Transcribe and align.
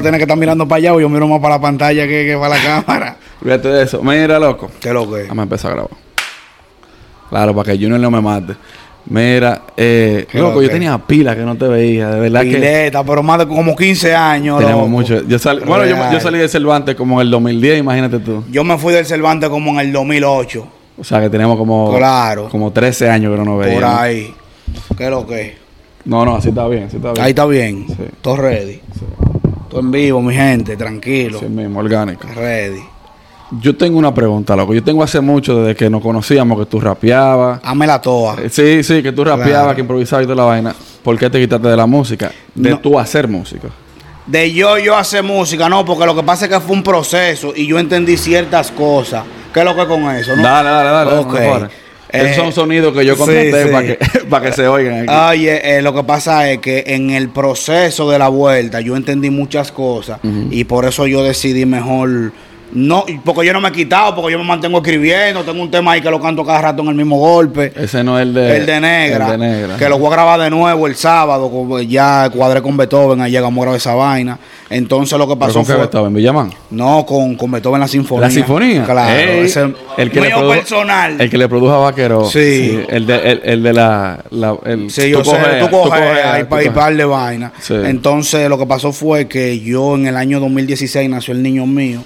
Tienes 0.00 0.18
que 0.20 0.22
estar 0.26 0.38
mirando 0.38 0.68
para 0.68 0.76
allá 0.76 0.94
o 0.94 1.00
yo 1.00 1.08
miro 1.08 1.26
más 1.26 1.40
para 1.40 1.56
la 1.56 1.60
pantalla 1.60 2.06
que, 2.06 2.24
que 2.24 2.36
para 2.38 2.50
la 2.56 2.62
cámara. 2.84 3.16
Fíjate 3.42 3.66
de 3.66 3.82
eso. 3.82 4.00
Mira, 4.00 4.38
loco. 4.38 4.70
¿Qué 4.80 4.90
es 4.90 4.94
lo 4.94 5.10
que 5.12 5.22
es? 5.22 5.28
Vamos 5.28 5.40
a 5.40 5.42
empezar 5.42 5.72
a 5.72 5.74
grabar. 5.74 5.90
Claro, 7.28 7.52
para 7.56 7.72
que 7.72 7.78
Junior 7.82 7.98
no 7.98 8.08
me 8.08 8.20
mate. 8.20 8.54
Mira, 9.06 9.62
eh, 9.76 10.24
¿Qué 10.30 10.38
loco, 10.38 10.54
lo 10.54 10.62
yo 10.62 10.68
que? 10.68 10.74
tenía 10.74 10.96
pila 10.98 11.34
que 11.34 11.42
no 11.42 11.56
te 11.56 11.66
veía, 11.66 12.10
de 12.10 12.20
verdad 12.20 12.42
que 12.42 12.52
Pileta, 12.52 13.02
pero 13.02 13.24
más 13.24 13.40
de 13.40 13.48
como 13.48 13.74
15 13.74 14.14
años. 14.14 14.58
tenemos 14.60 14.82
loco. 14.82 14.88
mucho. 14.88 15.20
Yo 15.26 15.36
sal- 15.36 15.62
bueno, 15.66 15.84
yo, 15.84 16.20
salí 16.20 16.38
de 16.38 16.48
Cervantes 16.48 16.94
como 16.94 17.20
en 17.20 17.26
el 17.26 17.32
2010, 17.32 17.80
imagínate 17.80 18.20
tú. 18.20 18.44
Yo 18.52 18.62
me 18.62 18.78
fui 18.78 18.94
del 18.94 19.04
Cervantes 19.04 19.48
como 19.48 19.72
en 19.72 19.80
el 19.80 19.92
2008. 19.92 20.68
O 20.96 21.02
sea, 21.02 21.20
que 21.20 21.28
tenemos 21.28 21.58
como, 21.58 21.92
Claro. 21.96 22.48
como 22.50 22.70
13 22.70 23.10
años 23.10 23.32
que 23.32 23.38
no 23.38 23.44
nos 23.44 23.56
Por 23.56 23.66
veíamos. 23.66 23.98
ahí. 23.98 24.32
¿Qué 24.96 25.10
lo 25.10 25.26
que? 25.26 25.56
No, 26.04 26.24
no, 26.24 26.36
así 26.36 26.50
está 26.50 26.68
bien, 26.68 26.84
así 26.84 26.98
está 26.98 27.10
bien. 27.14 27.24
Ahí 27.24 27.30
está 27.30 27.46
bien. 27.46 27.84
Sí. 27.88 27.96
Todo 28.22 28.36
ready. 28.36 28.80
Todo 29.68 29.80
en 29.80 29.90
vivo, 29.90 30.20
mi 30.22 30.34
gente. 30.34 30.76
Tranquilo. 30.76 31.38
Sí 31.40 31.46
mismo, 31.46 31.80
orgánico. 31.80 32.26
Ready. 32.34 32.80
Yo 33.60 33.74
tengo 33.76 33.98
una 33.98 34.12
pregunta, 34.12 34.54
loco. 34.54 34.74
Yo 34.74 34.82
tengo 34.84 35.02
hace 35.02 35.20
mucho, 35.20 35.62
desde 35.62 35.74
que 35.74 35.88
nos 35.88 36.02
conocíamos, 36.02 36.58
que 36.58 36.66
tú 36.66 36.80
rapeabas. 36.80 37.60
Hámela 37.62 38.00
toda. 38.00 38.42
Eh, 38.42 38.50
Sí, 38.50 38.82
sí, 38.82 39.02
que 39.02 39.12
tú 39.12 39.24
rapeabas, 39.24 39.50
Claro. 39.62 39.74
que 39.74 39.80
improvisabas 39.80 40.24
y 40.24 40.26
toda 40.26 40.36
la 40.36 40.44
vaina. 40.44 40.74
¿Por 41.02 41.18
qué 41.18 41.30
te 41.30 41.40
quitaste 41.40 41.68
de 41.68 41.76
la 41.76 41.86
música? 41.86 42.30
De 42.54 42.70
No. 42.70 42.78
tú 42.78 42.98
hacer 42.98 43.26
música. 43.28 43.68
De 44.26 44.52
yo, 44.52 44.76
yo 44.76 44.94
hacer 44.94 45.22
música, 45.22 45.70
no, 45.70 45.82
porque 45.86 46.04
lo 46.04 46.14
que 46.14 46.22
pasa 46.22 46.44
es 46.44 46.50
que 46.50 46.60
fue 46.60 46.76
un 46.76 46.82
proceso 46.82 47.54
y 47.56 47.66
yo 47.66 47.78
entendí 47.78 48.18
ciertas 48.18 48.70
cosas. 48.70 49.24
¿Qué 49.54 49.60
es 49.60 49.64
lo 49.64 49.74
que 49.74 49.80
es 49.82 49.88
con 49.88 50.02
eso? 50.10 50.36
no? 50.36 50.42
Dale, 50.42 50.68
dale, 50.68 50.90
dale. 50.90 51.10
Ok. 51.20 51.26
no 51.32 51.32
me 51.40 51.48
jodas. 51.48 51.62
Eh, 51.62 51.74
Esos 52.10 52.36
son 52.36 52.52
sonidos 52.52 52.94
que 52.96 53.04
yo 53.04 53.16
contraté 53.16 53.64
sí. 53.64 53.68
para 54.30 54.42
que, 54.42 54.46
que 54.50 54.52
se 54.52 54.66
oigan 54.66 55.08
aquí. 55.08 55.38
Oye, 55.38 55.78
eh, 55.78 55.82
lo 55.82 55.94
que 55.94 56.04
pasa 56.04 56.50
es 56.50 56.58
que 56.58 56.84
en 56.86 57.10
el 57.10 57.28
proceso 57.28 58.10
de 58.10 58.18
la 58.18 58.28
vuelta 58.28 58.80
yo 58.80 58.96
entendí 58.96 59.30
muchas 59.30 59.72
cosas 59.72 60.20
y 60.50 60.64
por 60.64 60.84
eso 60.84 61.06
yo 61.06 61.22
decidí 61.22 61.66
mejor 61.66 62.32
no, 62.72 63.06
porque 63.24 63.46
yo 63.46 63.52
no 63.52 63.60
me 63.60 63.68
he 63.70 63.72
quitado, 63.72 64.14
porque 64.14 64.32
yo 64.32 64.38
me 64.38 64.44
mantengo 64.44 64.78
escribiendo, 64.78 65.42
tengo 65.42 65.62
un 65.62 65.70
tema 65.70 65.92
ahí 65.92 66.02
que 66.02 66.10
lo 66.10 66.20
canto 66.20 66.44
cada 66.44 66.60
rato 66.60 66.82
en 66.82 66.88
el 66.88 66.94
mismo 66.94 67.18
golpe. 67.18 67.72
Ese 67.74 68.04
no 68.04 68.18
es 68.18 68.24
el 68.24 68.34
de... 68.34 68.56
el 68.58 68.66
de 68.66 68.80
negra, 68.80 69.34
El 69.34 69.40
de 69.40 69.46
negra. 69.46 69.76
que 69.76 69.88
lo 69.88 69.98
voy 69.98 70.08
a 70.08 70.10
grabar 70.10 70.40
de 70.40 70.50
nuevo 70.50 70.86
el 70.86 70.94
sábado, 70.94 71.50
como 71.50 71.80
ya 71.80 72.28
cuadré 72.30 72.60
con 72.60 72.76
Beethoven, 72.76 73.22
ahí 73.22 73.30
llegamos 73.30 73.58
a 73.58 73.62
grabar 73.62 73.76
esa 73.78 73.94
vaina. 73.94 74.38
Entonces 74.70 75.18
lo 75.18 75.26
que 75.26 75.34
¿Pero 75.34 75.38
pasó 75.46 75.54
con 75.60 75.64
fue 75.64 75.84
estaba 75.84 76.08
en 76.08 76.14
Villamán? 76.14 76.50
no 76.70 77.06
con, 77.06 77.36
con 77.36 77.50
Beethoven 77.50 77.80
la 77.80 77.88
sinfonía. 77.88 78.26
La 78.26 78.30
sinfonía. 78.30 78.84
Claro, 78.84 79.30
ese 79.32 79.72
el 79.96 80.10
que 80.10 80.20
le 80.20 80.26
mío 80.28 80.36
produjo, 80.38 80.54
personal. 80.56 81.20
El 81.20 81.30
que 81.30 81.38
le 81.38 81.48
produjo 81.48 81.72
a 81.72 81.78
Vaquero. 81.78 82.24
Sí. 82.26 82.78
el, 82.88 83.06
de, 83.06 83.14
el, 83.16 83.40
el 83.44 83.62
de 83.62 83.72
la... 83.72 84.24
la 84.30 84.56
el, 84.66 84.90
Sí, 84.90 85.08
yo 85.10 85.22
tú 85.22 85.30
sé, 85.30 85.36
tú 85.60 85.70
coges 85.70 86.00
par 86.74 86.94
de 86.94 87.04
vaina. 87.04 87.52
Sí. 87.60 87.74
Entonces, 87.74 88.48
lo 88.50 88.58
que 88.58 88.66
pasó 88.66 88.92
fue 88.92 89.26
que 89.26 89.58
yo 89.60 89.94
en 89.94 90.06
el 90.06 90.16
año 90.16 90.38
2016 90.40 91.08
nació 91.08 91.32
el 91.32 91.42
niño 91.42 91.66
mío, 91.66 92.02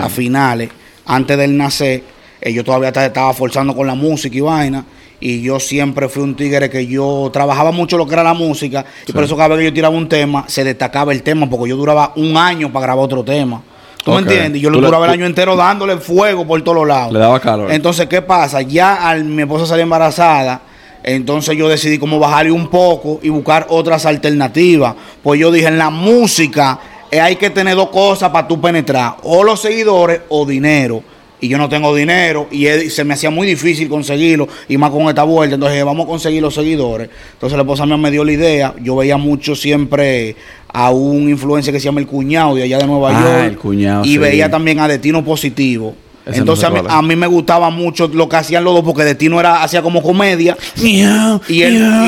a 0.00 0.08
finales, 0.08 0.70
antes 1.06 1.36
de 1.36 1.44
él 1.44 1.56
nacer, 1.56 2.02
eh, 2.40 2.52
yo 2.52 2.62
todavía 2.62 2.92
ta- 2.92 3.04
estaba 3.06 3.34
forzando 3.34 3.74
con 3.74 3.86
la 3.86 3.94
música 3.94 4.36
y 4.36 4.40
vaina. 4.40 4.84
Y 5.26 5.40
yo 5.40 5.58
siempre 5.58 6.06
fui 6.10 6.22
un 6.22 6.34
tigre 6.36 6.68
que 6.68 6.86
yo 6.86 7.30
trabajaba 7.32 7.70
mucho 7.70 7.96
lo 7.96 8.06
que 8.06 8.12
era 8.12 8.22
la 8.22 8.34
música. 8.34 8.84
Y 9.06 9.12
por 9.12 9.24
eso 9.24 9.34
cada 9.34 9.48
vez 9.48 9.60
que 9.60 9.64
yo 9.64 9.72
tiraba 9.72 9.96
un 9.96 10.06
tema, 10.06 10.44
se 10.48 10.62
destacaba 10.64 11.12
el 11.12 11.22
tema, 11.22 11.48
porque 11.48 11.70
yo 11.70 11.76
duraba 11.78 12.12
un 12.16 12.36
año 12.36 12.70
para 12.70 12.84
grabar 12.84 13.06
otro 13.06 13.24
tema. 13.24 13.62
¿Tú 14.04 14.10
Ok. 14.10 14.16
me 14.16 14.22
entiendes? 14.24 14.60
Yo 14.60 14.68
lo 14.68 14.82
duraba 14.82 15.06
el 15.06 15.12
año 15.12 15.24
entero 15.24 15.56
dándole 15.56 15.96
fuego 15.96 16.46
por 16.46 16.60
todos 16.60 16.86
lados. 16.86 17.10
Le 17.10 17.20
daba 17.20 17.40
calor. 17.40 17.72
Entonces, 17.72 18.06
¿qué 18.06 18.20
pasa? 18.20 18.60
Ya 18.60 18.96
al 19.08 19.24
mi 19.24 19.40
esposa 19.40 19.64
salir 19.64 19.84
embarazada, 19.84 20.60
entonces 21.02 21.56
yo 21.56 21.70
decidí 21.70 21.96
como 21.96 22.18
bajarle 22.18 22.52
un 22.52 22.68
poco 22.68 23.18
y 23.22 23.30
buscar 23.30 23.64
otras 23.70 24.04
alternativas. 24.04 24.94
Pues 25.22 25.40
yo 25.40 25.50
dije, 25.50 25.68
en 25.68 25.78
la 25.78 25.88
música 25.88 26.78
eh, 27.10 27.18
hay 27.18 27.36
que 27.36 27.48
tener 27.48 27.76
dos 27.76 27.88
cosas 27.88 28.28
para 28.28 28.46
tú 28.46 28.60
penetrar, 28.60 29.16
o 29.22 29.42
los 29.42 29.58
seguidores 29.58 30.20
o 30.28 30.44
dinero. 30.44 31.02
Y 31.44 31.48
yo 31.48 31.58
no 31.58 31.68
tengo 31.68 31.94
dinero 31.94 32.48
y 32.50 32.64
se 32.88 33.04
me 33.04 33.12
hacía 33.12 33.28
muy 33.28 33.46
difícil 33.46 33.86
conseguirlo 33.86 34.48
y 34.66 34.78
más 34.78 34.90
con 34.90 35.02
esta 35.10 35.24
vuelta. 35.24 35.56
Entonces 35.56 35.74
dije, 35.74 35.84
vamos 35.84 36.06
a 36.06 36.08
conseguir 36.08 36.40
los 36.40 36.54
seguidores. 36.54 37.10
Entonces 37.34 37.54
la 37.56 37.64
esposa 37.64 37.84
mía 37.84 37.98
me 37.98 38.10
dio 38.10 38.24
la 38.24 38.32
idea. 38.32 38.74
Yo 38.80 38.96
veía 38.96 39.18
mucho 39.18 39.54
siempre 39.54 40.36
a 40.72 40.88
un 40.90 41.28
influencer 41.28 41.74
que 41.74 41.80
se 41.80 41.84
llama 41.84 42.00
El 42.00 42.06
Cuñado 42.06 42.54
de 42.54 42.62
allá 42.62 42.78
de 42.78 42.86
Nueva 42.86 43.10
Ah, 43.10 43.20
York. 43.20 43.44
El 43.50 43.58
Cuñado, 43.58 44.04
Y 44.06 44.12
sí. 44.12 44.18
veía 44.18 44.50
también 44.50 44.80
a 44.80 44.88
Destino 44.88 45.22
Positivo. 45.22 45.94
Ese 46.24 46.38
Entonces 46.38 46.70
no 46.70 46.78
a 46.88 47.02
mí, 47.02 47.12
a 47.12 47.16
me 47.16 47.26
gustaba 47.26 47.68
mucho 47.68 48.08
lo 48.08 48.26
que 48.26 48.36
hacían 48.36 48.64
los 48.64 48.72
dos 48.72 48.82
porque 48.82 49.04
Destino 49.04 49.38
era 49.38 49.62
hacía 49.62 49.82
como 49.82 50.02
comedia 50.02 50.56
y 50.78 51.02
el, 51.02 51.40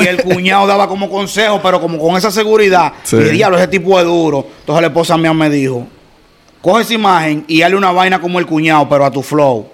y 0.03 0.07
el 0.07 0.23
cuñado 0.23 0.65
daba 0.65 0.87
como 0.89 1.07
consejo, 1.07 1.59
pero 1.61 1.79
como 1.79 1.99
con 1.99 2.17
esa 2.17 2.31
seguridad. 2.31 2.93
Sí. 3.03 3.15
Y 3.17 3.19
dije, 3.19 3.31
diablo, 3.33 3.59
ese 3.59 3.67
tipo 3.67 3.99
es 3.99 4.05
duro. 4.05 4.47
Entonces 4.61 4.81
la 4.81 4.87
esposa 4.87 5.15
mía 5.19 5.31
me 5.33 5.51
dijo, 5.51 5.85
coge 6.71 6.81
esa 6.83 6.93
imagen 6.95 7.45
y 7.47 7.61
hazle 7.61 7.77
una 7.77 7.91
vaina 7.91 8.19
como 8.19 8.39
el 8.39 8.45
cuñado, 8.45 8.87
pero 8.89 9.05
a 9.05 9.11
tu 9.11 9.21
flow. 9.21 9.67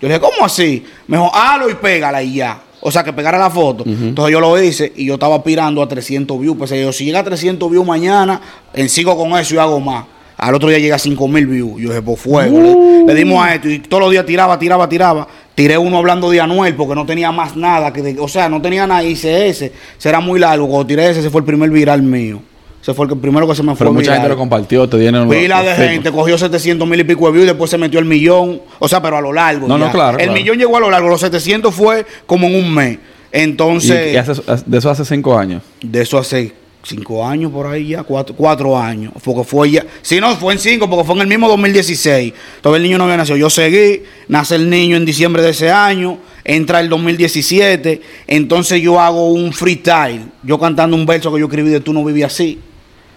Yo 0.00 0.08
le 0.08 0.14
dije, 0.14 0.20
¿cómo 0.20 0.46
así? 0.46 0.82
Me 1.06 1.16
dijo, 1.18 1.30
halo 1.34 1.68
y 1.68 1.74
pégala 1.74 2.22
y 2.22 2.34
ya. 2.36 2.62
O 2.80 2.90
sea, 2.90 3.02
que 3.04 3.12
pegara 3.12 3.36
la 3.36 3.50
foto. 3.50 3.84
Entonces 3.86 4.32
yo 4.32 4.40
lo 4.40 4.58
hice 4.62 4.92
y 4.96 5.04
yo 5.06 5.14
estaba 5.14 5.36
aspirando 5.36 5.82
a 5.82 5.88
300 5.88 6.38
views. 6.40 6.56
Pues 6.56 6.70
yo, 6.70 6.92
si 6.92 7.04
llega 7.04 7.18
a 7.18 7.24
300 7.24 7.68
views 7.70 7.84
mañana, 7.86 8.40
en 8.72 8.88
sigo 8.88 9.16
con 9.16 9.36
eso 9.38 9.56
y 9.56 9.58
hago 9.58 9.78
más. 9.80 10.04
Al 10.36 10.54
otro 10.54 10.68
día 10.68 10.78
llega 10.78 10.94
a 10.94 10.98
5 11.00 11.26
mil 11.28 11.46
views. 11.48 11.72
Yo 11.82 11.88
dije, 11.88 12.00
por 12.00 12.16
fuego. 12.16 12.60
Le, 12.60 13.04
le 13.06 13.14
dimos 13.14 13.44
a 13.44 13.54
esto 13.56 13.68
y 13.68 13.80
todos 13.80 14.04
los 14.04 14.12
días 14.12 14.24
tiraba, 14.24 14.56
tiraba, 14.58 14.88
tiraba. 14.88 15.26
Tiré 15.56 15.76
uno 15.76 15.98
hablando 15.98 16.30
de 16.30 16.40
Anuel 16.40 16.76
porque 16.76 16.94
no 16.94 17.04
tenía 17.04 17.32
más 17.32 17.56
nada. 17.56 17.92
Que 17.92 18.00
de- 18.02 18.20
o 18.20 18.28
sea, 18.28 18.48
no 18.48 18.62
tenía 18.62 18.86
nada. 18.86 19.02
Hice 19.02 19.48
ese. 19.48 19.72
Será 19.98 20.20
muy 20.20 20.38
largo. 20.38 20.68
Cuando 20.68 20.86
tiré 20.86 21.10
ese, 21.10 21.18
ese 21.20 21.30
fue 21.30 21.40
el 21.40 21.44
primer 21.44 21.68
viral 21.70 22.02
mío. 22.02 22.40
Ese 22.80 22.94
fue 22.94 23.06
el 23.06 23.16
primero 23.18 23.46
que 23.48 23.54
se 23.54 23.62
me 23.62 23.72
fue 23.72 23.78
Pero 23.78 23.92
mucha 23.92 24.02
viral. 24.02 24.16
gente 24.18 24.28
lo 24.30 24.36
compartió, 24.36 24.88
te 24.88 24.98
dieron 24.98 25.28
Pila 25.28 25.62
de 25.62 25.74
gente, 25.74 26.12
cogió 26.12 26.38
700 26.38 26.88
mil 26.88 27.00
y 27.00 27.04
pico 27.04 27.26
de 27.26 27.32
views 27.32 27.44
y 27.44 27.48
después 27.48 27.70
se 27.70 27.76
metió 27.76 27.98
el 27.98 28.06
millón. 28.06 28.62
O 28.78 28.88
sea, 28.88 29.02
pero 29.02 29.16
a 29.16 29.20
lo 29.20 29.32
largo. 29.32 29.66
No, 29.66 29.76
no, 29.76 29.86
ya. 29.86 29.92
claro, 29.92 30.18
El 30.18 30.26
claro. 30.26 30.40
millón 30.40 30.58
llegó 30.58 30.76
a 30.76 30.80
lo 30.80 30.90
largo, 30.90 31.08
los 31.08 31.20
700 31.20 31.74
fue 31.74 32.06
como 32.26 32.46
en 32.46 32.54
un 32.54 32.72
mes. 32.72 32.98
Entonces, 33.32 34.08
Y, 34.12 34.14
y 34.14 34.16
hace- 34.16 34.40
de 34.66 34.78
eso 34.78 34.90
hace 34.90 35.04
cinco 35.04 35.36
años. 35.38 35.62
de 35.82 36.00
eso 36.02 36.18
hace 36.18 36.52
cinco 36.88 37.24
años 37.26 37.52
por 37.52 37.66
ahí 37.66 37.88
ya, 37.88 38.02
cuatro, 38.02 38.34
cuatro 38.34 38.78
años. 38.78 39.12
Porque 39.22 39.44
fue 39.44 39.70
ya, 39.70 39.86
si 40.02 40.20
no, 40.20 40.34
fue 40.36 40.54
en 40.54 40.58
cinco, 40.58 40.88
porque 40.88 41.04
fue 41.04 41.14
en 41.16 41.22
el 41.22 41.26
mismo 41.28 41.48
2016. 41.48 42.32
Todavía 42.60 42.78
el 42.78 42.82
niño 42.84 42.98
no 42.98 43.04
había 43.04 43.18
nacido. 43.18 43.36
Yo 43.36 43.50
seguí, 43.50 44.02
nace 44.28 44.56
el 44.56 44.68
niño 44.68 44.96
en 44.96 45.04
diciembre 45.04 45.42
de 45.42 45.50
ese 45.50 45.70
año, 45.70 46.18
entra 46.44 46.80
el 46.80 46.88
2017. 46.88 48.00
Entonces 48.26 48.80
yo 48.80 48.98
hago 48.98 49.28
un 49.30 49.52
freestyle, 49.52 50.22
yo 50.42 50.58
cantando 50.58 50.96
un 50.96 51.06
verso 51.06 51.32
que 51.32 51.40
yo 51.40 51.46
escribí 51.46 51.70
de 51.70 51.80
Tú 51.80 51.92
no 51.92 52.04
vivías 52.04 52.32
así. 52.32 52.58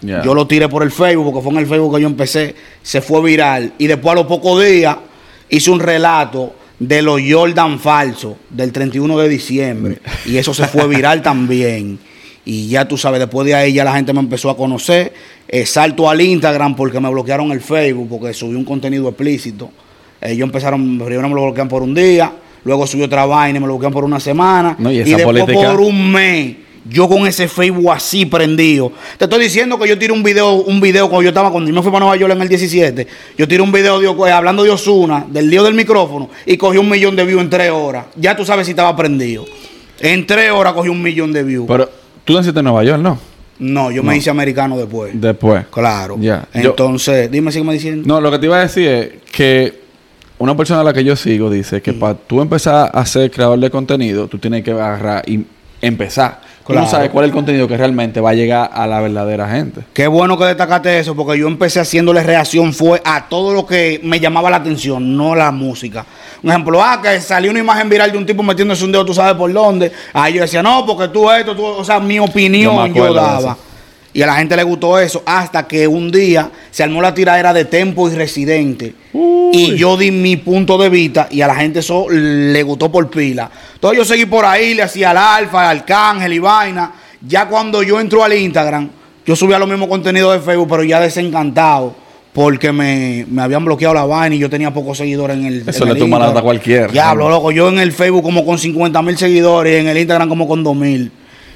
Yo 0.02 0.34
lo 0.34 0.46
tiré 0.48 0.68
por 0.68 0.82
el 0.82 0.90
Facebook, 0.90 1.26
porque 1.26 1.42
fue 1.42 1.52
en 1.52 1.58
el 1.58 1.66
Facebook 1.66 1.94
que 1.94 2.02
yo 2.02 2.08
empecé, 2.08 2.56
se 2.82 3.00
fue 3.00 3.22
viral. 3.22 3.72
Y 3.78 3.86
después 3.86 4.12
a 4.12 4.16
los 4.16 4.26
pocos 4.26 4.64
días 4.64 4.96
hice 5.48 5.70
un 5.70 5.78
relato 5.78 6.54
de 6.80 7.00
los 7.02 7.20
Jordan 7.24 7.78
falsos 7.78 8.34
del 8.50 8.72
31 8.72 9.16
de 9.18 9.28
diciembre. 9.28 9.98
Y 10.26 10.38
eso 10.38 10.52
se 10.52 10.66
fue 10.66 10.88
viral 10.88 11.22
también. 11.22 12.00
Y 12.44 12.68
ya 12.68 12.86
tú 12.88 12.96
sabes, 12.98 13.20
después 13.20 13.46
de 13.46 13.54
ahí 13.54 13.72
ya 13.72 13.84
la 13.84 13.94
gente 13.94 14.12
me 14.12 14.20
empezó 14.20 14.50
a 14.50 14.56
conocer. 14.56 15.12
Eh, 15.48 15.64
salto 15.66 16.08
al 16.10 16.20
Instagram 16.20 16.74
porque 16.74 16.98
me 16.98 17.08
bloquearon 17.10 17.52
el 17.52 17.60
Facebook, 17.60 18.08
porque 18.08 18.34
subí 18.34 18.54
un 18.56 18.64
contenido 18.64 19.08
explícito. 19.08 19.70
Ellos 20.20 20.46
empezaron, 20.46 20.98
primero 20.98 21.28
me 21.28 21.34
lo 21.34 21.42
bloquean 21.44 21.68
por 21.68 21.82
un 21.82 21.94
día, 21.94 22.32
luego 22.64 22.86
subí 22.86 23.02
otra 23.02 23.26
vaina 23.26 23.58
y 23.58 23.60
me 23.60 23.66
lo 23.66 23.74
bloquean 23.74 23.92
por 23.92 24.04
una 24.04 24.18
semana. 24.20 24.74
No, 24.78 24.90
y 24.90 24.98
después 24.98 25.22
política- 25.24 25.70
por 25.72 25.80
un 25.80 26.10
mes, 26.10 26.56
yo 26.88 27.08
con 27.08 27.26
ese 27.28 27.46
Facebook 27.48 27.92
así 27.92 28.26
prendido. 28.26 28.90
Te 29.18 29.24
estoy 29.26 29.40
diciendo 29.42 29.78
que 29.78 29.88
yo 29.88 29.96
tiré 29.98 30.12
un 30.12 30.22
video, 30.24 30.54
un 30.54 30.80
video 30.80 31.08
cuando 31.08 31.22
yo 31.22 31.28
estaba, 31.28 31.50
cuando 31.52 31.68
yo 31.70 31.74
me 31.76 31.82
fui 31.82 31.92
para 31.92 32.04
Nueva 32.06 32.16
York 32.16 32.32
en 32.34 32.42
el 32.42 32.48
17, 32.48 33.06
yo 33.38 33.46
tiré 33.46 33.62
un 33.62 33.70
video 33.70 34.00
de, 34.00 34.08
eh, 34.28 34.32
hablando 34.32 34.64
de 34.64 34.70
Osuna, 34.70 35.26
del 35.28 35.48
lío 35.48 35.62
del 35.62 35.74
micrófono, 35.74 36.28
y 36.46 36.56
cogí 36.56 36.78
un 36.78 36.88
millón 36.88 37.14
de 37.14 37.24
views 37.24 37.40
en 37.42 37.50
tres 37.50 37.70
horas. 37.70 38.06
Ya 38.16 38.36
tú 38.36 38.44
sabes 38.44 38.66
si 38.66 38.72
estaba 38.72 38.96
prendido. 38.96 39.44
En 40.00 40.26
tres 40.26 40.50
horas 40.50 40.72
cogí 40.72 40.88
un 40.88 41.00
millón 41.02 41.32
de 41.32 41.44
views. 41.44 41.66
Pero 41.68 41.88
tú 42.24 42.34
naciste 42.34 42.58
en 42.58 42.64
Nueva 42.64 42.84
York, 42.84 43.00
¿no? 43.00 43.18
no, 43.58 43.90
yo 43.90 44.02
me 44.02 44.16
hice 44.16 44.28
americano 44.28 44.76
después. 44.76 45.12
Después. 45.14 45.66
claro. 45.66 46.16
Ya. 46.18 46.48
Entonces, 46.52 47.30
dime, 47.30 47.52
sígueme 47.52 47.74
diciendo. 47.74 48.02
No, 48.06 48.20
lo 48.20 48.30
que 48.30 48.38
te 48.38 48.46
iba 48.46 48.56
a 48.56 48.62
decir 48.62 48.88
es 48.88 49.10
que 49.30 49.82
una 50.38 50.56
persona 50.56 50.80
a 50.80 50.84
la 50.84 50.92
que 50.92 51.04
yo 51.04 51.14
sigo 51.14 51.48
dice 51.48 51.80
que 51.80 51.92
para 51.92 52.14
tú 52.14 52.40
empezar 52.40 52.90
a 52.92 53.06
ser 53.06 53.30
creador 53.30 53.60
de 53.60 53.70
contenido, 53.70 54.26
tú 54.26 54.38
tienes 54.38 54.64
que 54.64 54.72
agarrar 54.72 55.22
y 55.28 55.44
empezar. 55.80 56.41
Tú 56.64 56.72
Claro. 56.72 56.84
no 56.86 56.90
sabes 56.90 57.10
cuál 57.10 57.24
es 57.24 57.30
el 57.30 57.34
contenido 57.34 57.66
que 57.66 57.76
realmente 57.76 58.20
va 58.20 58.30
a 58.30 58.34
llegar 58.34 58.70
a 58.72 58.86
la 58.86 59.00
verdadera 59.00 59.48
gente. 59.48 59.82
Qué 59.92 60.06
bueno 60.06 60.38
que 60.38 60.44
destacaste 60.44 60.98
eso, 61.00 61.16
porque 61.16 61.38
yo 61.38 61.48
empecé 61.48 61.80
haciéndole 61.80 62.22
reacción 62.22 62.72
fue 62.72 63.02
a 63.04 63.28
todo 63.28 63.52
lo 63.52 63.66
que 63.66 64.00
me 64.04 64.20
llamaba 64.20 64.48
la 64.48 64.58
atención, 64.58 65.16
no 65.16 65.34
la 65.34 65.50
música. 65.50 66.06
Un 66.42 66.50
ejemplo, 66.50 66.82
ah, 66.82 67.00
que 67.02 67.20
salió 67.20 67.50
una 67.50 67.60
imagen 67.60 67.88
viral 67.88 68.12
de 68.12 68.18
un 68.18 68.26
tipo 68.26 68.42
metiéndose 68.42 68.84
un 68.84 68.92
dedo, 68.92 69.04
tú 69.04 69.14
sabes 69.14 69.34
por 69.34 69.52
dónde. 69.52 69.90
Ahí 70.12 70.34
yo 70.34 70.42
decía, 70.42 70.62
no, 70.62 70.86
porque 70.86 71.08
tú 71.08 71.30
esto, 71.30 71.54
tú, 71.56 71.64
o 71.64 71.84
sea, 71.84 71.98
mi 71.98 72.18
opinión 72.18 72.92
yo, 72.94 73.12
daba. 73.12 73.56
Y 74.14 74.20
a 74.20 74.26
la 74.26 74.34
gente 74.36 74.56
le 74.56 74.62
gustó 74.62 74.98
eso, 74.98 75.22
hasta 75.24 75.66
que 75.66 75.88
un 75.88 76.10
día 76.10 76.50
se 76.70 76.82
armó 76.82 77.00
la 77.00 77.14
tiradera 77.14 77.52
de 77.54 77.64
Tempo 77.64 78.10
y 78.10 78.14
Residente. 78.14 78.94
Y 79.52 79.74
yo 79.76 79.96
di 79.96 80.10
mi 80.10 80.36
punto 80.36 80.76
de 80.76 80.90
vista 80.90 81.28
y 81.30 81.40
a 81.40 81.46
la 81.46 81.54
gente 81.54 81.78
eso 81.78 82.06
le 82.10 82.62
gustó 82.62 82.92
por 82.92 83.08
pila. 83.08 83.50
Entonces 83.74 83.98
yo 83.98 84.04
seguí 84.04 84.26
por 84.26 84.44
ahí, 84.44 84.74
le 84.74 84.82
hacía 84.82 85.10
al 85.10 85.16
alfa, 85.18 85.70
al 85.70 85.78
arcángel 85.78 86.32
y 86.32 86.38
vaina. 86.38 86.92
Ya 87.26 87.46
cuando 87.46 87.82
yo 87.82 88.00
entro 88.00 88.22
al 88.22 88.34
Instagram, 88.34 88.90
yo 89.24 89.34
subía 89.34 89.58
los 89.58 89.68
mismos 89.68 89.88
contenidos 89.88 90.34
de 90.34 90.40
Facebook, 90.40 90.68
pero 90.68 90.84
ya 90.84 91.00
desencantado. 91.00 91.94
Porque 92.32 92.72
me, 92.72 93.26
me 93.30 93.42
habían 93.42 93.62
bloqueado 93.62 93.94
la 93.94 94.06
vaina 94.06 94.34
y 94.34 94.38
yo 94.38 94.48
tenía 94.48 94.72
pocos 94.72 94.96
seguidores 94.96 95.36
en 95.36 95.44
el. 95.44 95.68
Eso 95.68 95.84
en 95.84 95.92
le 95.92 95.98
toma 95.98 96.18
nota 96.18 96.38
a 96.38 96.42
cualquiera. 96.42 96.88
Diablo, 96.88 97.28
loco. 97.28 97.50
Yo 97.50 97.68
en 97.68 97.78
el 97.78 97.92
Facebook 97.92 98.22
como 98.22 98.44
con 98.46 98.58
50 98.58 99.02
mil 99.02 99.18
seguidores 99.18 99.74
y 99.74 99.80
en 99.80 99.88
el 99.88 99.98
Instagram 99.98 100.30
como 100.30 100.48
con 100.48 100.64
2 100.64 100.76
mil. 100.76 101.12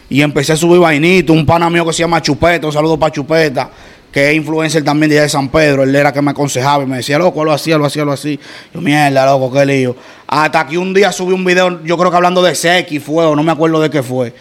Y 0.08 0.22
empecé 0.22 0.52
a 0.52 0.56
subir 0.56 0.80
vainito. 0.80 1.32
Un 1.32 1.44
pana 1.44 1.68
mío 1.68 1.84
que 1.84 1.92
se 1.92 2.00
llama 2.00 2.22
Chupeta, 2.22 2.66
un 2.66 2.72
saludo 2.72 2.98
para 2.98 3.12
Chupeta, 3.12 3.70
que 4.12 4.30
es 4.30 4.36
influencer 4.36 4.84
también 4.84 5.10
de 5.10 5.16
allá 5.16 5.22
de 5.24 5.28
San 5.28 5.48
Pedro. 5.48 5.82
Él 5.82 5.94
era 5.94 6.12
que 6.12 6.22
me 6.22 6.30
aconsejaba 6.30 6.84
y 6.84 6.86
me 6.86 6.98
decía, 6.98 7.18
loco, 7.18 7.44
lo 7.44 7.52
hacía, 7.52 7.76
lo 7.76 7.86
hacía, 7.86 8.04
lo 8.04 8.12
así. 8.12 8.38
Yo, 8.72 8.80
mierda, 8.80 9.26
loco, 9.26 9.52
qué 9.52 9.66
lío. 9.66 9.96
Hasta 10.26 10.66
que 10.66 10.78
un 10.78 10.94
día 10.94 11.12
subí 11.12 11.32
un 11.32 11.44
video, 11.44 11.84
yo 11.84 11.96
creo 11.98 12.10
que 12.10 12.16
hablando 12.16 12.42
de 12.42 12.54
Seki 12.54 13.00
fue, 13.00 13.24
o 13.24 13.34
no 13.34 13.42
me 13.42 13.52
acuerdo 13.52 13.80
de 13.80 13.90
qué 13.90 14.02
fue. 14.02 14.32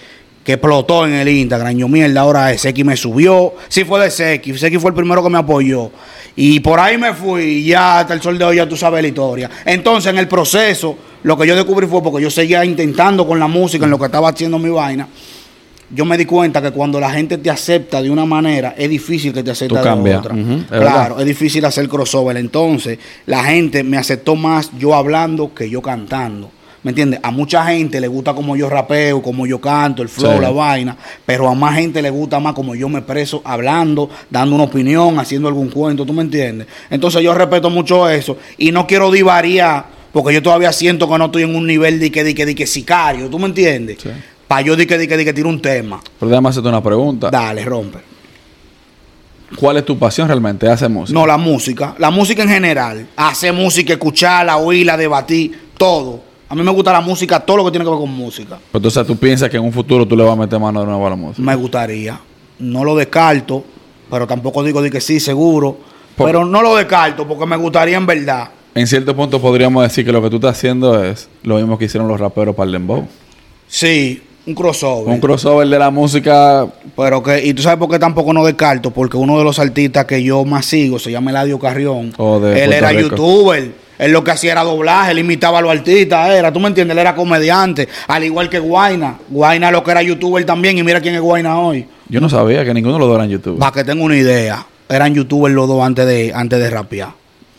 Que 0.43 0.53
explotó 0.53 1.07
en 1.07 1.13
el 1.13 1.27
Instagram. 1.27 1.75
Yo, 1.75 1.87
mierda, 1.87 2.21
ahora 2.21 2.55
Seki 2.55 2.83
me 2.83 2.95
subió. 2.95 3.55
Sí, 3.67 3.83
fue 3.83 3.99
de 3.99 4.11
Seki. 4.11 4.55
Seki 4.55 4.77
fue 4.77 4.91
el 4.91 4.95
primero 4.95 5.23
que 5.23 5.29
me 5.29 5.39
apoyó. 5.39 5.89
Y 6.35 6.59
por 6.59 6.79
ahí 6.79 6.99
me 6.99 7.13
fui. 7.13 7.43
Y 7.43 7.65
ya 7.65 7.99
hasta 7.99 8.13
el 8.13 8.21
sol 8.21 8.37
de 8.37 8.45
hoy 8.45 8.57
ya 8.57 8.69
tú 8.69 8.77
sabes 8.77 9.01
la 9.01 9.07
historia. 9.07 9.49
Entonces, 9.65 10.11
en 10.11 10.19
el 10.19 10.27
proceso, 10.27 10.95
lo 11.23 11.35
que 11.35 11.47
yo 11.47 11.55
descubrí 11.55 11.87
fue 11.87 12.03
porque 12.03 12.21
yo 12.21 12.29
seguía 12.29 12.63
intentando 12.63 13.25
con 13.25 13.39
la 13.39 13.47
música, 13.47 13.85
en 13.85 13.91
lo 13.91 13.97
que 13.97 14.05
estaba 14.05 14.29
haciendo 14.29 14.59
mi 14.59 14.69
vaina. 14.69 15.07
Yo 15.91 16.03
me 16.03 16.17
di 16.17 16.25
cuenta 16.25 16.61
que 16.61 16.71
cuando 16.71 16.99
la 16.99 17.11
gente 17.11 17.37
te 17.37 17.49
acepta 17.49 18.01
de 18.01 18.09
una 18.09 18.25
manera, 18.25 18.73
es 18.77 18.89
difícil 18.89 19.31
que 19.33 19.43
te 19.43 19.51
acepte 19.51 19.75
de 19.75 20.15
otra. 20.15 20.35
Es 20.35 20.65
claro, 20.67 21.15
verdad. 21.15 21.19
es 21.19 21.25
difícil 21.25 21.63
hacer 21.65 21.87
crossover. 21.87 22.37
Entonces, 22.37 22.97
la 23.27 23.43
gente 23.43 23.83
me 23.83 23.97
aceptó 23.97 24.35
más 24.35 24.71
yo 24.79 24.95
hablando 24.95 25.53
que 25.53 25.69
yo 25.69 25.81
cantando. 25.81 26.49
¿Me 26.81 26.91
entiendes? 26.91 27.19
A 27.23 27.31
mucha 27.31 27.65
gente 27.65 27.99
le 27.99 28.07
gusta 28.07 28.35
como 28.35 28.55
yo 28.55 28.69
rapeo, 28.69 29.19
como 29.21 29.47
yo 29.47 29.59
canto, 29.59 30.03
el 30.03 30.09
flow, 30.09 30.35
Sí. 30.35 30.39
la 30.41 30.51
vaina, 30.51 30.95
pero 31.25 31.49
a 31.49 31.55
más 31.55 31.75
gente 31.75 31.99
le 31.99 32.11
gusta 32.11 32.39
más 32.39 32.53
como 32.53 32.75
yo 32.75 32.87
me 32.89 32.99
expreso 32.99 33.41
hablando, 33.43 34.07
dando 34.29 34.53
una 34.53 34.65
opinión, 34.65 35.17
haciendo 35.19 35.47
algún 35.47 35.69
cuento, 35.69 36.05
¿tú 36.05 36.13
me 36.13 36.21
entiendes? 36.21 36.67
Entonces 36.91 37.23
yo 37.23 37.33
respeto 37.33 37.71
mucho 37.71 38.07
eso 38.07 38.37
y 38.59 38.71
no 38.71 38.85
quiero 38.85 39.09
divariar 39.11 39.85
porque 40.11 40.31
yo 40.31 40.43
todavía 40.43 40.71
siento 40.71 41.09
que 41.09 41.17
no 41.17 41.25
estoy 41.25 41.41
en 41.43 41.55
un 41.55 41.65
nivel 41.65 41.99
de 41.99 42.11
que, 42.11 42.23
de 42.23 42.35
que, 42.35 42.45
de 42.45 42.53
que 42.53 42.67
sicario, 42.67 43.29
¿tú 43.29 43.39
me 43.39 43.47
entiendes? 43.47 43.97
Sí. 44.03 44.09
Para 44.47 44.61
yo 44.61 44.75
de 44.75 44.85
que, 44.85 44.97
de 44.97 45.07
que, 45.07 45.17
de 45.17 45.25
que 45.25 45.33
tire 45.33 45.47
un 45.47 45.61
tema. 45.61 45.99
Pero 46.19 46.29
déjame 46.29 46.49
hacerte 46.49 46.69
una 46.69 46.81
pregunta. 46.83 47.29
Dale, 47.31 47.63
rompe. 47.65 47.99
¿Cuál 49.57 49.77
es 49.77 49.85
tu 49.85 49.97
pasión 49.97 50.27
realmente? 50.27 50.67
¿Hacer 50.67 50.89
música? 50.89 51.17
No, 51.17 51.25
la 51.25 51.37
música. 51.37 51.95
La 51.97 52.09
música 52.11 52.43
en 52.43 52.49
general. 52.49 53.07
Hacer 53.15 53.53
música, 53.53 53.93
escucharla, 53.93 54.57
oírla, 54.57 54.97
debatir, 54.97 55.69
todo. 55.77 56.21
A 56.49 56.55
mí 56.55 56.61
me 56.63 56.71
gusta 56.71 56.91
la 56.91 57.01
música, 57.01 57.39
todo 57.39 57.57
lo 57.57 57.65
que 57.65 57.71
tiene 57.71 57.85
que 57.85 57.89
ver 57.91 57.99
con 57.99 58.11
música. 58.11 58.57
Pero 58.71 58.77
entonces 58.79 59.05
tú 59.07 59.15
piensas 59.17 59.49
que 59.49 59.57
en 59.57 59.63
un 59.63 59.71
futuro 59.71 60.07
tú 60.07 60.15
le 60.15 60.23
vas 60.23 60.33
a 60.33 60.35
meter 60.35 60.59
mano 60.59 60.81
de 60.81 60.85
nuevo 60.87 61.05
a 61.07 61.09
la 61.09 61.15
música. 61.15 61.41
Me 61.41 61.55
gustaría. 61.55 62.19
No 62.59 62.83
lo 62.83 62.95
descarto, 62.95 63.63
pero 64.09 64.27
tampoco 64.27 64.63
digo 64.63 64.81
de 64.81 64.89
que 64.91 65.01
sí, 65.01 65.19
seguro. 65.19 65.77
Por- 66.15 66.27
Pero 66.27 66.45
no 66.45 66.61
lo 66.61 66.75
descarto 66.75 67.27
porque 67.27 67.45
me 67.45 67.55
gustaría 67.57 67.97
en 67.97 68.05
verdad. 68.05 68.49
En 68.73 68.87
cierto 68.87 69.15
punto 69.15 69.39
podríamos 69.41 69.83
decir 69.83 70.05
que 70.05 70.11
lo 70.11 70.21
que 70.21 70.29
tú 70.29 70.35
estás 70.37 70.57
haciendo 70.57 71.03
es 71.03 71.29
lo 71.43 71.55
mismo 71.57 71.77
que 71.77 71.85
hicieron 71.85 72.07
los 72.07 72.19
raperos 72.19 72.55
para 72.55 72.65
el 72.67 72.71
dembow. 72.73 73.07
Sí, 73.67 74.21
un 74.45 74.53
crossover. 74.55 75.13
Un 75.13 75.19
crossover 75.19 75.67
de 75.67 75.79
la 75.79 75.89
música. 75.89 76.67
pero 76.95 77.23
que, 77.23 77.45
y 77.45 77.53
tú 77.53 77.61
sabes 77.61 77.79
por 77.79 77.89
qué 77.89 77.99
tampoco 77.99 78.31
no 78.33 78.45
descarto, 78.45 78.91
porque 78.91 79.17
uno 79.17 79.37
de 79.37 79.43
los 79.43 79.57
artistas 79.59 80.05
que 80.05 80.21
yo 80.23 80.45
más 80.45 80.65
sigo 80.65 80.99
se 80.99 81.11
llama 81.11 81.31
Eladio 81.31 81.57
Carrión. 81.59 82.13
Oh, 82.17 82.39
de 82.39 82.51
él 82.63 82.69
Puerto 82.69 82.75
era 82.75 82.89
Rico. 82.89 83.01
youtuber. 83.09 83.71
Él 83.97 84.11
lo 84.11 84.23
que 84.25 84.31
hacía 84.31 84.51
era 84.51 84.63
doblaje, 84.63 85.11
él 85.11 85.19
imitaba 85.19 85.59
a 85.59 85.61
los 85.61 85.71
artistas, 85.71 86.29
era, 86.31 86.51
tú 86.51 86.59
me 86.59 86.67
entiendes, 86.67 86.93
él 86.95 86.99
era 86.99 87.15
comediante, 87.15 87.87
al 88.07 88.25
igual 88.25 88.49
que 88.49 88.59
Guaina. 88.59 89.15
Guaina 89.29 89.71
lo 89.71 89.83
que 89.85 89.91
era 89.91 90.01
youtuber 90.01 90.45
también, 90.45 90.77
y 90.77 90.83
mira 90.83 90.99
quién 90.99 91.15
es 91.15 91.21
Guaina 91.21 91.57
hoy. 91.57 91.85
Yo 92.09 92.19
no 92.19 92.27
sabía 92.29 92.65
que 92.65 92.73
ninguno 92.73 92.95
de 92.95 92.99
los 92.99 93.07
dos 93.07 93.15
era 93.15 93.23
en 93.23 93.31
YouTube. 93.31 93.57
Para 93.57 93.71
que 93.71 93.83
tenga 93.85 94.03
una 94.03 94.17
idea, 94.17 94.65
eran 94.89 95.13
youtubers 95.15 95.55
los 95.55 95.67
dos 95.69 95.81
antes 95.81 96.05
de, 96.05 96.33
antes 96.35 96.59
de 96.59 96.69
rapear. 96.69 97.09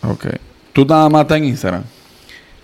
Ok. 0.03 0.27
¿Tú 0.75 0.85
nada 0.85 1.09
más 1.09 1.23
estás 1.23 1.39
en 1.39 1.45
Instagram? 1.45 1.83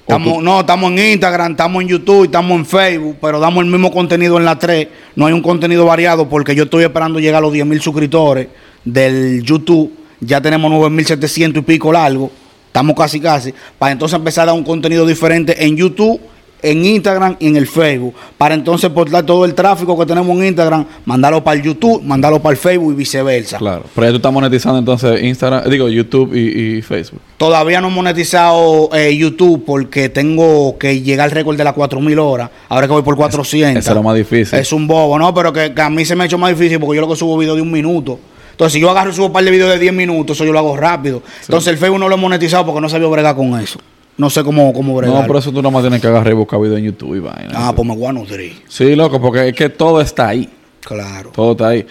¿O 0.05 0.13
Estamos, 0.15 0.35
tú- 0.35 0.43
no, 0.43 0.61
estamos 0.61 0.91
en 0.93 0.99
Instagram, 1.13 1.53
estamos 1.53 1.83
en 1.83 1.89
YouTube, 1.89 2.25
estamos 2.25 2.59
en 2.59 2.67
Facebook, 2.67 3.17
pero 3.21 3.39
damos 3.39 3.63
el 3.65 3.71
mismo 3.71 3.93
contenido 3.93 4.37
en 4.37 4.45
las 4.45 4.59
tres. 4.59 4.89
No 5.15 5.27
hay 5.27 5.33
un 5.33 5.43
contenido 5.43 5.87
variado 5.87 6.29
porque 6.29 6.55
yo 6.55 6.65
estoy 6.65 6.83
esperando 6.85 7.21
llegar 7.21 7.39
a 7.39 7.41
los 7.43 7.53
10 7.53 7.65
mil 7.67 7.81
suscriptores 7.81 8.49
del 8.85 9.43
YouTube. 9.45 9.93
Ya 10.21 10.41
tenemos 10.41 10.71
9.700 10.73 11.59
y 11.59 11.63
pico 11.63 11.93
largo. 11.93 12.31
Estamos 12.67 12.97
casi 12.97 13.21
casi. 13.21 13.55
Para 13.79 13.93
entonces 13.93 14.17
empezar 14.19 14.43
a 14.45 14.47
dar 14.47 14.55
un 14.57 14.65
contenido 14.65 15.07
diferente 15.07 15.65
en 15.65 15.77
YouTube, 15.77 16.21
en 16.63 16.85
Instagram 16.85 17.37
y 17.39 17.49
en 17.49 17.57
el 17.57 17.67
Facebook. 17.67 18.15
Para 18.39 18.55
entonces 18.55 18.89
portar 18.91 19.27
todo 19.27 19.45
el 19.45 19.55
tráfico 19.55 19.99
que 19.99 20.07
tenemos 20.07 20.37
en 20.39 20.47
Instagram, 20.47 20.87
mandarlo 21.05 21.43
para 21.43 21.59
el 21.59 21.63
YouTube, 21.63 22.03
mandarlo 22.03 22.41
para 22.41 22.53
el 22.53 22.57
Facebook 22.57 22.93
y 22.93 22.97
viceversa. 22.97 23.59
Claro. 23.59 23.85
Pero 23.95 24.07
ya 24.07 24.11
tú 24.11 24.17
estás 24.17 24.33
monetizando 24.33 24.79
entonces 24.79 25.23
Instagram, 25.23 25.69
digo, 25.69 25.89
YouTube 25.89 26.35
y, 26.35 26.79
y 26.79 26.83
Facebook. 26.83 27.21
Todavía 27.37 27.81
no 27.81 27.89
he 27.89 27.91
monetizado 27.91 28.91
eh, 28.95 29.17
YouTube 29.17 29.65
porque 29.67 30.09
tengo 30.09 30.79
que 30.79 31.01
llegar 31.01 31.25
al 31.25 31.31
récord 31.33 31.57
de 31.57 31.65
las 31.65 31.75
4.000 31.75 32.19
horas. 32.21 32.51
Ahora 32.69 32.87
que 32.87 32.93
voy 32.93 33.03
por 33.03 33.17
400. 33.17 33.79
Eso 33.79 33.91
es 33.91 33.95
lo 33.95 34.03
más 34.03 34.17
difícil. 34.17 34.59
Es 34.59 34.73
un 34.73 34.87
bobo, 34.87 35.19
¿no? 35.19 35.35
Pero 35.35 35.53
que, 35.53 35.75
que 35.75 35.83
a 35.83 35.91
mí 35.91 36.05
se 36.05 36.15
me 36.15 36.25
ha 36.25 36.27
hecho 36.27 36.39
más 36.39 36.51
difícil 36.51 36.79
porque 36.79 36.97
yo 36.97 37.03
lo 37.03 37.09
que 37.09 37.17
subo 37.17 37.37
videos 37.37 37.57
de 37.57 37.63
un 37.63 37.73
minuto. 37.73 38.19
Entonces, 38.53 38.75
si 38.75 38.81
yo 38.81 38.91
agarro 38.91 39.11
y 39.11 39.15
subo 39.15 39.27
un 39.27 39.33
par 39.33 39.45
de 39.45 39.51
videos 39.51 39.71
de 39.71 39.79
10 39.79 39.93
minutos, 39.93 40.37
eso 40.37 40.45
yo 40.45 40.53
lo 40.53 40.59
hago 40.59 40.77
rápido. 40.77 41.23
Entonces, 41.41 41.73
el 41.73 41.79
Facebook 41.79 41.99
no 41.99 42.09
lo 42.09 42.15
he 42.15 42.19
monetizado 42.19 42.67
porque 42.67 42.81
no 42.81 42.89
sabía 42.89 43.09
bregar 43.09 43.35
con 43.35 43.59
eso. 43.59 43.81
No 44.17 44.29
sé 44.31 44.45
cómo, 44.45 44.73
cómo 44.73 44.95
bregar. 44.95 45.23
No, 45.23 45.27
por 45.27 45.37
eso 45.37 45.51
tú 45.51 45.57
nada 45.63 45.71
más 45.71 45.83
tienes 45.83 46.01
que 46.01 46.07
agarrar 46.07 46.33
y 46.33 46.37
buscar 46.37 46.61
video 46.61 46.77
en 46.77 46.85
YouTube 46.85 47.17
y 47.17 47.21
vaina. 47.21 47.51
Ah, 47.55 47.73
pues 47.75 47.87
me 47.89 47.97
voy 47.97 48.07
a 48.07 48.13
nutrir. 48.13 48.53
Sí, 48.69 48.95
loco, 48.95 49.21
porque 49.21 49.49
es 49.49 49.55
que 49.55 49.69
todo 49.71 50.01
está 50.01 50.29
ahí. 50.29 50.49
Claro. 50.81 51.31
Todo 51.35 51.53
está 51.53 51.69
ahí. 51.69 51.87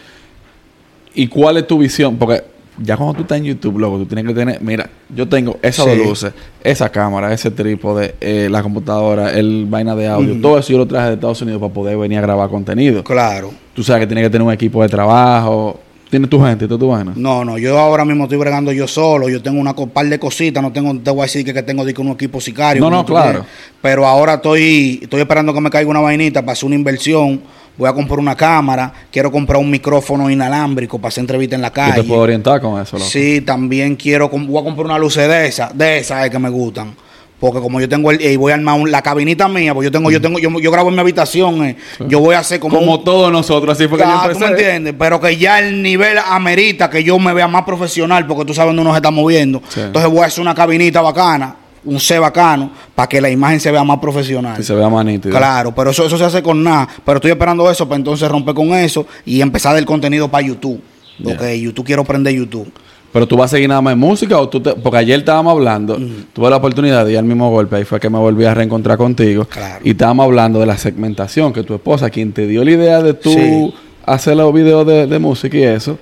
¿Y 1.16 1.28
cuál 1.28 1.58
es 1.58 1.68
tu 1.68 1.78
visión? 1.80 2.18
Porque 2.18 2.44
ya 2.78 2.96
cuando 2.96 3.16
tú 3.16 3.22
estás 3.24 3.40
en 3.40 3.46
YouTube, 3.46 3.80
loco, 3.80 3.98
tú 3.98 4.06
tienes 4.06 4.26
que 4.26 4.34
tener. 4.34 4.62
Mira, 4.62 4.90
yo 5.14 5.28
tengo 5.28 5.58
esas 5.62 5.86
Sí. 5.86 5.98
dos 5.98 6.08
luces, 6.08 6.34
esa 6.64 6.90
cámara, 6.90 7.34
ese 7.34 7.52
trípode, 7.52 8.16
eh, 8.22 8.48
la 8.50 8.62
computadora, 8.64 9.34
el 9.38 9.66
vaina 9.68 9.96
de 9.96 10.08
audio. 10.08 10.40
Todo 10.40 10.58
eso 10.60 10.72
yo 10.72 10.78
lo 10.78 10.86
traje 10.88 11.08
de 11.10 11.14
Estados 11.16 11.42
Unidos 11.42 11.60
para 11.60 11.74
poder 11.74 11.98
venir 11.98 12.20
a 12.20 12.22
grabar 12.22 12.50
contenido. 12.50 13.04
Claro. 13.04 13.52
Tú 13.74 13.84
sabes 13.84 14.02
que 14.02 14.08
tienes 14.08 14.24
que 14.26 14.30
tener 14.30 14.46
un 14.48 14.54
equipo 14.54 14.82
de 14.84 14.90
trabajo. 14.90 15.80
Tienes 16.12 16.30
tu 16.30 16.44
gente 16.44 16.68
toda 16.68 16.78
tu 16.78 16.90
vaina. 16.90 17.14
No, 17.16 17.46
no, 17.46 17.58
yo 17.58 17.80
ahora 17.80 18.04
mismo 18.04 18.26
estoy 18.26 18.38
bregando 18.38 18.74
yo 18.74 18.86
solo, 18.86 19.30
yo 19.30 19.42
tengo 19.42 19.62
una 19.62 19.74
par 19.74 20.06
de 20.08 20.20
cositas, 20.20 20.62
no 20.62 20.70
tengo, 20.70 20.94
te 21.00 21.10
voy 21.10 21.22
a 21.22 21.24
decir 21.24 21.46
que, 21.46 21.54
que 21.54 21.64
tengo 21.64 21.86
que 21.86 22.02
un 22.02 22.10
equipo 22.10 22.42
sicario. 22.42 22.82
No, 22.82 22.90
no, 22.90 23.06
claro. 23.06 23.46
Pero 23.82 24.06
ahora 24.06 24.34
estoy, 24.34 25.00
estoy 25.02 25.22
esperando 25.22 25.54
que 25.54 25.62
me 25.62 25.70
caiga 25.70 25.90
una 25.90 26.02
vainita 26.02 26.42
para 26.42 26.52
hacer 26.52 26.68
una 26.68 26.76
inversión. 26.76 27.42
Voy 27.78 27.88
a 27.88 27.94
comprar 27.94 28.20
una 28.20 28.36
cámara, 28.36 28.92
quiero 29.10 29.32
comprar 29.32 29.62
un 29.62 29.72
micrófono 29.72 30.30
inalámbrico 30.30 30.98
para 31.00 31.08
hacer 31.08 31.22
entrevista 31.22 31.56
en 31.56 31.62
la 31.62 31.70
Yo 31.70 31.74
calle. 31.76 32.02
te 32.02 32.04
puedo 32.04 32.20
orientar 32.20 32.60
con 32.60 32.82
eso, 32.82 32.98
loco. 32.98 33.10
Sí, 33.10 33.40
también 33.40 33.96
quiero, 33.96 34.28
voy 34.28 34.62
a 34.62 34.66
comprar 34.66 34.86
una 34.88 35.00
luz 35.00 35.16
de 35.16 35.48
esas, 35.48 35.76
de 35.78 36.00
esas 36.00 36.26
es 36.26 36.30
que 36.30 36.40
me 36.40 36.50
gustan. 36.50 36.94
Porque 37.42 37.60
como 37.60 37.82
yo 37.82 37.90
tengo 37.90 38.12
el, 38.12 38.22
y 38.22 38.36
voy 38.38 38.52
a 38.52 38.56
armar 38.56 38.80
un- 38.80 38.90
la 38.92 39.02
cabinita 39.02 39.48
mía, 39.50 39.74
pues 39.74 39.84
yo 39.86 39.92
tengo, 39.92 40.10
yo 40.12 40.22
tengo, 40.22 40.38
yo, 40.40 40.50
yo 40.60 40.72
grabo 40.72 40.88
en 40.90 40.96
mi 40.96 41.02
habitación, 41.02 41.66
eh. 41.66 41.76
yo 42.08 42.20
voy 42.20 42.36
a 42.36 42.40
hacer 42.40 42.60
como, 42.60 42.78
Como 42.78 42.96
un- 42.98 43.04
todos 43.04 43.32
nosotros, 43.32 43.76
así 43.78 43.88
fue 43.90 43.98
que 43.98 44.04
yo 44.06 44.10
Ah, 44.12 44.22
¿tú 44.26 44.30
empecé. 44.32 44.46
me 44.46 44.52
entiendes? 44.52 44.96
Pero 44.98 45.20
que 45.20 45.36
ya 45.36 45.60
el 45.60 45.82
nivel 45.82 46.18
amerita 46.24 46.88
que 46.90 47.04
yo 47.04 47.18
me 47.20 47.34
vea 47.34 47.48
más 47.48 47.64
profesional, 47.64 48.26
porque 48.28 48.46
tú 48.46 48.54
sabes 48.54 48.70
dónde 48.70 48.84
uno 48.84 48.92
se 48.92 48.98
está 48.98 49.12
moviendo. 49.12 49.62
Sí. 49.70 49.82
Entonces 49.82 50.10
voy 50.10 50.22
a 50.22 50.26
hacer 50.28 50.42
una 50.42 50.54
cabinita 50.56 51.02
bacana, 51.02 51.56
un 51.84 52.00
C 52.00 52.20
bacano, 52.20 52.72
para 52.94 53.10
que 53.10 53.20
la 53.20 53.30
imagen 53.32 53.60
se 53.60 53.72
vea 53.72 53.84
más 53.84 53.98
profesional. 53.98 54.56
Si 54.58 54.64
se 54.64 54.76
vea 54.76 54.88
más 54.88 55.04
nítido. 55.04 55.36
Claro, 55.36 55.74
pero 55.74 55.90
eso, 55.90 56.06
eso 56.06 56.20
se 56.20 56.24
hace 56.24 56.44
con 56.44 56.64
nada. 56.64 56.88
Pero 57.04 57.18
estoy 57.18 57.32
esperando 57.32 57.72
eso 57.72 57.88
para 57.90 57.98
entonces 57.98 58.30
romper 58.30 58.54
con 58.54 58.68
eso 58.76 59.08
y 59.26 59.42
empezar 59.42 59.76
el 59.78 59.86
contenido 59.88 60.28
para 60.30 60.46
YouTube. 60.46 60.80
Porque 61.24 61.60
YouTube 61.60 61.86
quiero 61.86 62.04
aprender 62.04 62.34
YouTube. 62.34 62.72
Pero 63.14 63.28
tú 63.28 63.36
vas 63.38 63.52
a 63.52 63.56
seguir 63.58 63.68
nada 63.68 63.82
más 63.82 63.94
en 63.94 64.00
música 64.00 64.40
o 64.40 64.48
tú 64.48 64.62
te- 64.62 64.74
porque 64.74 64.98
ayer 65.00 65.20
estábamos 65.20 65.52
hablando, 65.52 65.98
tuve 66.34 66.50
la 66.50 66.56
oportunidad 66.58 67.06
de 67.06 67.12
ir 67.14 67.18
al 67.18 67.26
mismo 67.26 67.50
golpe, 67.52 67.76
ahí 67.76 67.84
fue 67.84 68.00
que 68.00 68.10
me 68.10 68.18
volví 68.18 68.46
a 68.46 68.54
reencontrar 68.54 68.98
contigo 68.98 69.46
Claro. 69.46 69.82
y 69.84 69.92
estábamos 69.92 70.24
hablando 70.26 70.60
de 70.60 70.66
la 70.66 70.78
segmentación, 70.78 71.52
que 71.52 71.64
tu 71.64 71.74
esposa, 71.74 72.10
quien 72.10 72.32
te 72.32 72.48
dio 72.48 72.64
la 72.64 72.72
idea 72.72 73.02
de 73.04 73.14
tú 73.14 73.32
Sí. 73.32 73.74
hacer 74.06 74.38
los 74.38 74.54
videos 74.54 74.88
de, 74.88 75.08
de 75.08 75.20
música 75.20 75.58
y 75.58 75.64
eso, 75.64 75.98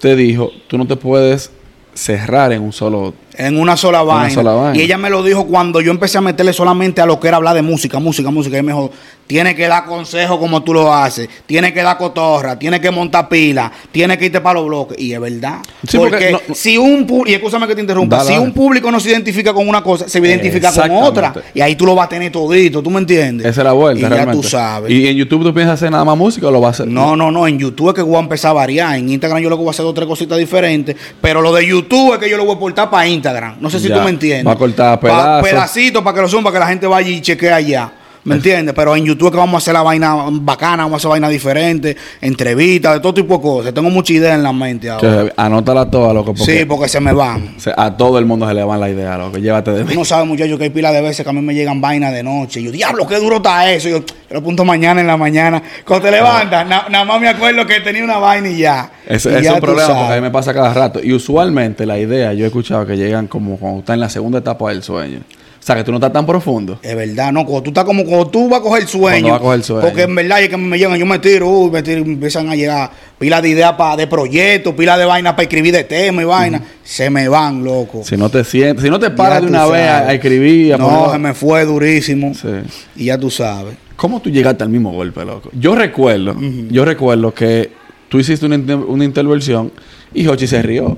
te 0.00 0.16
dijo, 0.16 0.50
tú 0.66 0.76
no 0.76 0.86
te 0.86 0.96
puedes 0.96 1.50
cerrar 1.94 2.52
en 2.52 2.62
un 2.62 2.72
solo... 2.72 3.14
En 3.46 3.58
una 3.58 3.76
sola 3.76 4.02
Una 4.02 4.14
vaina. 4.14 4.34
sola 4.34 4.52
vaina. 4.52 4.76
Y 4.78 4.82
ella 4.82 4.98
me 4.98 5.10
lo 5.10 5.22
dijo 5.22 5.46
cuando 5.46 5.80
yo 5.80 5.90
empecé 5.90 6.18
a 6.18 6.20
meterle 6.20 6.52
solamente 6.52 7.00
a 7.00 7.06
lo 7.06 7.18
que 7.20 7.28
era 7.28 7.36
hablar 7.38 7.54
de 7.54 7.62
música, 7.62 7.98
música, 7.98 8.30
música. 8.30 8.58
Y 8.58 8.62
me 8.62 8.72
dijo, 8.72 8.90
tiene 9.26 9.54
que 9.54 9.68
dar 9.68 9.84
consejo 9.84 10.38
como 10.40 10.62
tú 10.64 10.74
lo 10.74 10.92
haces, 10.92 11.28
tiene 11.46 11.72
que 11.72 11.82
dar 11.82 11.96
cotorra, 11.98 12.58
tiene 12.58 12.80
que 12.80 12.90
montar 12.90 13.28
pila, 13.28 13.70
tiene 13.92 14.18
que 14.18 14.26
irte 14.26 14.40
para 14.40 14.54
los 14.58 14.66
bloques. 14.66 14.98
Y 14.98 15.12
es 15.12 15.20
verdad. 15.20 15.58
Sí, 15.86 15.96
porque 15.98 16.10
porque 16.10 16.32
no- 16.48 16.54
si 16.54 16.76
un 16.76 17.06
público, 17.06 17.30
y 17.30 17.34
escúchame 17.34 17.66
que 17.68 17.74
te 17.76 17.80
interrumpa, 17.80 18.16
Dale, 18.16 18.28
si 18.28 18.34
dale. 18.34 18.44
un 18.46 18.52
público 18.52 18.90
no 18.90 18.98
se 18.98 19.10
identifica 19.10 19.52
con 19.54 19.68
una 19.68 19.82
cosa, 19.82 20.08
se 20.08 20.18
va 20.20 20.26
a 20.26 20.28
identificar 20.30 20.74
con 20.74 20.90
otra. 20.90 21.32
Y 21.54 21.60
ahí 21.60 21.76
tú 21.76 21.86
lo 21.86 21.94
vas 21.94 22.06
a 22.06 22.08
tener 22.08 22.32
todito, 22.32 22.82
¿tú 22.82 22.90
me 22.90 22.98
entiendes? 22.98 23.46
Esa 23.46 23.60
es 23.60 23.64
la 23.64 23.72
vuelta, 23.72 24.06
Y 24.06 24.10
ya 24.10 24.32
tú 24.32 24.42
sabes. 24.42 24.90
¿Y 24.90 25.06
en 25.06 25.16
YouTube 25.16 25.44
tú 25.44 25.54
piensas 25.54 25.74
hacer 25.74 25.90
nada 25.92 26.04
más 26.04 26.16
música 26.16 26.48
o 26.48 26.50
lo 26.50 26.60
vas 26.60 26.80
a 26.80 26.82
hacer? 26.82 26.92
No, 26.92 27.14
no, 27.14 27.30
no. 27.30 27.46
En 27.46 27.56
YouTube 27.58 27.90
es 27.90 27.94
que 27.94 28.02
voy 28.02 28.16
a 28.16 28.20
empezar 28.20 28.50
a 28.50 28.54
variar. 28.54 28.96
En 28.96 29.08
Instagram 29.08 29.40
yo 29.40 29.48
lo 29.48 29.56
que 29.56 29.60
voy 29.62 29.68
a 29.68 29.70
hacer 29.70 29.84
dos 29.84 29.92
o 29.92 29.94
tres 29.94 30.08
cositas 30.08 30.36
diferentes. 30.38 30.96
Pero 31.20 31.40
lo 31.40 31.52
de 31.54 31.64
YouTube 31.66 32.14
es 32.14 32.18
que 32.18 32.28
yo 32.28 32.36
lo 32.36 32.44
voy 32.44 32.56
a 32.56 32.58
portar 32.58 32.90
para 32.90 33.06
Instagram. 33.06 33.29
No 33.60 33.70
sé 33.70 33.80
si 33.80 33.88
Ya. 33.88 33.96
tú 33.96 34.02
me 34.02 34.10
entiendes. 34.10 34.46
Va 34.46 34.52
a 34.52 34.56
cortar 34.56 34.98
Pa- 35.00 35.06
pedazos. 35.08 35.48
pedacitos 35.48 36.02
para 36.02 36.14
que 36.14 36.20
lo 36.22 36.28
suban, 36.28 36.44
para 36.44 36.54
que 36.54 36.60
la 36.60 36.66
gente 36.68 36.86
vaya 36.86 37.08
y 37.08 37.20
chequee 37.20 37.52
allá. 37.52 37.90
¿Me 38.22 38.34
entiendes? 38.34 38.74
Pero 38.74 38.94
en 38.96 39.04
YouTube 39.06 39.30
que 39.30 39.38
vamos 39.38 39.54
a 39.54 39.58
hacer 39.58 39.72
la 39.72 39.82
vaina 39.82 40.14
bacana, 40.30 40.82
vamos 40.84 40.94
a 40.94 40.96
hacer 40.98 41.08
vaina 41.10 41.28
diferente, 41.30 41.96
entrevistas, 42.20 42.94
de 42.94 43.00
todo 43.00 43.14
tipo 43.14 43.36
de 43.36 43.42
cosas. 43.42 43.74
Tengo 43.74 43.88
mucha 43.88 44.12
idea 44.12 44.34
en 44.34 44.42
la 44.42 44.52
mente 44.52 44.90
ahora. 44.90 45.32
Anótala 45.36 45.90
toda, 45.90 46.12
loco. 46.12 46.34
Porque 46.34 46.58
Sí, 46.58 46.64
porque 46.66 46.88
se 46.88 47.00
me 47.00 47.12
van. 47.14 47.56
a 47.76 47.96
todo 47.96 48.18
el 48.18 48.26
mundo 48.26 48.46
se 48.46 48.52
le 48.54 48.62
van 48.62 48.78
la 48.78 48.90
idea, 48.90 49.16
loco. 49.16 49.38
Llévate 49.38 49.70
de 49.72 49.84
mí. 49.84 49.94
no 49.94 50.04
sabes, 50.04 50.26
muchacho, 50.26 50.58
que 50.58 50.64
hay 50.64 50.70
pila 50.70 50.92
de 50.92 51.00
veces 51.00 51.24
que 51.24 51.30
a 51.30 51.32
mí 51.32 51.40
me 51.40 51.54
llegan 51.54 51.80
vainas 51.80 52.12
de 52.12 52.22
noche. 52.22 52.60
Y 52.60 52.64
yo, 52.64 52.70
diablo, 52.72 53.06
qué 53.06 53.16
duro 53.16 53.36
está 53.36 53.70
eso. 53.72 53.88
Y 53.88 53.92
yo, 53.92 53.98
yo 54.00 54.04
lo 54.30 54.38
apunto 54.40 54.64
mañana 54.66 55.00
en 55.00 55.06
la 55.06 55.16
mañana. 55.16 55.62
Cuando 55.86 56.04
te 56.06 56.10
levantas, 56.12 56.66
na- 56.68 56.86
nada 56.90 57.04
más 57.06 57.20
me 57.20 57.28
acuerdo 57.28 57.66
que 57.66 57.80
tenía 57.80 58.04
una 58.04 58.18
vaina 58.18 58.50
y 58.50 58.58
ya. 58.58 58.90
Ese 59.06 59.30
Y 59.32 59.34
es 59.36 59.42
ya 59.44 59.54
un 59.54 59.60
problema 59.60 59.86
sabes. 59.86 60.00
porque 60.02 60.12
a 60.12 60.16
mí 60.16 60.22
me 60.22 60.30
pasa 60.30 60.52
cada 60.52 60.74
rato. 60.74 61.00
Y 61.02 61.12
usualmente 61.14 61.86
la 61.86 61.98
idea, 61.98 62.34
yo 62.34 62.44
he 62.44 62.48
escuchado 62.48 62.86
que 62.86 62.96
llegan 62.98 63.26
como 63.28 63.56
cuando 63.56 63.80
estás 63.80 63.94
en 63.94 64.00
la 64.00 64.10
segunda 64.10 64.38
etapa 64.40 64.68
del 64.68 64.82
sueño. 64.82 65.20
O 65.60 65.62
sea, 65.62 65.76
que 65.76 65.84
tú 65.84 65.90
no 65.92 65.98
estás 65.98 66.12
tan 66.12 66.24
profundo. 66.24 66.78
Es 66.82 66.96
verdad, 66.96 67.30
no, 67.32 67.44
cuando 67.44 67.62
tú 67.64 67.70
estás 67.70 67.84
como 67.84 68.02
cuando 68.06 68.28
tú 68.28 68.48
vas 68.48 68.60
a 68.60 68.62
coger 68.62 68.86
sueño. 68.86 69.10
Cuando 69.10 69.28
vas 69.28 69.36
a 69.40 69.42
coger 69.42 69.62
sueño. 69.62 69.82
Porque 69.82 70.02
en 70.04 70.14
verdad 70.14 70.42
es 70.42 70.48
que 70.48 70.56
me 70.56 70.78
llegan, 70.78 70.98
yo 70.98 71.04
me 71.04 71.18
tiro, 71.18 71.48
uy, 71.50 71.70
me 71.70 71.82
tiro, 71.82 72.00
empiezan 72.00 72.48
a 72.48 72.56
llegar 72.56 72.90
pila 73.18 73.42
de 73.42 73.50
ideas 73.50 73.74
pa- 73.74 73.94
de 73.94 74.06
proyectos, 74.06 74.74
pila 74.74 74.96
de 74.96 75.04
vainas 75.04 75.34
para 75.34 75.42
escribir 75.42 75.74
de 75.74 75.84
tema 75.84 76.22
y 76.22 76.24
vaina. 76.24 76.62
Se 76.82 77.10
me 77.10 77.28
van, 77.28 77.62
loco. 77.62 78.02
Si 78.04 78.16
no 78.16 78.30
te 78.30 78.42
sientes, 78.42 78.82
si 78.82 78.90
no 78.90 78.98
te 78.98 79.10
paras 79.10 79.40
Ya 79.40 79.40
de 79.42 79.46
una 79.48 79.66
vez 79.66 79.86
a, 79.86 79.98
a 80.08 80.14
escribir, 80.14 80.74
a 80.74 80.78
No, 80.78 80.88
poner- 80.88 81.12
se 81.12 81.18
me 81.18 81.34
fue 81.34 81.64
durísimo. 81.66 82.32
Sí. 82.34 82.48
Y 82.96 83.04
ya 83.06 83.18
tú 83.18 83.30
sabes. 83.30 83.74
¿Cómo 83.96 84.20
tú 84.22 84.30
llegaste 84.30 84.64
al 84.64 84.70
mismo 84.70 84.92
golpe, 84.92 85.26
loco? 85.26 85.50
Yo 85.52 85.74
recuerdo, 85.74 86.34
yo 86.70 86.86
recuerdo 86.86 87.34
que 87.34 87.70
tú 88.08 88.18
hiciste 88.18 88.46
una, 88.46 88.56
una 88.76 89.04
intervención 89.04 89.70
y 90.14 90.26
Hochi 90.26 90.46
se 90.46 90.62
rió. 90.62 90.96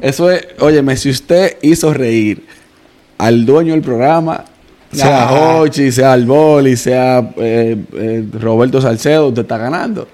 Eso 0.00 0.30
es, 0.30 0.46
óyeme, 0.60 0.96
si 0.96 1.10
usted 1.10 1.58
hizo 1.60 1.92
reír 1.92 2.46
al 3.18 3.44
dueño 3.44 3.72
del 3.72 3.82
programa, 3.82 4.44
sea 4.92 5.28
Ah. 5.28 5.56
Hochi, 5.60 5.92
sea 5.92 6.12
Alboli, 6.14 6.76
sea 6.76 7.30
eh, 7.36 7.76
eh, 7.94 8.24
Roberto 8.40 8.80
Salcedo, 8.80 9.28
usted 9.28 9.42
está 9.42 9.58
ganando. 9.58 10.08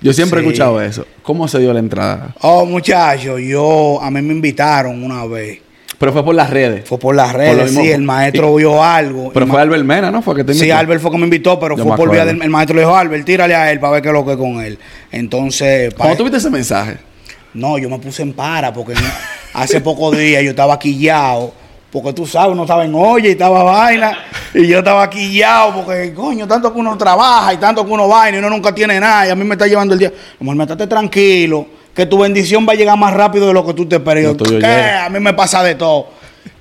Yo 0.00 0.12
siempre 0.12 0.40
he 0.40 0.42
Sí. 0.42 0.48
escuchado 0.48 0.80
eso. 0.80 1.06
¿Cómo 1.22 1.46
se 1.48 1.58
dio 1.60 1.72
la 1.72 1.78
entrada? 1.78 2.34
Oh, 2.40 2.64
muchachos, 2.66 3.40
yo, 3.40 4.00
a 4.02 4.10
mí 4.10 4.20
me 4.22 4.32
invitaron 4.34 5.02
una 5.02 5.24
vez. 5.26 5.60
Pero 5.98 6.12
fue 6.12 6.24
por 6.24 6.34
las 6.34 6.50
redes. 6.50 6.88
Fue 6.88 6.98
por 6.98 7.14
las 7.14 7.32
redes, 7.32 7.66
mismo- 7.70 7.82
sí, 7.82 7.90
el 7.92 8.02
maestro 8.02 8.56
vio 8.56 8.82
algo. 8.82 9.30
Pero 9.32 9.46
fue 9.46 9.60
Albert 9.60 9.84
Mena, 9.84 10.10
¿no? 10.10 10.20
Fue 10.20 10.34
que 10.34 10.42
te 10.42 10.52
Sí, 10.52 10.60
invitó. 10.64 10.78
Albert 10.78 11.00
fue 11.00 11.10
que 11.12 11.18
me 11.18 11.24
invitó, 11.24 11.60
pero 11.60 11.76
Yo 11.76 11.84
fue 11.84 11.96
por 11.96 12.10
vía 12.10 12.24
del 12.24 12.42
el 12.42 12.50
maestro. 12.50 12.74
Le 12.74 12.82
dijo, 12.82 12.96
Albert, 12.96 13.24
tírale 13.24 13.54
a 13.54 13.70
él 13.70 13.78
para 13.78 13.92
ver 13.92 14.02
qué 14.02 14.08
es 14.08 14.14
lo 14.14 14.24
que 14.26 14.32
es 14.32 14.36
con 14.36 14.60
él. 14.60 14.78
Entonces, 15.12 15.94
¿Cómo 15.94 16.16
tuviste 16.16 16.38
ese 16.38 16.50
mensaje? 16.50 16.96
no, 17.54 17.78
yo 17.78 17.88
me 17.88 17.98
puse 18.00 18.22
en 18.22 18.32
para 18.32 18.72
porque 18.72 18.94
hace 19.54 19.80
pocos 19.80 20.16
días 20.18 20.42
yo 20.42 20.50
estaba 20.50 20.76
quillado. 20.80 21.54
Porque 21.92 22.14
tú 22.14 22.26
sabes, 22.26 22.52
uno 22.52 22.62
estaba 22.62 22.86
en 22.86 22.94
olla 22.94 23.28
y 23.28 23.32
estaba 23.32 23.62
vaina. 23.62 24.16
Y 24.54 24.66
yo 24.66 24.78
estaba 24.78 25.10
quillado 25.10 25.74
porque, 25.74 26.14
coño, 26.14 26.48
tanto 26.48 26.72
que 26.72 26.80
uno 26.80 26.96
trabaja 26.96 27.52
y 27.52 27.58
tanto 27.58 27.84
que 27.84 27.92
uno 27.92 28.08
vaina 28.08 28.38
y 28.38 28.40
uno 28.40 28.48
nunca 28.48 28.74
tiene 28.74 28.98
nada. 28.98 29.26
Y 29.26 29.30
a 29.30 29.34
mí 29.34 29.44
me 29.44 29.56
está 29.56 29.66
llevando 29.66 29.92
el 29.92 30.00
día. 30.00 30.10
Como 30.38 30.54
me 30.54 30.64
estate 30.64 30.86
tranquilo, 30.86 31.66
que 31.94 32.06
tu 32.06 32.16
bendición 32.16 32.66
va 32.66 32.72
a 32.72 32.76
llegar 32.76 32.96
más 32.96 33.12
rápido 33.12 33.46
de 33.46 33.52
lo 33.52 33.66
que 33.66 33.74
tú 33.74 33.84
te 33.84 33.96
esperas. 33.96 34.34
¿Qué? 34.36 34.66
A 34.66 35.10
mí 35.10 35.20
me 35.20 35.34
pasa 35.34 35.62
de 35.62 35.74
todo. 35.74 36.08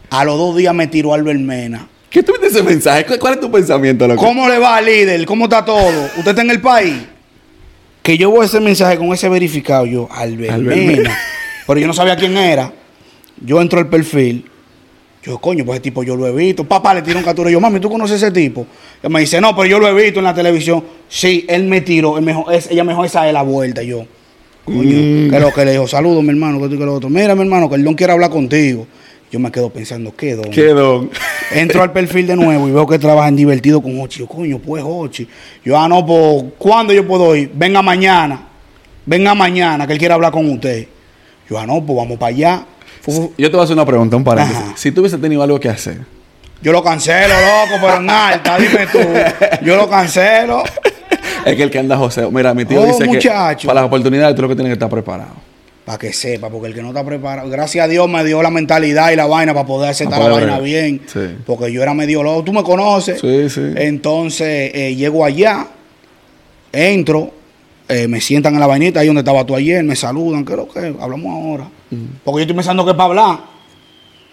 A 0.10 0.26
los 0.26 0.38
dos 0.38 0.58
días 0.58 0.76
me 0.76 0.88
tiró 0.88 1.14
Albert 1.14 1.40
Mena. 1.40 1.88
¿Qué 2.10 2.22
tuviste 2.22 2.48
ese 2.48 2.62
mensaje? 2.62 3.06
¿Cuál, 3.18 3.36
es 3.36 3.40
tu 3.40 3.50
pensamiento, 3.50 4.06
loco? 4.06 4.22
¿Cómo 4.22 4.50
le 4.50 4.60
va, 4.60 4.82
líder? 4.82 5.26
¿Cómo 5.26 5.46
está 5.46 5.64
todo? 5.64 6.08
¿Usted 6.18 6.32
está 6.32 6.42
en 6.42 6.50
el 6.50 6.60
país? 6.60 6.96
Que 8.04 8.18
yo 8.18 8.32
voy 8.32 8.42
a 8.42 8.46
ese 8.48 8.60
mensaje 8.60 8.98
con 8.98 9.14
ese 9.14 9.30
verificado. 9.30 9.86
Yo, 9.86 10.10
Albert 10.12 10.52
Albert 10.52 10.78
Mena. 10.78 10.92
Mena. 11.04 11.18
Pero 11.66 11.80
yo 11.80 11.88
no 11.88 11.94
sabía 11.94 12.18
quién 12.18 12.36
era. 12.36 12.74
Yo 13.40 13.62
entro 13.62 13.80
al 13.80 13.88
perfil. 13.88 14.51
Yo, 15.24 15.38
coño, 15.38 15.64
pues 15.64 15.76
ese 15.78 15.84
tipo 15.84 16.02
yo 16.04 16.16
lo 16.16 16.26
he 16.28 16.32
visto. 16.32 16.64
Papá 16.64 16.94
le 16.96 17.02
tiró 17.04 17.20
un 17.20 17.24
captura. 17.24 17.52
Yo, 17.52 17.60
mami, 17.60 17.80
¿tú 17.80 17.90
conoces 17.90 18.22
ese 18.22 18.32
tipo? 18.32 18.66
Ella 19.02 19.10
me 19.10 19.20
dice, 19.20 19.40
no, 19.40 19.56
pero 19.56 19.68
yo 19.68 19.80
lo 19.80 19.88
he 19.88 19.94
visto 20.04 20.20
en 20.20 20.26
la 20.26 20.34
televisión. 20.34 20.84
Sí, 21.08 21.46
él 21.48 21.66
me 21.66 21.82
tiró. 21.82 22.18
Él 22.18 22.24
me 22.26 22.32
dijo, 22.34 22.50
es- 22.50 22.72
ella 22.72 22.84
me 22.84 22.94
dijo, 22.94 23.06
esa 23.06 23.28
es 23.28 23.34
la 23.34 23.44
vuelta. 23.44 23.84
Yo, 23.84 24.06
coño, 24.66 24.82
Mm. 24.82 25.30
que 25.30 25.40
lo 25.40 25.54
que 25.54 25.66
le 25.66 25.72
dijo, 25.74 25.88
saludos, 25.88 26.24
mi 26.24 26.30
hermano, 26.30 26.60
que 26.60 26.70
tú 26.70 26.74
y 26.76 26.78
que 26.80 26.86
lo 26.86 26.96
otro. 26.96 27.10
Mira, 27.10 27.36
mi 27.36 27.42
hermano, 27.42 27.70
que 27.70 27.76
el 27.76 27.84
don 27.84 27.94
quiere 27.94 28.14
hablar 28.14 28.32
contigo. 28.32 28.88
Yo 29.32 29.40
me 29.40 29.50
quedo 29.52 29.70
pensando, 29.70 30.14
¿qué 30.16 30.36
don? 30.36 30.50
¿Qué 30.50 30.66
don? 30.68 31.10
Entro 31.54 31.84
al 31.84 31.94
perfil 31.94 32.26
de 32.28 32.36
nuevo 32.36 32.68
y 32.68 32.72
veo 32.72 32.86
que 32.88 32.98
trabajan 33.00 33.36
divertido 33.36 33.80
con 33.82 33.98
Ochi. 34.02 34.20
Yo, 34.20 34.28
coño, 34.28 34.58
pues 34.60 34.84
Ochi. 34.86 35.28
Yo, 35.64 35.78
ah, 35.78 35.88
no, 35.88 36.04
pues, 36.06 36.46
¿cuándo 36.58 36.92
yo 36.94 37.08
puedo 37.08 37.34
ir? 37.36 37.50
Venga 37.54 37.82
mañana. 37.82 38.48
Venga 39.06 39.34
mañana, 39.36 39.86
que 39.88 39.94
él 39.94 40.00
quiere 40.00 40.14
hablar 40.16 40.32
con 40.34 40.50
usted. 40.50 40.88
Yo, 41.50 41.58
ah, 41.60 41.66
no, 41.66 41.82
pues 41.86 41.96
vamos 41.96 42.18
para 42.18 42.36
allá. 42.36 42.66
Yo 43.08 43.50
te 43.50 43.52
voy 43.52 43.60
a 43.62 43.64
hacer 43.64 43.74
una 43.76 43.86
pregunta, 43.86 44.16
un 44.16 44.24
paréntesis. 44.24 44.62
Ajá. 44.64 44.74
Si 44.78 44.92
tú 44.92 45.02
hubiese 45.02 45.18
tenido 45.18 45.42
algo 45.44 45.60
que 45.60 45.70
hacer, 45.70 45.98
Yo 46.62 46.72
lo 46.72 46.84
cancelo, 46.84 47.34
loco, 47.34 47.78
pero 47.82 47.98
en 47.98 48.10
alta, 48.10 48.58
dime 48.58 48.88
tú. 48.92 49.00
Yo 49.66 49.76
lo 49.76 49.90
cancelo. 49.90 50.64
es 51.46 51.56
que 51.56 51.64
el 51.64 51.72
que 51.72 51.80
anda 51.80 51.98
José. 51.98 52.28
Mira, 52.32 52.54
mi 52.54 52.66
tío 52.66 52.82
Oh, 52.82 52.86
dice 52.86 53.06
muchacho. 53.06 53.62
que 53.62 53.68
para 53.68 53.82
las 53.82 53.88
oportunidades 53.88 54.36
tú 54.36 54.44
lo 54.44 54.48
que 54.50 54.56
tienes 54.56 54.70
que 54.70 54.74
estar 54.74 54.90
preparado. 54.90 55.32
Para 55.86 55.98
que 55.98 56.14
sepa, 56.14 56.50
porque 56.52 56.68
el 56.68 56.76
que 56.76 56.84
no 56.84 56.90
está 56.90 57.04
preparado, 57.04 57.50
gracias 57.50 57.84
a 57.84 57.88
Dios 57.88 58.08
me 58.08 58.24
dio 58.24 58.44
la 58.44 58.52
mentalidad 58.52 59.10
y 59.12 59.16
la 59.16 59.26
vaina 59.26 59.52
para 59.56 59.66
poder 59.66 59.90
aceptar 59.90 60.20
Para 60.20 60.36
la 60.36 60.40
vaina 60.40 60.60
bien. 60.60 61.02
Sí. 61.12 61.38
Porque 61.44 61.72
yo 61.74 61.82
era 61.82 61.96
medio 61.96 62.22
loco. 62.22 62.44
Tú 62.44 62.54
me 62.54 62.62
conoces. 62.64 63.20
Sí, 63.20 63.50
sí. 63.50 63.74
Entonces, 63.76 64.72
eh, 64.76 64.94
llego 64.96 65.26
allá, 65.26 65.66
entro, 66.72 67.32
eh, 67.90 68.08
me 68.08 68.22
sientan 68.22 68.54
en 68.54 68.60
la 68.60 68.68
vainita 68.68 69.00
ahí 69.00 69.08
donde 69.08 69.22
estaba 69.22 69.44
tú 69.44 69.56
ayer, 69.56 69.84
me 69.84 69.96
saludan, 69.96 70.46
¿qué 70.46 70.54
es 70.54 70.58
lo 70.58 70.68
que? 70.68 70.96
Hablamos 71.02 71.26
ahora. 71.44 71.68
Mm. 71.92 72.06
Porque 72.24 72.40
yo 72.40 72.42
estoy 72.42 72.56
pensando 72.56 72.84
que 72.84 72.92
es 72.92 72.98
para 72.98 73.10
hablar. 73.10 73.40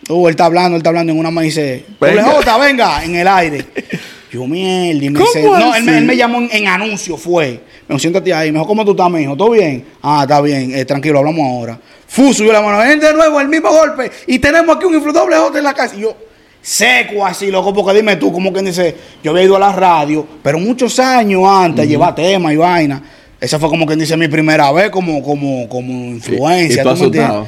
Uh, 0.08 0.26
él 0.28 0.30
está 0.30 0.46
hablando, 0.46 0.76
él 0.76 0.80
está 0.80 0.88
hablando 0.90 1.12
en 1.12 1.18
una 1.18 1.30
me 1.30 1.42
dice, 1.42 1.84
Venga. 2.00 2.22
"Doble 2.22 2.36
J, 2.44 2.58
venga, 2.58 3.04
en 3.04 3.14
el 3.16 3.28
aire. 3.28 3.66
Yo, 4.30 4.46
mierda, 4.46 5.04
y 5.04 5.10
me 5.10 5.18
¿Cómo 5.18 5.26
dice, 5.32 5.42
no, 5.42 5.74
él 5.74 5.84
me, 5.84 5.90
así? 5.90 5.98
él 6.00 6.04
me 6.04 6.16
llamó 6.16 6.38
en, 6.38 6.48
en 6.52 6.68
anuncio, 6.68 7.16
fue. 7.16 7.62
Me 7.88 7.94
dijo, 7.94 7.98
siéntate 7.98 8.32
ahí. 8.34 8.52
Me 8.52 8.58
dijo, 8.58 8.66
¿cómo 8.68 8.84
tú 8.84 8.90
estás, 8.90 9.10
mijo? 9.10 9.34
¿Todo 9.36 9.50
bien? 9.50 9.86
Ah, 10.02 10.20
está 10.22 10.40
bien, 10.42 10.74
eh, 10.74 10.84
tranquilo, 10.84 11.18
hablamos 11.18 11.40
ahora. 11.46 11.80
Fu, 12.06 12.32
subió 12.34 12.52
la 12.52 12.60
mano, 12.60 12.78
ven 12.78 13.00
de 13.00 13.12
nuevo, 13.14 13.40
el 13.40 13.48
mismo 13.48 13.70
golpe. 13.70 14.10
Y 14.26 14.38
tenemos 14.38 14.76
aquí 14.76 14.84
un 14.84 14.94
infludoble 14.94 15.34
J 15.34 15.58
en 15.58 15.64
la 15.64 15.72
casa. 15.72 15.96
Y 15.96 16.00
yo, 16.00 16.14
seco 16.60 17.24
así, 17.24 17.50
loco, 17.50 17.72
porque 17.72 17.94
dime 17.94 18.16
tú, 18.16 18.30
como 18.30 18.52
quien 18.52 18.66
dice, 18.66 18.94
yo 19.24 19.30
había 19.30 19.44
ido 19.44 19.56
a 19.56 19.60
la 19.60 19.72
radio, 19.72 20.26
pero 20.42 20.58
muchos 20.58 20.98
años 20.98 21.42
antes, 21.46 21.88
llevar 21.88 22.14
temas 22.14 22.52
y 22.52 22.56
vaina. 22.56 23.02
Esa 23.40 23.58
fue 23.58 23.68
como 23.68 23.86
quien 23.86 23.98
dice 23.98 24.16
mi 24.16 24.28
primera 24.28 24.70
vez 24.72 24.90
como, 24.90 25.22
como, 25.22 25.68
como 25.68 25.92
influencia. 26.06 26.82
y 26.82 27.10
tú 27.10 27.46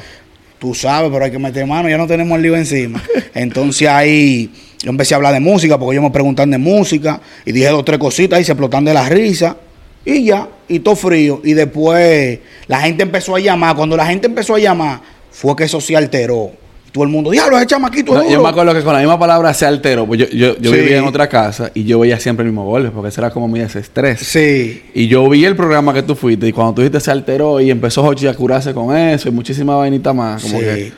¿tú 0.59 0.75
sabes, 0.75 1.09
pero 1.11 1.25
hay 1.25 1.31
que 1.31 1.39
meter 1.39 1.65
mano, 1.65 1.89
ya 1.89 1.97
no 1.97 2.05
tenemos 2.05 2.35
el 2.35 2.43
lío 2.43 2.55
encima. 2.55 3.03
Entonces 3.33 3.87
ahí 3.87 4.51
yo 4.83 4.91
empecé 4.91 5.15
a 5.15 5.17
hablar 5.17 5.33
de 5.33 5.39
música, 5.39 5.77
porque 5.77 5.95
ellos 5.95 6.03
me 6.03 6.11
preguntan 6.11 6.51
de 6.51 6.59
música, 6.59 7.19
y 7.45 7.51
dije 7.51 7.67
dos 7.69 7.83
tres 7.83 7.97
cositas 7.97 8.39
y 8.39 8.43
se 8.43 8.51
explotan 8.51 8.85
de 8.85 8.93
la 8.93 9.09
risa, 9.09 9.57
y 10.05 10.25
ya, 10.25 10.47
y 10.67 10.79
todo 10.79 10.95
frío. 10.95 11.41
Y 11.43 11.53
después 11.53 12.39
la 12.67 12.79
gente 12.81 13.03
empezó 13.03 13.35
a 13.35 13.39
llamar, 13.39 13.75
cuando 13.75 13.97
la 13.97 14.05
gente 14.05 14.27
empezó 14.27 14.53
a 14.53 14.59
llamar, 14.59 15.01
fue 15.31 15.55
que 15.55 15.63
eso 15.63 15.81
se 15.81 15.95
alteró. 15.95 16.51
Todo 16.91 17.05
el 17.05 17.09
mundo, 17.09 17.31
diablo, 17.31 17.57
ese 17.57 17.67
chamaquito 17.67 18.13
No, 18.13 18.21
yo 18.23 18.29
duro". 18.31 18.43
me 18.43 18.49
acuerdo 18.49 18.73
que 18.73 18.81
con 18.83 18.91
la 18.93 18.99
misma 18.99 19.17
palabra 19.17 19.53
se 19.53 19.65
alteró. 19.65 20.05
Pues 20.05 20.19
yo 20.19 20.27
yo, 20.27 20.57
yo 20.57 20.71
Sí. 20.71 20.77
vivía 20.77 20.97
en 20.97 21.05
otra 21.05 21.29
casa 21.29 21.71
y 21.73 21.85
yo 21.85 21.99
veía 21.99 22.19
siempre 22.19 22.43
el 22.45 22.51
mismo 22.51 22.65
golpe 22.65 22.89
porque 22.91 23.07
ese 23.09 23.21
era 23.21 23.29
como 23.29 23.47
mi 23.47 23.59
desestrés. 23.59 24.19
Sí. 24.19 24.83
Y 24.93 25.07
yo 25.07 25.27
vi 25.29 25.45
el 25.45 25.55
programa 25.55 25.93
que 25.93 26.03
tú 26.03 26.15
fuiste 26.15 26.47
y 26.47 26.51
cuando 26.51 26.73
tú 26.73 26.81
dijiste 26.81 26.99
se 26.99 27.11
alteró 27.11 27.61
y 27.61 27.71
empezó 27.71 28.03
Jochi 28.03 28.27
a 28.27 28.33
curarse 28.33 28.73
con 28.73 28.95
eso 28.97 29.29
y 29.29 29.31
muchísima 29.31 29.75
vainita 29.77 30.11
más. 30.11 30.41
Como 30.43 30.59
sí. 30.59 30.65
que, 30.65 30.91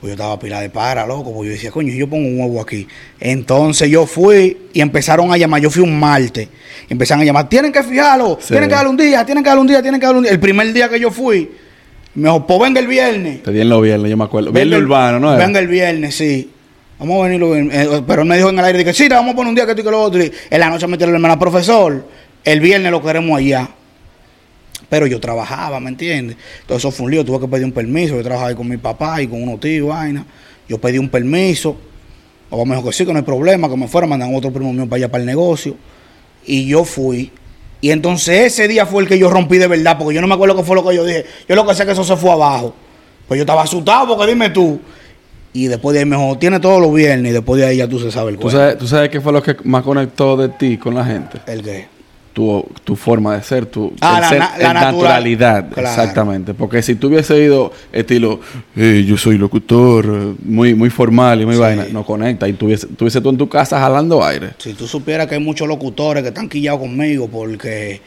Pues 0.00 0.10
yo 0.10 0.14
estaba 0.14 0.38
pila 0.38 0.60
de 0.60 0.68
para, 0.70 1.06
loco, 1.06 1.32
porque 1.32 1.48
yo 1.48 1.52
decía, 1.54 1.70
coño, 1.70 1.92
yo 1.94 2.08
pongo 2.08 2.26
un 2.28 2.38
huevo 2.40 2.60
aquí. 2.60 2.86
Entonces 3.20 3.88
yo 3.90 4.06
fui 4.06 4.56
y 4.72 4.80
empezaron 4.82 5.32
a 5.32 5.36
llamar, 5.38 5.60
yo 5.62 5.70
fui 5.70 5.82
un 5.82 5.98
martes, 5.98 6.48
empezaron 6.90 7.22
a 7.22 7.24
llamar, 7.24 7.48
tienen 7.48 7.72
que 7.72 7.82
fijarlo, 7.82 8.38
Sí. 8.40 8.48
tienen 8.48 8.68
que 8.68 8.74
darle 8.74 8.90
un 8.90 8.96
día, 8.98 9.24
tienen 9.24 9.42
que 9.42 9.48
darle 9.48 9.60
un 9.62 9.66
día, 9.66 9.80
tienen 9.82 9.98
que 10.00 10.06
darle 10.06 10.18
un 10.18 10.24
día. 10.24 10.32
El 10.32 10.40
primer 10.40 10.72
día 10.74 10.88
que 10.90 11.00
yo 11.00 11.10
fui, 11.10 11.50
me 12.14 12.28
dijo, 12.28 12.46
pues 12.46 12.60
venga 12.60 12.80
el 12.80 12.86
viernes. 12.86 13.42
te 13.42 13.52
di 13.52 13.60
en 13.60 13.68
los 13.68 13.82
viernes, 13.82 14.10
yo 14.10 14.16
me 14.16 14.24
acuerdo. 14.24 14.52
Venga 14.52 14.60
Viernes 14.64 14.78
el- 14.78 14.84
urbano, 14.84 15.20
¿no? 15.20 15.34
era? 15.34 15.44
Venga 15.44 15.58
el 15.60 15.68
viernes, 15.68 16.14
sí. 16.14 16.50
Vamos 16.98 17.20
a 17.20 17.24
venir 17.24 17.40
los 17.40 17.52
viernes. 17.52 17.74
Eh, 17.86 18.02
pero 18.06 18.22
él 18.22 18.28
me 18.28 18.36
dijo 18.36 18.50
en 18.50 18.58
el 18.58 18.64
aire, 18.64 18.78
dije, 18.78 18.92
sí, 18.94 19.08
te 19.08 19.14
vamos 19.14 19.32
a 19.32 19.36
poner 19.36 19.48
un 19.48 19.54
día 19.54 19.66
que 19.66 19.74
tú 19.74 19.80
y 19.80 19.84
que 19.84 19.90
lo 19.90 20.00
otro. 20.00 20.22
Y 20.22 20.30
en 20.50 20.60
la 20.60 20.70
noche 20.70 20.86
me 20.86 20.96
tiró 20.96 21.08
el 21.10 21.16
hermano, 21.16 21.38
profesor, 21.38 22.06
el 22.44 22.60
viernes 22.60 22.90
lo 22.92 23.02
queremos 23.02 23.36
allá. 23.38 23.68
Pero 24.88 25.06
yo 25.06 25.18
trabajaba, 25.18 25.80
¿me 25.80 25.88
entiendes? 25.88 26.36
Entonces 26.60 26.84
eso 26.84 26.90
fue 26.92 27.06
un 27.06 27.10
lío, 27.12 27.24
tuve 27.24 27.40
que 27.40 27.48
pedir 27.48 27.64
un 27.64 27.72
permiso. 27.72 28.14
Yo 28.16 28.22
trabajaba 28.22 28.50
ahí 28.50 28.54
con 28.54 28.68
mi 28.68 28.76
papá 28.76 29.20
y 29.20 29.26
con 29.26 29.42
unos 29.42 29.58
tíos, 29.58 29.88
vaina. 29.88 30.24
Yo 30.68 30.78
pedí 30.80 30.98
un 30.98 31.08
permiso. 31.08 31.76
O 32.50 32.64
me 32.64 32.76
dijo 32.76 32.86
que 32.88 32.92
sí, 32.94 33.04
que 33.04 33.12
no 33.12 33.18
hay 33.18 33.24
problema, 33.24 33.68
que 33.68 33.76
me 33.76 33.88
fuera, 33.88 34.06
mandan 34.06 34.32
otro 34.34 34.52
primo 34.52 34.72
mío 34.72 34.86
para 34.88 34.98
allá 34.98 35.10
para 35.10 35.22
el 35.22 35.26
negocio. 35.26 35.76
Y 36.46 36.66
yo 36.66 36.84
fui. 36.84 37.32
Y 37.84 37.90
entonces 37.90 38.46
ese 38.46 38.66
día 38.66 38.86
fue 38.86 39.02
el 39.02 39.08
que 39.10 39.18
yo 39.18 39.28
rompí 39.28 39.58
de 39.58 39.66
verdad, 39.66 39.98
porque 39.98 40.14
yo 40.14 40.22
no 40.22 40.26
me 40.26 40.32
acuerdo 40.32 40.56
qué 40.56 40.62
fue 40.62 40.74
lo 40.74 40.82
que 40.88 40.96
yo 40.96 41.04
dije. 41.04 41.26
Yo 41.46 41.54
lo 41.54 41.66
que 41.66 41.74
sé 41.74 41.82
es 41.82 41.86
que 41.88 41.92
eso 41.92 42.02
se 42.02 42.16
fue 42.16 42.30
abajo. 42.30 42.74
Pues 43.28 43.36
yo 43.36 43.42
estaba 43.42 43.60
asustado, 43.60 44.08
porque 44.16 44.32
dime 44.32 44.48
tú. 44.48 44.80
Y 45.52 45.66
después 45.66 45.92
de 45.92 45.98
ahí 46.00 46.06
me 46.06 46.16
dijo, 46.16 46.38
tiene 46.38 46.60
todos 46.60 46.80
los 46.80 46.94
viernes. 46.94 47.28
Y 47.28 47.34
después 47.34 47.60
de 47.60 47.66
ahí 47.66 47.76
ya 47.76 47.86
tú 47.86 47.98
se 47.98 48.10
sabe 48.10 48.30
el 48.30 48.36
¿Tú 48.36 48.40
cuento. 48.44 48.58
sabes, 48.58 48.78
¿Tú 48.78 48.86
sabes 48.88 49.10
qué 49.10 49.20
fue 49.20 49.34
lo 49.34 49.42
que 49.42 49.54
más 49.64 49.82
conectó 49.82 50.34
de 50.34 50.48
ti 50.48 50.78
con 50.78 50.94
la 50.94 51.04
gente? 51.04 51.40
¿El 51.46 51.60
qué? 51.62 51.86
Tu, 52.34 52.66
tu 52.84 52.96
forma 52.96 53.36
de 53.36 53.42
ser, 53.42 53.64
tu 53.66 53.94
Ah, 54.02 54.18
la 54.20 54.28
ser- 54.28 54.38
na- 54.40 54.58
la 54.58 54.72
natural. 54.74 54.92
naturalidad. 54.92 55.68
Claro. 55.70 55.88
Exactamente. 55.88 56.52
Porque 56.52 56.82
si 56.82 56.96
tú 56.96 57.06
hubiese 57.06 57.38
ido 57.38 57.72
estilo, 57.92 58.40
"Eh, 58.76 59.04
yo 59.06 59.16
soy 59.16 59.38
locutor, 59.38 60.34
muy, 60.44 60.74
muy 60.74 60.90
formal 60.90 61.40
y 61.40 61.46
muy 61.46 61.54
Sí. 61.54 61.60
vaina, 61.60 61.86
no 61.92 62.04
conecta. 62.04 62.46
Y 62.48 62.52
tuviese, 62.54 62.88
tuviese 62.88 63.20
tú 63.20 63.30
en 63.30 63.38
tu 63.38 63.48
casa 63.48 63.78
jalando 63.80 64.22
aire. 64.22 64.50
Si 64.58 64.74
tú 64.74 64.86
supieras 64.86 65.26
que 65.28 65.36
hay 65.36 65.40
muchos 65.40 65.66
locutores 65.68 66.22
que 66.22 66.28
están 66.30 66.48
quillados 66.48 66.80
conmigo 66.80 67.28
porque 67.28 68.00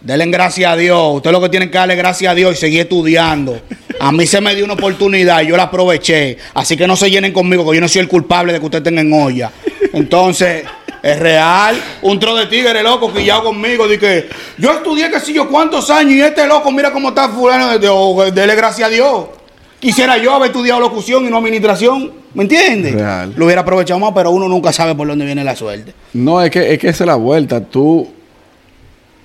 denle 0.00 0.26
gracias 0.26 0.72
a 0.72 0.76
Dios. 0.76 1.14
Ustedes 1.14 1.32
lo 1.32 1.40
que 1.40 1.48
tienen 1.48 1.70
que 1.70 1.78
darle 1.78 1.94
gracias 1.94 2.32
a 2.32 2.34
Dios 2.34 2.54
y 2.54 2.56
seguir 2.56 2.80
estudiando. 2.80 3.60
A 4.00 4.10
mí 4.10 4.26
se 4.26 4.40
me 4.40 4.52
dio 4.56 4.64
una 4.64 4.74
oportunidad 4.74 5.40
y 5.42 5.46
yo 5.46 5.56
la 5.56 5.62
aproveché. 5.64 6.36
Así 6.54 6.76
que 6.76 6.88
no 6.88 6.96
se 6.96 7.08
llenen 7.08 7.32
conmigo, 7.32 7.64
que 7.70 7.76
yo 7.76 7.80
no 7.80 7.86
soy 7.86 8.00
el 8.00 8.08
culpable 8.08 8.52
de 8.52 8.58
que 8.58 8.64
ustedes 8.64 8.82
tengan 8.82 9.12
olla. 9.12 9.52
Entonces, 9.92 10.64
es 11.02 11.18
real. 11.18 11.76
Un 12.02 12.18
tro 12.20 12.34
de 12.36 12.46
tigre 12.46 12.82
loco 12.82 13.12
quillado 13.12 13.44
conmigo. 13.44 13.88
De 13.88 13.98
que 13.98 14.28
yo 14.58 14.70
estudié 14.72 15.10
que 15.10 15.18
sé 15.20 15.32
yo 15.32 15.48
cuántos 15.48 15.90
años 15.90 16.12
y 16.12 16.20
este 16.22 16.46
loco, 16.46 16.70
mira 16.70 16.92
cómo 16.92 17.08
está 17.08 17.28
fulano. 17.28 17.78
de- 17.78 17.88
oh, 17.90 18.30
Dele 18.30 18.54
gracias 18.54 18.88
a 18.88 18.90
Dios. 18.90 19.26
Quisiera 19.80 20.16
yo 20.16 20.32
haber 20.32 20.50
estudiado 20.52 20.78
locución 20.80 21.26
y 21.26 21.28
no 21.30 21.38
administración. 21.38 22.12
¿Me 22.34 22.44
entiendes? 22.44 22.94
Real. 22.94 23.32
Lo 23.36 23.46
hubiera 23.46 23.62
aprovechado 23.62 23.98
más, 23.98 24.12
pero 24.14 24.30
uno 24.30 24.48
nunca 24.48 24.72
sabe 24.72 24.94
por 24.94 25.06
dónde 25.08 25.24
viene 25.26 25.42
la 25.44 25.56
suerte. 25.56 25.92
No, 26.14 26.40
es 26.40 26.50
que, 26.50 26.72
es 26.72 26.78
que 26.78 26.88
esa 26.88 27.02
es 27.04 27.08
la 27.08 27.16
vuelta. 27.16 27.60
Tú, 27.60 28.08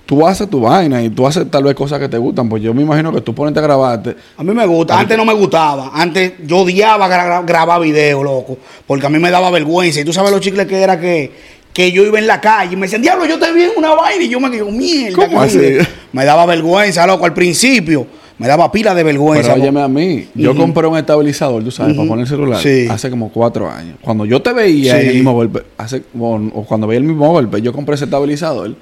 tú 0.04 0.26
haces 0.26 0.48
tu 0.50 0.60
vaina 0.60 1.02
y 1.02 1.10
tú 1.10 1.26
haces 1.26 1.50
tal 1.50 1.64
vez 1.64 1.74
cosas 1.74 1.98
que 2.00 2.08
te 2.08 2.18
gustan. 2.18 2.48
Pues 2.48 2.62
yo 2.62 2.74
me 2.74 2.82
imagino 2.82 3.12
que 3.12 3.20
tú 3.20 3.34
ponerte 3.34 3.60
a 3.60 3.62
grabarte. 3.62 4.16
A 4.36 4.42
mí 4.42 4.52
me 4.52 4.66
gusta. 4.66 4.98
Antes 4.98 5.16
no 5.16 5.24
me 5.24 5.32
gustaba. 5.34 5.90
Antes 5.94 6.32
yo 6.44 6.58
odiaba 6.58 7.08
gra- 7.08 7.46
grabar 7.46 7.80
videos, 7.80 8.22
loco. 8.24 8.58
Porque 8.86 9.06
a 9.06 9.10
mí 9.10 9.18
me 9.18 9.30
daba 9.30 9.50
vergüenza. 9.50 10.00
Y 10.00 10.04
tú 10.04 10.12
sabes 10.12 10.32
los 10.32 10.40
chicles 10.40 10.66
que 10.66 10.80
era 10.82 10.98
que, 10.98 11.30
que 11.72 11.92
yo 11.92 12.04
iba 12.04 12.18
en 12.18 12.26
la 12.26 12.40
calle 12.40 12.72
y 12.72 12.76
me 12.76 12.86
decían, 12.86 13.02
diablo, 13.02 13.24
yo 13.26 13.38
te 13.38 13.52
vi 13.52 13.62
en 13.62 13.70
una 13.76 13.94
vaina. 13.94 14.24
Y 14.24 14.28
yo 14.28 14.40
me 14.40 14.50
digo, 14.50 14.70
mierda. 14.70 15.14
¿Cómo 15.14 15.40
¿qué 15.40 15.46
así? 15.46 15.58
hice?". 15.58 15.86
Me 16.12 16.24
daba 16.24 16.44
vergüenza, 16.46 17.06
loco. 17.06 17.24
Al 17.24 17.34
principio 17.34 18.06
me 18.38 18.46
daba 18.48 18.70
pila 18.72 18.94
de 18.94 19.02
vergüenza. 19.04 19.50
Pero 19.52 19.62
óyeme 19.62 19.82
a 19.82 19.88
mí, 19.88 20.28
yo 20.34 20.56
compré 20.56 20.86
un 20.86 20.96
estabilizador, 20.96 21.62
tú 21.62 21.70
sabes, 21.70 21.94
para 21.96 22.08
poner 22.08 22.22
el 22.24 22.28
celular, 22.28 22.60
Sí. 22.60 22.86
hace 22.90 23.10
como 23.10 23.30
cuatro 23.30 23.70
años. 23.70 23.96
Cuando 24.00 24.24
yo 24.24 24.40
te 24.42 24.52
veía 24.52 24.94
Sí. 24.96 25.00
en 25.02 25.08
el 25.08 25.14
mismo 25.16 25.32
golpe, 25.34 25.62
hace, 25.76 26.02
o, 26.18 26.34
o 26.54 26.64
cuando 26.64 26.86
veía 26.86 26.98
el 26.98 27.04
mismo 27.04 27.28
golpe, 27.30 27.60
yo 27.62 27.72
compré 27.72 27.94
ese 27.96 28.04
estabilizador 28.04 28.74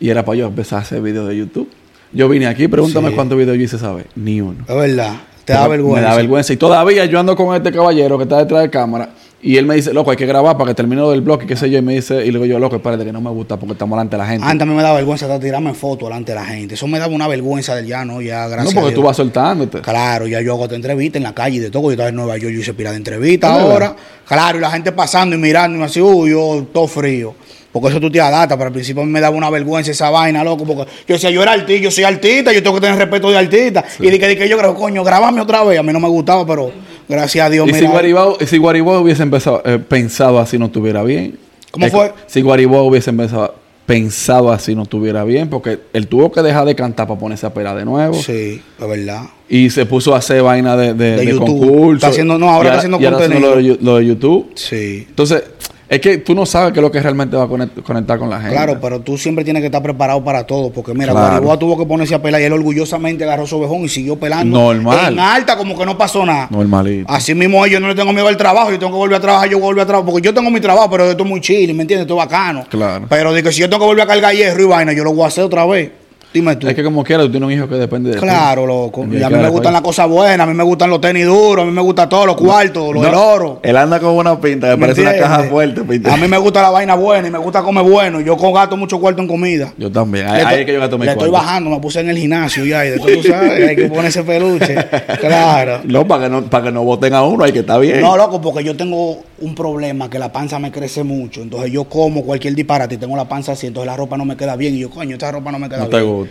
y 0.00 0.08
era 0.10 0.24
para 0.24 0.38
yo 0.38 0.46
empezar 0.46 0.80
a 0.80 0.82
hacer 0.82 1.00
videos 1.00 1.28
de 1.28 1.36
YouTube. 1.36 1.68
Yo 2.12 2.28
vine 2.28 2.46
aquí, 2.46 2.68
pregúntame 2.68 3.10
Sí. 3.10 3.14
cuántos 3.14 3.36
videos 3.38 3.56
yo 3.58 3.64
hice, 3.64 3.78
¿sabes? 3.78 4.06
Ni 4.16 4.40
uno. 4.40 4.64
Es 4.68 4.74
verdad. 4.74 5.14
Te 5.44 5.52
da 5.54 5.60
Pero 5.60 5.70
vergüenza. 5.70 6.00
Me 6.02 6.08
da 6.08 6.16
vergüenza. 6.16 6.52
Y 6.52 6.56
todavía 6.56 7.04
yo 7.06 7.18
ando 7.20 7.34
con 7.36 7.54
este 7.56 7.72
caballero 7.72 8.16
que 8.18 8.24
está 8.24 8.38
detrás 8.38 8.62
de 8.62 8.70
cámara. 8.70 9.10
Y 9.40 9.56
él 9.56 9.66
me 9.66 9.76
dice, 9.76 9.94
loco, 9.94 10.10
hay 10.10 10.16
que 10.16 10.26
grabar 10.26 10.56
para 10.58 10.70
que 10.70 10.74
termine 10.74 11.00
lo 11.00 11.12
del 11.12 11.20
blog 11.20 11.44
y 11.44 11.46
qué 11.46 11.54
sé 11.54 11.70
yo. 11.70 11.78
Y 11.78 11.82
me 11.82 11.94
dice, 11.94 12.26
y 12.26 12.32
luego 12.32 12.44
yo, 12.44 12.58
loco, 12.58 12.74
espérate 12.76 13.04
que 13.04 13.12
no 13.12 13.20
me 13.20 13.30
gusta 13.30 13.56
porque 13.56 13.74
estamos 13.74 13.96
delante 13.96 14.16
de 14.16 14.22
la 14.22 14.28
gente. 14.28 14.44
Antes 14.44 14.62
a 14.62 14.66
mí 14.66 14.74
me 14.74 14.82
daba 14.82 14.96
vergüenza 14.96 15.26
hasta 15.26 15.38
tirarme 15.38 15.74
fotos 15.74 16.08
delante 16.08 16.32
de 16.32 16.38
la 16.40 16.44
gente. 16.44 16.74
Eso 16.74 16.88
me 16.88 16.98
daba 16.98 17.14
una 17.14 17.28
vergüenza 17.28 17.76
del 17.76 17.86
ya, 17.86 18.04
¿no? 18.04 18.20
Ya, 18.20 18.48
gracias 18.48 18.74
no, 18.74 18.80
a 18.80 18.82
porque 18.82 18.94
Dios. 18.94 19.00
tú 19.00 19.06
vas 19.06 19.16
soltándote. 19.16 19.80
Claro, 19.80 20.26
ya 20.26 20.40
yo 20.40 20.54
hago 20.54 20.64
esta 20.64 20.74
entrevista 20.74 21.18
en 21.18 21.24
la 21.24 21.34
calle 21.34 21.56
y 21.56 21.60
de 21.60 21.70
todo. 21.70 21.84
Yo 21.84 21.90
estaba 21.92 22.08
en 22.08 22.16
Nueva 22.16 22.36
York, 22.36 22.52
yo 22.52 22.60
hice 22.60 22.74
pila 22.74 22.90
de 22.90 22.96
entrevistas 22.96 23.50
¿Es 23.50 23.56
verdad? 23.58 23.72
ahora. 23.72 23.96
Claro, 24.26 24.58
y 24.58 24.60
la 24.60 24.70
gente 24.72 24.90
pasando 24.90 25.36
y 25.36 25.38
mirando 25.38 25.76
y 25.76 25.78
me 25.78 25.84
así, 25.86 26.00
uy, 26.00 26.30
yo 26.30 26.66
todo 26.72 26.88
frío. 26.88 27.34
Porque 27.70 27.88
eso 27.90 28.00
tú 28.00 28.10
te 28.10 28.20
adaptas, 28.20 28.56
pero 28.56 28.68
al 28.68 28.72
principio 28.72 29.02
a 29.02 29.06
mí 29.06 29.12
me 29.12 29.20
daba 29.20 29.36
una 29.36 29.50
vergüenza 29.50 29.92
esa 29.92 30.10
vaina, 30.10 30.42
loco. 30.42 30.64
Porque 30.64 30.90
yo 31.06 31.14
decía, 31.14 31.30
yo 31.30 31.42
era 31.42 31.52
artista, 31.52 31.80
yo 31.84 31.90
soy 31.92 32.02
artista, 32.02 32.52
yo 32.52 32.60
tengo 32.60 32.74
que 32.74 32.80
tener 32.80 32.98
respeto 32.98 33.30
de 33.30 33.38
artista. 33.38 33.84
Y 34.00 34.10
de 34.10 34.18
que, 34.18 34.26
de 34.26 34.36
que 34.36 34.48
yo 34.48 34.58
creo, 34.58 34.74
coño, 34.74 35.04
grabame 35.04 35.40
otra 35.40 35.62
vez. 35.62 35.78
A 35.78 35.82
mí 35.84 35.92
no 35.92 36.00
me 36.00 36.08
gustaba, 36.08 36.44
pero 36.44 36.72
gracias 37.08 37.46
a 37.46 37.50
Dios, 37.50 37.66
Y 37.68 37.72
si 37.72 37.80
mira. 37.80 37.90
Guaribao, 37.90 38.38
si 38.44 38.58
Guaribao 38.58 39.00
hubiese 39.00 39.22
empezado, 39.22 39.62
eh, 39.64 39.78
pensado 39.78 40.38
así 40.38 40.58
no 40.58 40.66
estuviera 40.66 41.02
bien. 41.02 41.38
¿Cómo 41.70 41.86
Es 41.86 41.92
fue? 41.92 42.12
Si 42.26 42.40
Guaribao 42.42 42.84
hubiese 42.84 43.10
empezado, 43.10 43.54
pensado 43.86 44.52
así 44.52 44.74
no 44.74 44.82
estuviera 44.82 45.24
bien, 45.24 45.48
porque 45.48 45.80
él 45.94 46.06
tuvo 46.08 46.30
que 46.30 46.42
dejar 46.42 46.66
de 46.66 46.74
cantar 46.74 47.06
para 47.08 47.18
ponerse 47.18 47.46
a 47.46 47.54
pera 47.54 47.74
de 47.74 47.84
nuevo. 47.86 48.14
Sí, 48.14 48.60
es 48.78 48.88
verdad. 48.88 49.22
Y 49.48 49.70
se 49.70 49.86
puso 49.86 50.14
a 50.14 50.18
hacer 50.18 50.42
vaina 50.42 50.76
de, 50.76 50.92
de, 50.92 51.12
De 51.12 51.16
de 51.16 51.26
YouTube. 51.26 51.46
concurso. 51.60 51.94
Está 51.96 52.08
haciendo- 52.08 52.38
no, 52.38 52.50
ahora 52.50 52.64
Y 52.64 52.68
está 52.68 52.78
haciendo 52.80 53.00
y 53.00 53.04
ahora 53.06 53.16
haciendo 53.16 53.34
contenido. 53.48 53.56
lo, 53.56 53.62
de, 53.62 53.68
Yu- 53.74 53.78
lo 53.84 53.96
de 53.96 54.06
YouTube. 54.06 54.50
Sí. 54.56 55.06
Entonces, 55.08 55.42
es 55.88 56.00
que 56.00 56.18
tú 56.18 56.34
no 56.34 56.44
sabes 56.44 56.72
qué 56.72 56.80
es 56.80 56.82
lo 56.82 56.90
que 56.92 57.00
realmente 57.00 57.36
va 57.36 57.44
a 57.44 57.48
conect- 57.48 57.82
conectar 57.82 58.18
con 58.18 58.28
la 58.28 58.38
gente. 58.40 58.54
Claro, 58.54 58.78
pero 58.80 59.00
tú 59.00 59.16
siempre 59.16 59.42
tienes 59.44 59.60
que 59.62 59.66
estar 59.66 59.82
preparado 59.82 60.22
para 60.22 60.44
todo. 60.46 60.70
Porque 60.70 60.92
mira, 60.94 61.12
Claro. 61.12 61.56
Tuvo 61.58 61.78
que 61.78 61.86
ponerse 61.86 62.14
a 62.14 62.20
pelar 62.22 62.40
y 62.40 62.44
él 62.44 62.52
orgullosamente 62.52 63.24
agarró 63.24 63.46
su 63.46 63.56
ovejón 63.56 63.84
y 63.84 63.88
siguió 63.88 64.16
pelando. 64.16 64.58
Normal. 64.58 65.12
En 65.14 65.18
alta, 65.18 65.56
como 65.56 65.76
que 65.78 65.86
no 65.86 65.96
pasó 65.96 66.24
nada. 66.26 66.48
Normalito. 66.50 67.10
Así 67.10 67.34
mismo 67.34 67.66
yo 67.66 67.80
no 67.80 67.88
le 67.88 67.94
tengo 67.94 68.12
miedo 68.12 68.28
al 68.28 68.36
trabajo, 68.36 68.70
yo 68.70 68.78
tengo 68.78 68.92
que 68.92 68.98
volver 68.98 69.16
a 69.16 69.20
trabajar, 69.20 69.48
yo 69.48 69.58
volver 69.58 69.82
a 69.82 69.86
trabajar, 69.86 70.10
porque 70.10 70.24
yo 70.26 70.34
tengo 70.34 70.50
mi 70.50 70.60
trabajo, 70.60 70.90
pero 70.90 71.10
esto 71.10 71.22
es 71.24 71.28
muy 71.28 71.40
chill, 71.40 71.72
¿me 71.74 71.82
entiendes? 71.82 72.02
Esto 72.02 72.14
es 72.14 72.18
bacano. 72.18 72.64
Claro. 72.68 73.06
Pero 73.08 73.32
de 73.32 73.42
que 73.42 73.50
si 73.52 73.60
yo 73.60 73.68
tengo 73.70 73.80
que 73.80 73.86
volver 73.86 74.04
a 74.04 74.06
cargar 74.06 74.34
hierro 74.34 74.62
y 74.62 74.66
vaina, 74.66 74.92
yo 74.92 75.04
lo 75.04 75.12
voy 75.14 75.24
a 75.24 75.28
hacer 75.28 75.44
otra 75.44 75.64
vez. 75.66 75.90
Dime 76.38 76.56
tú. 76.56 76.68
Es 76.68 76.74
que 76.74 76.84
como 76.84 77.02
quiera, 77.02 77.22
tú 77.24 77.30
tienes 77.30 77.46
un 77.46 77.52
hijo 77.52 77.68
que 77.68 77.74
depende 77.74 78.10
de 78.10 78.14
ti. 78.16 78.20
Claro, 78.20 78.66
loco. 78.66 79.04
Y 79.10 79.22
a 79.22 79.28
mí 79.30 79.36
me 79.36 79.48
gustan 79.48 79.72
las 79.72 79.82
cosas 79.82 80.08
buenas, 80.08 80.40
a 80.40 80.46
mí 80.50 80.54
me 80.54 80.62
gustan 80.64 80.88
los 80.90 81.00
tenis 81.00 81.26
duros, 81.26 81.64
a 81.64 81.66
mí 81.66 81.72
me 81.72 81.82
gusta 81.82 82.08
todo, 82.08 82.26
los 82.26 82.36
cuartos, 82.36 82.94
los 82.94 83.02
No, 83.02 83.02
del 83.02 83.14
oro. 83.14 83.60
Él 83.62 83.76
anda 83.76 83.98
con 83.98 84.10
una 84.14 84.40
pinta 84.40 84.70
que 84.70 84.76
¿Me 84.76 84.80
parece 84.86 85.02
una 85.02 85.16
caja 85.16 85.42
fuerte. 85.44 85.82
pinta. 85.82 86.14
A 86.14 86.16
mí 86.16 86.28
me 86.28 86.38
gusta 86.38 86.62
la 86.62 86.70
vaina 86.70 86.94
buena 86.94 87.26
y 87.28 87.30
me 87.30 87.38
gusta 87.38 87.62
comer 87.62 87.84
bueno. 87.84 88.20
Yo 88.20 88.36
con 88.36 88.52
gasto 88.52 88.76
mucho 88.76 89.00
cuarto 89.00 89.20
en 89.22 89.28
comida. 89.28 89.72
Yo 89.76 89.90
también. 89.90 90.26
Ahí, 90.26 90.32
ahí 90.34 90.38
estoy- 90.42 90.60
es 90.60 90.66
que 90.66 90.72
yo 90.74 90.80
gasto 90.80 90.98
mi 90.98 91.04
Le 91.06 91.12
estoy 91.12 91.30
bajando, 91.30 91.70
me 91.70 91.80
puse 91.80 92.00
en 92.00 92.08
el 92.10 92.18
gimnasio 92.18 92.64
ya, 92.64 92.84
y 92.86 92.90
de 92.90 92.98
todo 92.98 93.08
tú 93.08 93.22
sabes, 93.24 93.68
hay 93.68 93.76
que 93.76 93.88
ponerse 93.88 94.22
peluche. 94.22 94.76
Claro. 95.20 95.80
No, 95.84 96.06
para 96.06 96.24
que 96.24 96.30
no, 96.30 96.42
para 96.44 96.64
que 96.64 96.72
no 96.72 96.82
voten 96.84 97.14
a 97.14 97.22
uno, 97.22 97.44
hay 97.44 97.52
que 97.52 97.60
estar 97.60 97.80
bien. 97.80 98.00
No, 98.00 98.16
loco, 98.16 98.40
porque 98.40 98.62
yo 98.64 98.76
tengo 98.76 99.18
un 99.40 99.54
problema 99.54 100.10
que 100.10 100.18
la 100.18 100.32
panza 100.32 100.58
me 100.58 100.70
crece 100.70 101.02
mucho. 101.04 101.42
Entonces 101.42 101.70
yo 101.72 101.84
como 101.84 102.22
cualquier 102.22 102.54
disparate 102.54 102.94
y 102.96 102.98
tengo 102.98 103.16
la 103.16 103.28
panza 103.28 103.52
así, 103.52 103.66
entonces 103.66 103.86
la 103.86 103.96
ropa 103.96 104.16
no 104.16 104.24
me 104.24 104.36
queda 104.36 104.56
bien. 104.56 104.74
Y 104.74 104.80
yo, 104.80 104.90
coño, 104.90 105.14
esta 105.14 105.30
ropa 105.30 105.50
no 105.52 105.58
me 105.58 105.68
queda 105.68 105.78
No 105.78 105.86
te 105.88 106.00
bien. 106.00 106.12
gusta. 106.12 106.27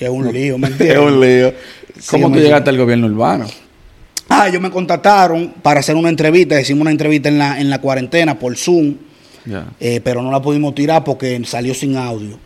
Y 0.00 0.04
es 0.04 0.10
un 0.10 0.32
lío, 0.32 0.58
¿me 0.58 0.66
Es 0.68 0.72
entiendes? 0.72 0.98
un 0.98 1.20
lío. 1.20 1.52
Sí, 1.98 2.08
¿Cómo 2.12 2.30
tú 2.32 2.38
llegaste 2.38 2.70
al 2.70 2.78
gobierno 2.78 3.06
urbano? 3.06 3.46
Ah, 4.28 4.48
ellos 4.48 4.62
me 4.62 4.70
contactaron 4.70 5.54
para 5.62 5.80
hacer 5.80 5.96
una 5.96 6.08
entrevista. 6.08 6.60
Hicimos 6.60 6.82
una 6.82 6.90
entrevista 6.92 7.28
en 7.28 7.38
la, 7.38 7.60
en 7.60 7.68
la 7.68 7.80
cuarentena 7.80 8.38
por 8.38 8.56
Zoom, 8.56 8.94
Ya. 9.44 9.66
eh, 9.80 10.00
pero 10.02 10.22
no 10.22 10.30
la 10.30 10.40
pudimos 10.40 10.74
tirar 10.74 11.02
porque 11.04 11.40
salió 11.44 11.74
sin 11.74 11.96
audio. 11.96 12.38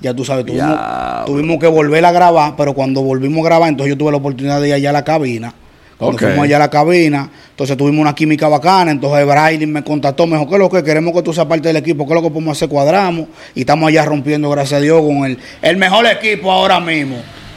Ya 0.00 0.14
tú 0.14 0.24
sabes, 0.24 0.44
tuvimos, 0.46 0.78
tuvimos 1.26 1.58
que 1.58 1.66
volver 1.66 2.04
a 2.04 2.12
grabar, 2.12 2.54
pero 2.56 2.72
cuando 2.74 3.02
volvimos 3.02 3.40
a 3.44 3.48
grabar, 3.48 3.68
entonces 3.68 3.94
yo 3.94 3.98
tuve 3.98 4.10
la 4.12 4.18
oportunidad 4.18 4.60
de 4.60 4.68
ir 4.68 4.74
allá 4.74 4.90
a 4.90 4.92
la 4.92 5.04
cabina. 5.04 5.54
Cuando 5.98 6.16
fuimos 6.18 6.44
allá 6.44 6.56
a 6.56 6.58
la 6.60 6.70
cabina, 6.70 7.28
entonces 7.50 7.76
tuvimos 7.76 8.00
una 8.00 8.14
química 8.14 8.46
bacana, 8.48 8.92
entonces 8.92 9.26
Braille 9.26 9.66
me 9.66 9.82
contactó, 9.82 10.26
me 10.28 10.36
dijo, 10.36 10.48
¿qué 10.48 10.54
es 10.54 10.60
lo 10.60 10.70
que 10.70 10.84
queremos 10.84 11.12
que 11.12 11.22
tú 11.22 11.32
seas 11.32 11.46
parte 11.46 11.66
del 11.68 11.76
equipo? 11.76 12.06
¿Qué 12.06 12.12
es 12.12 12.14
lo 12.14 12.22
que 12.22 12.30
podemos 12.30 12.56
hacer? 12.56 12.68
Cuadramos 12.68 13.26
y 13.54 13.60
estamos 13.60 13.88
allá 13.88 14.04
rompiendo, 14.04 14.48
gracias 14.48 14.78
a 14.78 14.80
Dios, 14.82 15.02
con 15.02 15.24
el, 15.24 15.38
el 15.60 15.76
mejor 15.76 16.06
equipo 16.06 16.52
ahora 16.52 16.78
mismo. 16.78 17.16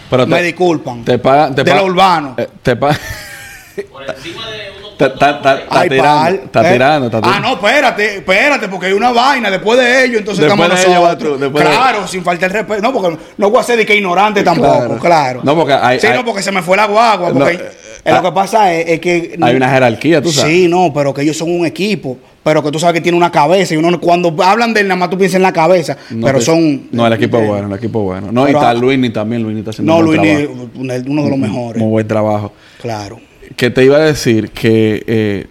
Pero 0.09 0.25
me 0.25 0.37
te- 0.37 0.43
disculpan. 0.43 1.05
Te 1.05 1.19
pagan. 1.19 1.53
Te 1.55 1.63
de 1.63 1.71
pagan- 1.71 1.85
lo 1.85 1.91
urbano. 1.91 2.33
eh, 2.37 2.47
te 2.63 2.75
pagan. 2.75 2.97
Por 3.91 4.03
encima 4.09 4.49
de 4.49 4.71
Está 5.01 5.83
tirando. 5.89 6.43
Está 6.43 6.69
eh. 6.69 6.73
tirando. 6.73 7.19
Ah, 7.23 7.39
no, 7.41 7.53
espérate, 7.53 8.17
espérate, 8.17 8.67
porque 8.67 8.87
hay 8.87 8.93
una 8.93 9.11
vaina 9.11 9.49
después 9.49 9.79
de 9.79 10.05
ellos, 10.05 10.19
entonces 10.19 10.45
Después 10.45 10.69
estamos 10.69 10.85
de 10.93 10.99
nosotros. 10.99 11.33
tú, 11.33 11.39
después 11.39 11.63
de- 11.63 11.71
claro, 11.71 12.07
sin 12.07 12.23
falta 12.23 12.45
el 12.45 12.51
respeto. 12.51 12.81
No, 12.83 12.93
porque 12.93 13.17
no 13.37 13.49
voy 13.49 13.59
a 13.59 13.63
ser 13.63 13.77
de 13.77 13.85
que 13.85 13.95
ignorante 13.95 14.43
tampoco, 14.43 14.77
Claro. 14.77 14.99
claro. 14.99 15.41
No, 15.43 15.55
porque 15.55 15.73
hay- 15.73 15.99
Sí, 15.99 16.05
hay- 16.07 16.17
no, 16.17 16.23
porque 16.25 16.43
se 16.43 16.51
me 16.51 16.61
fue 16.61 16.77
la 16.77 16.85
guagua. 16.85 17.29
No, 17.29 17.39
Porque 17.39 17.53
eh, 17.53 17.59
eh, 17.61 17.71
ah, 18.05 18.11
lo 18.17 18.21
que 18.29 18.31
pasa 18.33 18.73
es, 18.73 18.87
es 18.89 18.99
que. 18.99 19.37
Hay 19.41 19.55
una 19.55 19.69
jerarquía, 19.69 20.21
tú 20.21 20.31
sabes. 20.31 20.53
Sí, 20.53 20.67
no, 20.67 20.91
pero 20.93 21.13
que 21.13 21.21
ellos 21.21 21.37
son 21.37 21.51
un 21.51 21.65
equipo. 21.65 22.17
Pero 22.43 22.63
que 22.63 22.71
tú 22.71 22.79
sabes 22.79 22.95
que 22.95 23.01
tiene 23.01 23.17
una 23.17 23.31
cabeza. 23.31 23.73
Y 23.75 23.77
uno 23.77 23.99
cuando 24.01 24.35
hablan 24.43 24.73
de 24.73 24.81
él, 24.81 24.87
nada 24.87 24.99
más 24.99 25.09
tú 25.11 25.17
piensas 25.17 25.35
en 25.35 25.43
la 25.43 25.53
cabeza. 25.53 25.95
No 26.09 26.25
pero 26.25 26.39
te- 26.39 26.45
son. 26.45 26.87
No, 26.91 27.05
el 27.05 27.13
equipo 27.13 27.37
es 27.37 27.43
eh, 27.43 27.47
bueno, 27.47 27.67
el 27.67 27.73
equipo 27.77 27.99
es 27.99 28.05
bueno. 28.05 28.31
No, 28.31 28.47
y 28.47 28.51
está 28.51 28.73
Luini 28.73 29.11
también. 29.11 29.43
Luini 29.43 29.59
está 29.59 29.69
haciendo 29.69 29.93
No, 29.93 29.99
un 29.99 30.05
buen 30.07 30.17
Luis, 30.17 30.47
trabajo. 30.47 30.69
uno 31.07 31.23
de 31.23 31.29
los 31.29 31.37
mejores. 31.37 31.79
Muy 31.81 31.89
buen 31.91 32.07
trabajo. 32.07 32.51
Claro. 32.81 33.19
Que 33.55 33.69
te 33.69 33.83
iba 33.85 33.97
a 33.97 34.01
decir 34.01 34.49
que 34.51 35.03
eh, 35.05 35.45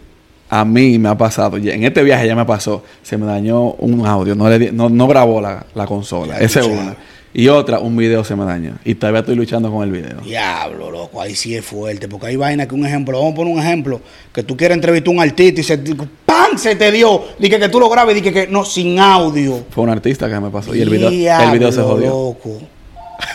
a 0.49 0.65
mí 0.65 0.99
me 0.99 1.11
ha 1.11 1.17
pasado, 1.17 1.59
en 1.59 1.85
este 1.85 2.03
viaje 2.03 2.27
ya 2.27 2.35
me 2.35 2.45
pasó, 2.45 2.83
se 3.03 3.17
me 3.17 3.25
dañó 3.27 3.73
un 3.75 4.05
audio, 4.05 4.35
no, 4.35 4.49
le 4.49 4.59
di- 4.59 4.71
no, 4.73 4.89
no 4.89 5.07
grabó 5.07 5.41
la, 5.41 5.65
la 5.77 5.87
consola, 5.87 6.39
esa 6.41 6.59
es 6.61 6.67
una. 6.67 6.97
Y 7.33 7.49
otra, 7.49 7.79
un 7.79 7.97
video 7.97 8.25
se 8.25 8.35
me 8.35 8.45
dañó. 8.45 8.75
Y 8.85 8.95
todavía 8.97 9.21
estoy 9.21 9.37
luchando 9.37 9.71
con 9.71 9.85
el 9.85 9.93
video. 9.93 10.21
Diablo, 10.25 10.91
loco, 10.91 11.21
ahí 11.21 11.35
sí 11.35 11.55
es 11.55 11.65
fuerte, 11.65 12.09
porque 12.09 12.27
hay 12.27 12.37
vainas 12.37 12.67
que 12.67 12.75
un 12.75 12.85
ejemplo, 12.85 13.19
vamos 13.19 13.35
a 13.35 13.37
poner 13.37 13.55
un 13.55 13.61
ejemplo, 13.61 14.01
que 14.33 14.43
tú 14.43 14.57
quieres 14.57 14.75
entrevistar 14.77 15.09
a 15.09 15.11
un 15.13 15.21
artista 15.21 15.61
y 15.61 15.65
se, 15.65 15.79
¡pam! 15.79 16.57
se 16.57 16.75
te 16.75 16.91
dio, 16.91 17.23
dije 17.39 17.61
que 17.61 17.69
tú 17.69 17.79
lo 17.79 17.89
grabes, 17.89 18.17
dije 18.17 18.33
que 18.33 18.47
no, 18.49 18.65
sin 18.65 18.99
audio. 18.99 19.65
Fue 19.71 19.85
un 19.85 19.91
artista 19.91 20.29
que 20.29 20.41
me 20.41 20.51
pasó. 20.51 20.75
Y 20.75 20.81
el 20.81 20.91
video, 20.91 21.09
el 21.09 21.53
video 21.53 21.71
se 21.71 21.83
jodió. 21.83 22.09
loco. 22.09 22.59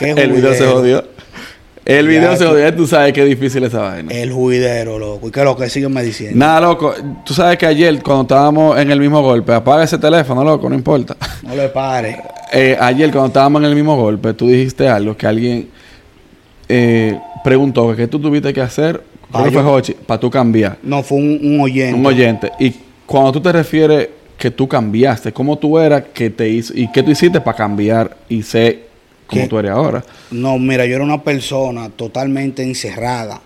El 0.00 0.32
video 0.32 0.52
se 0.52 0.66
jodió. 0.66 1.04
El 1.86 2.08
video 2.08 2.32
Ya, 2.32 2.36
se 2.36 2.44
jodió. 2.44 2.74
Tú 2.74 2.86
sabes 2.88 3.12
qué 3.12 3.24
difícil 3.24 3.62
es 3.62 3.68
esa 3.72 3.80
vaina. 3.82 4.12
El 4.12 4.32
juidero, 4.32 4.98
loco. 4.98 5.28
¿Y 5.28 5.30
qué 5.30 5.38
es 5.40 5.46
lo 5.46 5.56
que 5.56 5.70
siguen 5.70 5.92
me 5.94 6.02
diciendo? 6.02 6.36
Nada, 6.36 6.60
loco. 6.60 6.92
Tú 7.24 7.32
sabes 7.32 7.56
que 7.56 7.64
ayer, 7.64 8.02
cuando 8.02 8.22
estábamos 8.22 8.76
en 8.78 8.90
el 8.90 8.98
mismo 8.98 9.22
golpe, 9.22 9.54
apaga 9.54 9.84
ese 9.84 9.96
teléfono, 9.96 10.42
loco, 10.42 10.68
no 10.68 10.74
importa. 10.74 11.16
No 11.42 11.54
le 11.54 11.68
pare. 11.68 12.20
Eh, 12.52 12.76
ayer, 12.80 13.10
cuando 13.10 13.26
estábamos 13.26 13.60
en 13.60 13.68
el 13.68 13.74
mismo 13.74 13.96
golpe, 13.96 14.32
tú 14.32 14.46
dijiste 14.46 14.88
algo 14.88 15.16
que 15.16 15.26
alguien 15.26 15.68
eh, 16.68 17.18
preguntó 17.42 17.90
que 17.90 17.96
qué 17.96 18.06
tú 18.06 18.20
tuviste 18.20 18.54
que 18.54 18.60
hacer, 18.60 19.02
creo 19.32 19.44
Ah, 19.44 19.44
que 19.44 19.50
fue 19.50 19.62
Hochi, 19.62 19.94
para 19.94 20.20
tú 20.20 20.30
cambiar. 20.30 20.78
No, 20.80 21.02
fue 21.02 21.18
un, 21.18 21.40
un 21.42 21.60
oyente. 21.60 21.98
Un 21.98 22.06
oyente. 22.06 22.52
Y 22.60 22.72
cuando 23.04 23.32
tú 23.32 23.40
te 23.40 23.50
refieres 23.50 24.08
que 24.38 24.50
tú 24.50 24.68
cambiaste? 24.68 25.32
¿Cómo 25.32 25.58
tú 25.58 25.78
eras 25.78 26.04
que 26.14 26.30
te 26.30 26.48
hizo 26.48 26.72
y 26.74 26.90
qué 26.92 27.02
tú 27.02 27.10
hiciste 27.10 27.40
para 27.40 27.56
cambiar 27.56 28.16
y 28.28 28.42
ser 28.42 28.85
como 29.26 29.42
¿Qué? 29.42 29.48
tú 29.48 29.58
eres 29.58 29.72
ahora? 29.72 30.04
No, 30.30 30.58
mira, 30.58 30.86
yo 30.86 30.94
era 30.94 31.04
una 31.04 31.22
persona 31.22 31.88
totalmente 31.90 32.62
encerrada. 32.62 33.40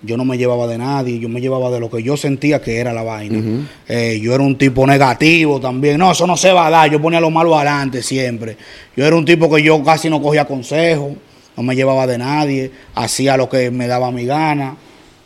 Yo 0.00 0.16
no 0.16 0.24
me 0.24 0.38
llevaba 0.38 0.68
de 0.68 0.78
nadie, 0.78 1.18
yo 1.18 1.28
me 1.28 1.40
llevaba 1.40 1.70
de 1.70 1.80
lo 1.80 1.90
que 1.90 2.02
yo 2.02 2.16
sentía 2.16 2.62
que 2.62 2.76
era 2.76 2.92
la 2.92 3.02
vaina. 3.02 3.66
Eh, 3.88 4.20
yo 4.22 4.32
era 4.32 4.44
un 4.44 4.56
tipo 4.56 4.86
negativo 4.86 5.58
también. 5.58 5.98
No, 5.98 6.12
eso 6.12 6.24
no 6.24 6.36
se 6.36 6.52
va 6.52 6.68
a 6.68 6.70
dar. 6.70 6.90
Yo 6.90 7.02
ponía 7.02 7.20
lo 7.20 7.30
malo 7.30 7.56
adelante 7.56 8.00
siempre. 8.00 8.56
Yo 8.96 9.04
era 9.04 9.16
un 9.16 9.24
tipo 9.24 9.52
que 9.52 9.60
yo 9.60 9.82
casi 9.82 10.08
no 10.08 10.22
cogía 10.22 10.44
consejos, 10.44 11.14
no 11.56 11.62
me 11.64 11.74
llevaba 11.74 12.06
de 12.06 12.16
nadie, 12.16 12.70
hacía 12.94 13.36
lo 13.36 13.48
que 13.48 13.72
me 13.72 13.88
daba 13.88 14.12
mi 14.12 14.24
gana, 14.24 14.76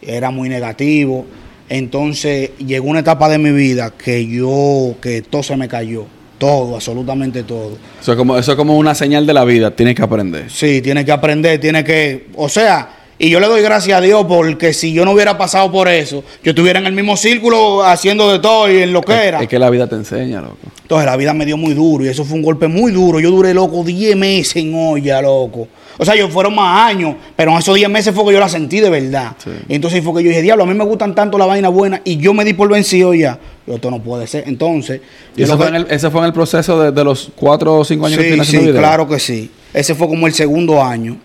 era 0.00 0.30
muy 0.30 0.48
negativo. 0.48 1.26
Entonces 1.68 2.50
llegó 2.58 2.88
una 2.88 3.00
etapa 3.00 3.28
de 3.28 3.36
mi 3.36 3.50
vida 3.50 3.92
que 3.92 4.26
yo, 4.26 4.94
que 5.02 5.20
todo 5.20 5.42
se 5.42 5.56
me 5.56 5.68
cayó. 5.68 6.06
Todo, 6.42 6.74
absolutamente 6.74 7.44
todo. 7.44 7.78
Eso 8.00 8.10
es 8.10 8.18
como, 8.18 8.36
eso 8.36 8.50
es 8.50 8.56
como 8.56 8.76
una 8.76 8.96
señal 8.96 9.24
de 9.24 9.32
la 9.32 9.44
vida, 9.44 9.70
tienes 9.70 9.94
que 9.94 10.02
aprender. 10.02 10.50
Sí, 10.50 10.82
tiene 10.82 11.04
que 11.04 11.12
aprender, 11.12 11.60
tiene 11.60 11.84
que, 11.84 12.26
o 12.34 12.48
sea, 12.48 12.96
y 13.16 13.30
yo 13.30 13.38
le 13.38 13.46
doy 13.46 13.62
gracias 13.62 13.96
a 13.96 14.00
Dios 14.00 14.26
porque 14.26 14.72
si 14.72 14.92
yo 14.92 15.04
no 15.04 15.12
hubiera 15.12 15.38
pasado 15.38 15.70
por 15.70 15.86
eso, 15.86 16.24
yo 16.42 16.50
estuviera 16.50 16.80
en 16.80 16.86
el 16.86 16.94
mismo 16.94 17.16
círculo 17.16 17.84
haciendo 17.84 18.32
de 18.32 18.40
todo 18.40 18.68
y 18.68 18.78
en 18.78 18.92
lo 18.92 19.02
que 19.02 19.12
era. 19.12 19.40
Es 19.40 19.46
que 19.46 19.56
la 19.56 19.70
vida 19.70 19.86
te 19.86 19.94
enseña, 19.94 20.40
loco. 20.40 20.58
Entonces 20.82 21.06
la 21.06 21.16
vida 21.16 21.32
me 21.32 21.46
dio 21.46 21.56
muy 21.56 21.74
duro 21.74 22.04
y 22.04 22.08
eso 22.08 22.24
fue 22.24 22.34
un 22.34 22.42
golpe 22.42 22.66
muy 22.66 22.90
duro. 22.90 23.20
Yo 23.20 23.30
duré, 23.30 23.54
loco, 23.54 23.84
10 23.84 24.16
meses 24.16 24.56
en 24.56 24.74
olla, 24.74 25.22
loco. 25.22 25.68
O 25.98 26.04
sea, 26.04 26.14
yo 26.14 26.28
fueron 26.28 26.54
más 26.54 26.88
años, 26.90 27.16
pero 27.36 27.52
en 27.52 27.58
esos 27.58 27.74
10 27.74 27.88
meses 27.90 28.14
fue 28.14 28.24
que 28.26 28.32
yo 28.32 28.40
la 28.40 28.48
sentí 28.48 28.80
de 28.80 28.88
verdad. 28.90 29.36
Sí. 29.42 29.50
Y 29.68 29.74
entonces 29.74 30.02
fue 30.02 30.14
que 30.14 30.22
yo 30.24 30.28
dije, 30.30 30.42
diablo, 30.42 30.64
a 30.64 30.66
mí 30.66 30.74
me 30.74 30.84
gustan 30.84 31.14
tanto 31.14 31.36
la 31.38 31.46
vaina 31.46 31.68
buena 31.68 32.00
y 32.04 32.16
yo 32.16 32.32
me 32.34 32.44
di 32.44 32.54
por 32.54 32.68
vencido 32.70 33.12
ya. 33.14 33.38
Yo, 33.66 33.74
esto 33.74 33.90
no 33.90 34.02
puede 34.02 34.26
ser. 34.26 34.44
Entonces, 34.46 35.00
¿Y 35.36 35.44
fue, 35.44 35.58
que- 35.58 35.64
en 35.66 35.74
el, 35.74 35.86
ese 35.90 36.10
fue 36.10 36.20
en 36.20 36.26
el 36.26 36.32
proceso 36.32 36.80
de, 36.80 36.92
de 36.92 37.04
los 37.04 37.30
cuatro 37.36 37.78
o 37.78 37.84
cinco 37.84 38.06
años 38.06 38.18
que 38.18 38.24
Sí, 38.24 38.28
tienes 38.30 38.46
sí, 38.48 38.56
haciendo 38.56 38.72
video? 38.72 38.82
claro 38.82 39.06
que 39.08 39.18
sí. 39.18 39.50
Ese 39.74 39.94
fue 39.94 40.08
como 40.08 40.26
el 40.26 40.32
segundo 40.34 40.82
año. 40.82 41.16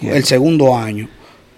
Yeah. 0.00 0.16
El 0.16 0.24
segundo 0.24 0.76
año. 0.76 1.08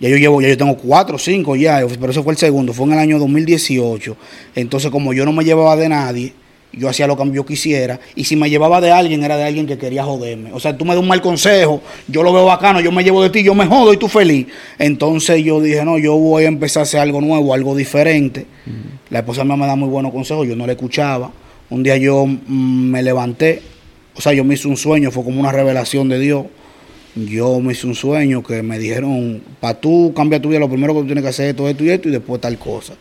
Ya 0.00 0.08
yo 0.08 0.16
llevo, 0.16 0.40
ya 0.40 0.48
yo 0.48 0.56
tengo 0.56 0.76
cuatro 0.78 1.16
o 1.16 1.18
cinco 1.18 1.56
ya, 1.56 1.84
pero 2.00 2.10
eso 2.10 2.22
fue 2.24 2.32
el 2.32 2.38
segundo, 2.38 2.72
fue 2.72 2.86
en 2.86 2.92
el 2.94 2.98
año 3.00 3.18
2018. 3.18 4.16
Entonces, 4.54 4.90
como 4.90 5.12
yo 5.12 5.26
no 5.26 5.32
me 5.32 5.44
llevaba 5.44 5.76
de 5.76 5.90
nadie, 5.90 6.32
yo 6.72 6.88
hacía 6.88 7.06
lo 7.06 7.16
que 7.16 7.30
yo 7.30 7.44
quisiera. 7.44 8.00
Y 8.14 8.24
si 8.24 8.36
me 8.36 8.48
llevaba 8.48 8.80
de 8.80 8.90
alguien, 8.90 9.22
era 9.24 9.36
de 9.36 9.44
alguien 9.44 9.66
que 9.66 9.78
quería 9.78 10.04
joderme. 10.04 10.52
O 10.52 10.60
sea, 10.60 10.76
tú 10.76 10.84
me 10.84 10.94
das 10.94 11.00
un 11.00 11.08
mal 11.08 11.20
consejo, 11.20 11.82
yo 12.08 12.22
lo 12.22 12.32
veo 12.32 12.44
bacano, 12.44 12.80
yo 12.80 12.92
me 12.92 13.02
llevo 13.02 13.22
de 13.22 13.30
ti, 13.30 13.42
yo 13.42 13.54
me 13.54 13.66
jodo 13.66 13.92
y 13.92 13.96
tú 13.96 14.08
feliz. 14.08 14.46
Entonces 14.78 15.44
yo 15.44 15.60
dije, 15.60 15.84
no, 15.84 15.98
yo 15.98 16.16
voy 16.16 16.44
a 16.44 16.48
empezar 16.48 16.80
a 16.80 16.82
hacer 16.84 17.00
algo 17.00 17.20
nuevo, 17.20 17.54
algo 17.54 17.74
diferente. 17.74 18.46
La 19.10 19.20
esposa 19.20 19.44
mía 19.44 19.56
me 19.56 19.66
da 19.66 19.76
muy 19.76 19.88
buenos 19.88 20.12
consejos, 20.12 20.46
yo 20.46 20.56
no 20.56 20.66
le 20.66 20.72
escuchaba. 20.72 21.30
Un 21.70 21.82
día 21.82 21.96
yo 21.96 22.26
mm, 22.26 22.90
me 22.90 23.02
levanté, 23.02 23.62
o 24.14 24.20
sea, 24.20 24.32
yo 24.32 24.44
me 24.44 24.54
hice 24.54 24.68
un 24.68 24.76
sueño, 24.76 25.10
fue 25.10 25.24
como 25.24 25.40
una 25.40 25.52
revelación 25.52 26.08
de 26.08 26.18
Dios. 26.18 26.46
Yo 27.16 27.58
me 27.58 27.72
hice 27.72 27.88
un 27.88 27.94
sueño 27.96 28.42
que 28.42 28.62
me 28.62 28.78
dijeron, 28.78 29.42
para 29.58 29.80
tú 29.80 30.12
cambiar 30.14 30.40
tu 30.40 30.48
vida, 30.48 30.60
lo 30.60 30.68
primero 30.68 30.94
que 30.94 31.00
tú 31.00 31.06
tienes 31.06 31.22
que 31.22 31.30
hacer 31.30 31.46
es 31.46 31.50
esto, 31.50 31.68
esto 31.68 31.84
y 31.84 31.90
esto, 31.90 32.08
y 32.08 32.12
después 32.12 32.40
tal 32.40 32.56
cosa. 32.56 32.94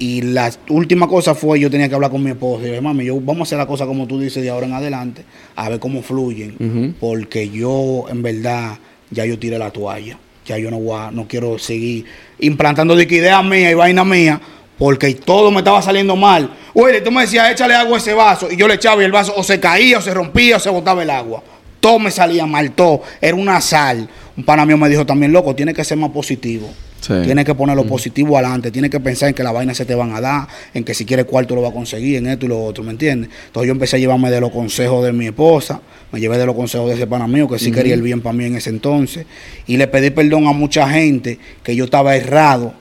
Y 0.00 0.22
la 0.22 0.50
última 0.68 1.08
cosa 1.08 1.34
fue, 1.34 1.58
yo 1.58 1.68
tenía 1.70 1.88
que 1.88 1.94
hablar 1.96 2.10
con 2.12 2.22
mi 2.22 2.30
esposa. 2.30 2.62
Y 2.62 2.68
dije, 2.68 2.80
mami, 2.80 3.04
yo, 3.04 3.20
vamos 3.20 3.40
a 3.40 3.42
hacer 3.48 3.58
la 3.58 3.66
cosa 3.66 3.84
como 3.84 4.06
tú 4.06 4.20
dices 4.20 4.42
de 4.42 4.48
ahora 4.50 4.66
en 4.66 4.72
adelante, 4.72 5.24
a 5.56 5.68
ver 5.68 5.80
cómo 5.80 6.02
fluyen. 6.02 6.94
Porque 7.00 7.50
yo, 7.50 8.04
en 8.08 8.22
verdad, 8.22 8.78
ya 9.10 9.24
yo 9.24 9.38
tiré 9.38 9.58
la 9.58 9.70
toalla. 9.72 10.16
Ya 10.46 10.56
yo 10.56 10.70
no, 10.70 10.78
voy 10.78 10.98
a- 10.98 11.10
no 11.10 11.26
quiero 11.26 11.58
seguir 11.58 12.04
implantando 12.38 12.94
de 12.96 13.06
que 13.06 13.16
ideas 13.16 13.44
mías 13.44 13.72
y 13.72 13.74
vaina 13.74 14.04
mía, 14.04 14.40
porque 14.78 15.12
todo 15.14 15.50
me 15.50 15.58
estaba 15.58 15.82
saliendo 15.82 16.14
mal. 16.16 16.48
Oye, 16.74 17.00
tú 17.00 17.10
me 17.10 17.22
decías, 17.22 17.50
échale 17.50 17.74
agua 17.74 17.96
a 17.96 18.00
ese 18.00 18.14
vaso, 18.14 18.48
y 18.50 18.56
yo 18.56 18.68
le 18.68 18.74
echaba 18.74 19.02
y 19.02 19.04
el 19.04 19.12
vaso 19.12 19.34
o 19.36 19.42
se 19.42 19.58
caía, 19.58 19.98
o 19.98 20.00
se 20.00 20.14
rompía, 20.14 20.56
o 20.56 20.60
se 20.60 20.70
botaba 20.70 21.02
el 21.02 21.10
agua. 21.10 21.42
Todo 21.80 21.98
me 21.98 22.10
salía 22.12 22.46
mal, 22.46 22.70
todo. 22.72 23.02
Era 23.20 23.34
una 23.36 23.60
sal. 23.60 24.08
Un 24.36 24.44
pana 24.44 24.64
mío 24.64 24.76
me 24.78 24.88
dijo 24.88 25.04
también, 25.04 25.32
loco, 25.32 25.54
tiene 25.54 25.74
que 25.74 25.84
ser 25.84 25.98
más 25.98 26.10
positivo. 26.10 26.68
Sí. 27.00 27.14
Tienes 27.24 27.44
que 27.44 27.54
poner 27.54 27.76
lo 27.76 27.84
positivo 27.84 28.36
adelante, 28.36 28.70
tienes 28.70 28.90
que 28.90 28.98
pensar 28.98 29.28
en 29.28 29.34
que 29.34 29.42
la 29.42 29.52
vaina 29.52 29.72
se 29.72 29.84
te 29.84 29.94
van 29.94 30.14
a 30.14 30.20
dar, 30.20 30.48
en 30.74 30.84
que 30.84 30.94
si 30.94 31.04
quieres 31.04 31.26
cuarto 31.26 31.54
lo 31.54 31.62
va 31.62 31.68
a 31.68 31.72
conseguir, 31.72 32.16
en 32.16 32.26
esto 32.26 32.46
y 32.46 32.48
lo 32.48 32.62
otro, 32.62 32.82
¿me 32.82 32.90
entiendes? 32.90 33.30
Entonces 33.46 33.68
yo 33.68 33.72
empecé 33.72 33.96
a 33.96 33.98
llevarme 33.98 34.30
de 34.30 34.40
los 34.40 34.50
consejos 34.50 35.04
de 35.04 35.12
mi 35.12 35.26
esposa, 35.26 35.80
me 36.10 36.20
llevé 36.20 36.38
de 36.38 36.46
los 36.46 36.56
consejos 36.56 36.88
de 36.88 36.96
ese 36.96 37.06
pana 37.06 37.28
mío 37.28 37.48
que 37.48 37.58
sí 37.58 37.70
quería 37.70 37.94
el 37.94 38.02
bien 38.02 38.20
para 38.20 38.32
mí 38.32 38.44
en 38.44 38.56
ese 38.56 38.70
entonces, 38.70 39.26
y 39.66 39.76
le 39.76 39.86
pedí 39.86 40.10
perdón 40.10 40.46
a 40.48 40.52
mucha 40.52 40.88
gente 40.88 41.38
que 41.62 41.76
yo 41.76 41.84
estaba 41.84 42.16
errado. 42.16 42.74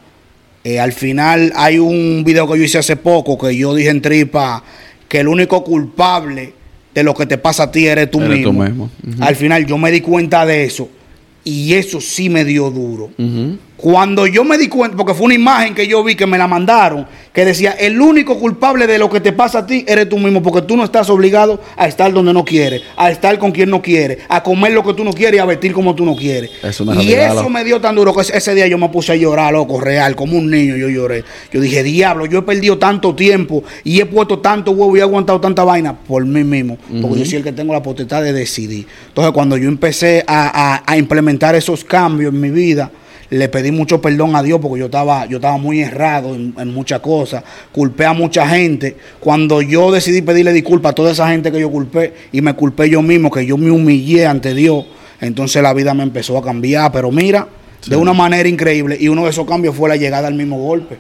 Eh, 0.64 0.80
al 0.80 0.92
final 0.92 1.54
hay 1.56 1.78
un 1.78 2.24
video 2.26 2.48
que 2.48 2.58
yo 2.58 2.64
hice 2.64 2.78
hace 2.80 2.96
poco 2.96 3.38
que 3.38 3.56
yo 3.56 3.74
dije 3.74 3.90
en 3.90 4.02
tripa 4.02 4.64
que 5.08 5.20
el 5.20 5.28
único 5.28 5.64
culpable 5.64 6.54
de 6.94 7.04
lo 7.04 7.14
que 7.14 7.26
te 7.26 7.38
pasa 7.38 7.64
a 7.64 7.72
ti 7.72 7.86
eres 7.86 8.10
tú 8.12 8.22
Eres 8.22 8.44
tú 8.44 8.52
mismo. 8.52 8.90
Al 9.20 9.36
final 9.36 9.66
yo 9.66 9.78
me 9.78 9.92
di 9.92 10.02
cuenta 10.02 10.46
de 10.46 10.66
eso 10.66 10.90
y 11.44 11.74
eso 11.74 12.02
sí 12.02 12.28
me 12.30 12.44
dio 12.44 12.70
duro. 12.70 13.12
Cuando 13.78 14.26
yo 14.26 14.44
me 14.44 14.58
di 14.58 14.68
cuenta, 14.70 14.98
porque 14.98 15.14
fue 15.14 15.26
una 15.28 15.36
imagen 15.36 15.76
que 15.76 15.88
yo 15.88 16.04
vi 16.04 16.16
que 16.16 16.26
me 16.26 16.40
la 16.40 16.48
mandaron, 16.48 17.06
que 17.32 17.46
decía, 17.46 17.72
el 17.80 18.02
único 18.02 18.40
culpable 18.40 18.88
de 18.88 18.98
lo 18.98 19.08
que 19.08 19.20
te 19.22 19.32
pasa 19.34 19.60
a 19.60 19.66
ti 19.68 19.86
eres 19.88 20.10
tú 20.10 20.18
mismo, 20.18 20.42
porque 20.42 20.64
tú 20.64 20.76
no 20.76 20.84
estás 20.84 21.12
obligado 21.12 21.62
a 21.76 21.88
estar 21.88 22.12
donde 22.12 22.34
no 22.34 22.44
quieres, 22.44 22.82
a 22.98 23.12
estar 23.12 23.38
con 23.38 23.52
quien 23.52 23.70
no 23.70 23.80
quieres, 23.84 24.18
a 24.30 24.42
comer 24.42 24.72
lo 24.74 24.84
que 24.84 24.96
tú 24.96 25.04
no 25.04 25.14
quieres 25.14 25.38
y 25.38 25.40
a 25.42 25.46
vestir 25.46 25.74
como 25.74 25.94
tú 25.94 26.06
no 26.06 26.16
quieres. 26.16 26.50
Es 26.64 26.80
y 27.04 27.14
eso 27.14 27.36
loco. 27.36 27.50
me 27.52 27.64
dio 27.64 27.80
tan 27.80 27.94
duro 27.96 28.16
que 28.16 28.22
ese- 28.22 28.56
día 28.56 28.66
yo 28.66 28.80
me 28.80 28.90
puse 28.90 29.12
a 29.12 29.16
llorar, 29.16 29.54
loco, 29.54 29.80
real, 29.80 30.16
como 30.16 30.38
un 30.40 30.50
niño 30.50 30.76
yo 30.76 30.90
lloré. 30.90 31.24
Yo 31.54 31.62
dije, 31.62 31.84
diablo, 31.84 32.26
yo 32.26 32.40
he 32.40 32.42
perdido 32.42 32.80
tanto 32.80 33.14
tiempo 33.14 33.64
y 33.84 34.00
he 34.02 34.08
puesto 34.08 34.40
tanto 34.40 34.72
huevo 34.72 34.98
y 34.98 35.00
he 35.02 35.04
aguantado 35.04 35.40
tanta 35.40 35.64
vaina 35.64 35.94
por 35.96 36.26
mí 36.26 36.44
mismo, 36.44 36.80
porque 37.00 37.20
yo 37.20 37.26
soy 37.26 37.36
el 37.36 37.44
que 37.44 37.52
tengo 37.52 37.74
la 37.74 37.84
potestad 37.84 38.24
de 38.24 38.34
decidir. 38.34 38.88
Entonces, 39.10 39.32
cuando 39.34 39.56
yo 39.56 39.68
empecé 39.70 40.24
a, 40.26 40.78
a- 40.78 40.84
a 40.92 40.98
implementar 40.98 41.54
esos 41.54 41.84
cambios 41.84 42.34
en 42.34 42.42
mi 42.42 42.50
vida, 42.50 42.90
le 43.30 43.50
pedí 43.50 43.72
mucho 43.72 44.02
perdón 44.02 44.36
a 44.36 44.44
Dios 44.44 44.60
porque 44.62 44.80
yo 44.80 44.86
estaba, 44.86 45.26
yo 45.26 45.38
estaba 45.38 45.58
muy 45.58 45.82
errado 45.82 46.34
en, 46.34 46.54
en 46.58 46.74
muchas 46.74 47.00
cosas. 47.00 47.44
Culpé 47.72 48.06
a 48.06 48.14
mucha 48.14 48.48
gente. 48.48 48.96
Cuando 49.20 49.62
yo 49.62 49.92
decidí 49.92 50.22
pedirle 50.22 50.54
disculpas 50.54 50.92
a 50.92 50.96
toda 50.96 51.12
esa 51.12 51.28
gente 51.30 51.52
que 51.52 51.60
yo 51.60 51.70
culpé 51.70 52.14
y 52.32 52.42
me 52.42 52.54
culpé 52.54 52.90
yo 52.90 53.02
mismo, 53.02 53.30
que 53.32 53.46
yo 53.46 53.58
me 53.58 53.72
humillé 53.72 54.26
ante 54.26 54.54
Dios, 54.54 54.86
entonces 55.20 55.62
la 55.62 55.74
vida 55.74 55.94
me 55.94 56.04
empezó 56.04 56.38
a 56.38 56.44
cambiar. 56.44 56.92
Pero 56.92 57.12
mira, 57.12 57.48
de 57.86 57.96
una 57.96 58.14
manera 58.14 58.48
increíble. 58.48 58.98
Y 59.00 59.08
uno 59.08 59.24
de 59.24 59.30
esos 59.30 59.48
cambios 59.48 59.76
fue 59.76 59.90
la 59.90 59.96
llegada 59.96 60.28
al 60.28 60.36
mismo 60.36 60.60
golpe. 60.60 60.98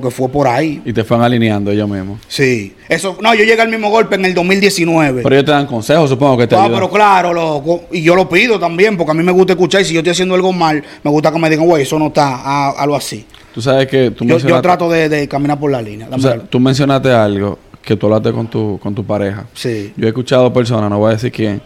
Porque 0.00 0.10
fue 0.10 0.28
por 0.28 0.48
ahí. 0.48 0.82
Y 0.84 0.92
te 0.92 1.04
fueron 1.04 1.24
alineando 1.24 1.70
ellos 1.70 1.88
mismos. 1.88 2.18
Sí. 2.26 2.74
Eso, 2.88 3.16
no, 3.22 3.32
yo 3.34 3.44
llegué 3.44 3.62
al 3.62 3.68
mismo 3.68 3.90
golpe 3.90 4.16
en 4.16 4.24
el 4.24 4.34
2019. 4.34 5.22
Pero 5.22 5.34
ellos 5.36 5.44
te 5.44 5.52
dan 5.52 5.66
consejos, 5.66 6.10
supongo 6.10 6.36
que 6.38 6.46
te 6.48 6.56
Ah, 6.56 6.64
ayudan. 6.64 6.80
pero 6.80 6.90
claro, 6.90 7.32
loco. 7.32 7.84
Y 7.92 8.02
yo 8.02 8.16
lo 8.16 8.28
pido 8.28 8.58
también, 8.58 8.96
porque 8.96 9.12
a 9.12 9.14
mí 9.14 9.22
me 9.22 9.30
gusta 9.30 9.52
escuchar. 9.52 9.82
Y 9.82 9.84
si 9.84 9.94
yo 9.94 10.00
estoy 10.00 10.10
haciendo 10.10 10.34
algo 10.34 10.52
mal, 10.52 10.82
me 11.02 11.10
gusta 11.12 11.30
que 11.30 11.38
me 11.38 11.48
digan, 11.48 11.64
güey, 11.66 11.82
eso 11.84 11.96
no 11.98 12.08
está, 12.08 12.70
algo 12.70 12.96
así. 12.96 13.24
Tú 13.54 13.62
sabes 13.62 13.86
que 13.86 14.10
tú 14.10 14.24
Yo, 14.24 14.38
yo 14.38 14.60
trato 14.60 14.90
de, 14.90 15.08
de 15.08 15.28
caminar 15.28 15.60
por 15.60 15.70
la 15.70 15.80
línea. 15.80 16.06
tú, 16.06 16.10
Dame 16.10 16.22
sabes- 16.24 16.34
algo. 16.34 16.46
tú 16.48 16.58
mencionaste 16.58 17.12
algo 17.12 17.58
que 17.82 17.94
tú 17.96 18.06
hablaste 18.06 18.32
con 18.32 18.48
tu, 18.48 18.78
con 18.82 18.94
tu 18.94 19.04
pareja. 19.04 19.46
Sí. 19.54 19.92
Yo 19.96 20.06
he 20.06 20.08
escuchado 20.08 20.52
personas, 20.52 20.90
no 20.90 20.98
voy 20.98 21.10
a 21.10 21.12
decir 21.14 21.30
quién, 21.30 21.62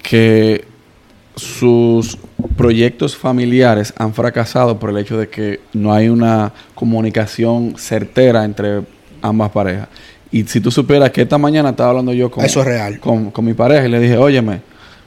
que 0.00 0.64
sus 1.34 2.16
proyectos 2.56 3.16
familiares 3.16 3.92
han 3.96 4.14
fracasado 4.14 4.78
por 4.78 4.90
el 4.90 4.98
hecho 4.98 5.18
de 5.18 5.28
que 5.28 5.60
no 5.72 5.92
hay 5.92 6.08
una 6.08 6.52
comunicación 6.74 7.74
certera 7.76 8.44
entre 8.44 8.82
ambas 9.22 9.50
parejas. 9.50 9.88
Y 10.30 10.44
si 10.44 10.60
tú 10.60 10.70
supieras 10.70 11.10
que 11.10 11.22
esta 11.22 11.38
mañana 11.38 11.70
estaba 11.70 11.90
hablando 11.90 12.12
yo 12.12 12.30
con, 12.30 12.44
Eso 12.44 12.60
es 12.60 12.66
real. 12.66 12.98
con, 13.00 13.30
con 13.30 13.44
mi 13.44 13.54
pareja 13.54 13.86
y 13.86 13.90
le 13.90 14.00
dije, 14.00 14.16
óyeme, 14.16 14.60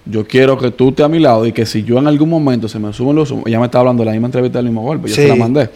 yo 0.06 0.26
quiero 0.26 0.58
que 0.58 0.71
tú 0.71 0.89
estés 0.89 1.06
a 1.06 1.10
mi 1.10 1.19
lado 1.19 1.45
y 1.45 1.52
que 1.52 1.65
si 1.65 1.84
yo 1.84 1.97
en 2.00 2.08
algún 2.08 2.30
momento 2.30 2.67
se 2.67 2.80
me 2.80 2.93
suben 2.93 3.15
los 3.15 3.30
humos, 3.32 3.45
ella 3.47 3.60
me 3.60 3.65
estaba 3.65 3.82
hablando 3.82 4.02
de 4.02 4.06
la 4.06 4.12
misma 4.13 4.28
entrevista 4.28 4.60
del 4.60 4.67
mismo 4.67 4.82
golpe, 4.84 5.10
yo 5.10 5.15
se 5.15 5.28
la 5.28 5.36
mandé. 5.36 5.69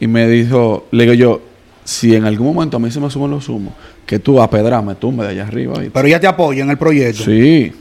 Y 0.00 0.06
me 0.06 0.28
dijo, 0.28 0.86
le 0.92 1.04
digo 1.04 1.14
yo, 1.14 1.40
si 1.84 2.14
en 2.14 2.24
algún 2.24 2.54
momento 2.54 2.76
a 2.76 2.80
mí 2.80 2.90
se 2.90 3.00
me 3.00 3.10
suben 3.10 3.30
los 3.30 3.48
humos, 3.48 3.74
que 4.06 4.18
tú 4.20 4.40
a 4.40 4.48
pedra 4.48 4.80
me 4.80 4.94
tumbe 4.94 5.24
de 5.24 5.30
allá 5.30 5.46
arriba. 5.48 5.74
¿oíste?". 5.74 5.90
Pero 5.92 6.06
ella 6.06 6.20
te 6.20 6.26
apoya 6.28 6.62
en 6.62 6.70
el 6.70 6.78
proyecto. 6.78 7.24
Sí. 7.24 7.72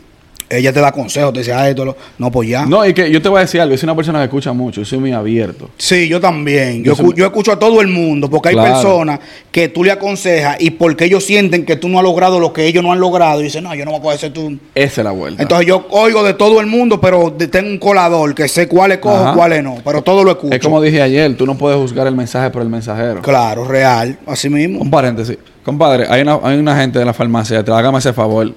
Ella 0.49 0.71
te 0.71 0.79
da 0.79 0.91
consejos, 0.93 1.33
te 1.33 1.39
dice, 1.39 1.51
ah, 1.51 1.67
esto, 1.69 1.83
lo- 1.83 1.97
no, 2.17 2.31
pues 2.31 2.47
ya. 2.49 2.65
No, 2.65 2.85
y 2.85 2.93
que 2.93 3.11
yo 3.11 3.21
te 3.21 3.27
voy 3.27 3.39
a 3.39 3.41
decir 3.41 3.59
algo, 3.59 3.73
yo 3.73 3.77
soy 3.77 3.87
una 3.87 3.95
persona 3.95 4.19
que 4.19 4.25
escucha 4.25 4.53
mucho, 4.53 4.81
yo 4.81 4.85
soy 4.85 4.97
muy 4.99 5.11
abierto. 5.11 5.69
Sí, 5.77 6.07
yo 6.07 6.21
también. 6.21 6.83
Yo 6.83 6.93
Yo, 6.93 6.95
soy- 6.95 7.13
yo 7.17 7.25
escucho 7.25 7.51
a 7.51 7.59
todo 7.59 7.81
el 7.81 7.87
mundo, 7.87 8.29
porque 8.29 8.49
hay 8.49 8.55
Claro. 8.55 8.73
personas 8.73 9.19
que 9.51 9.67
tú 9.67 9.83
le 9.83 9.91
aconsejas 9.91 10.55
y 10.61 10.71
porque 10.71 11.03
ellos 11.05 11.25
sienten 11.25 11.65
que 11.65 11.75
tú 11.75 11.89
no 11.89 11.97
has 11.97 12.03
logrado 12.03 12.39
lo 12.39 12.53
que 12.53 12.65
ellos 12.65 12.81
no 12.83 12.93
han 12.93 12.99
logrado, 12.99 13.41
y 13.41 13.45
dicen, 13.45 13.63
no, 13.65 13.75
yo 13.75 13.83
no 13.83 13.91
voy 13.91 13.99
a 13.99 14.03
coger 14.03 14.17
ese 14.17 14.29
tú. 14.29 14.57
Esa 14.73 15.01
es 15.01 15.05
la 15.05 15.11
vuelta. 15.11 15.41
Entonces 15.41 15.67
yo 15.67 15.85
oigo 15.89 16.23
de 16.23 16.33
todo 16.33 16.61
el 16.61 16.67
mundo, 16.67 17.01
pero 17.01 17.33
tengo 17.33 17.69
un 17.69 17.77
colador 17.77 18.33
que 18.33 18.47
sé 18.47 18.67
cuáles 18.69 18.99
cojo, 18.99 19.15
Ajá. 19.17 19.33
cuáles 19.33 19.61
no, 19.63 19.77
pero 19.83 20.01
todo 20.01 20.23
lo 20.23 20.31
escucho. 20.31 20.55
es 20.55 20.61
como 20.61 20.81
dije 20.81 21.01
ayer, 21.01 21.35
tú 21.35 21.45
no 21.45 21.57
puedes 21.57 21.77
juzgar 21.77 22.07
el 22.07 22.15
mensaje 22.15 22.49
por 22.51 22.61
el 22.61 22.69
mensajero. 22.69 23.21
Claro, 23.21 23.65
real, 23.65 24.17
así 24.25 24.49
mismo. 24.49 24.79
Un 24.79 24.89
paréntesis. 24.89 25.37
Compadre, 25.63 26.05
hay 26.09 26.21
una, 26.21 26.39
hay 26.43 26.57
una 26.57 26.79
gente 26.79 26.97
de 26.97 27.03
la 27.03 27.13
farmacia, 27.13 27.61
te 27.61 27.71
hágame 27.73 27.97
ese 27.99 28.13
favor. 28.13 28.53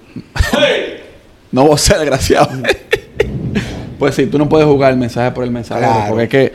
No 1.52 1.66
vos 1.66 1.80
ser 1.80 1.98
desgraciado. 1.98 2.50
pues 3.98 4.14
sí, 4.14 4.26
tú 4.26 4.38
no 4.38 4.48
puedes 4.48 4.66
jugar 4.66 4.92
el 4.92 4.98
mensaje 4.98 5.30
por 5.32 5.44
el 5.44 5.50
mensajero. 5.50 5.86
Claro. 5.86 6.08
Porque 6.08 6.24
es 6.24 6.30
que, 6.30 6.52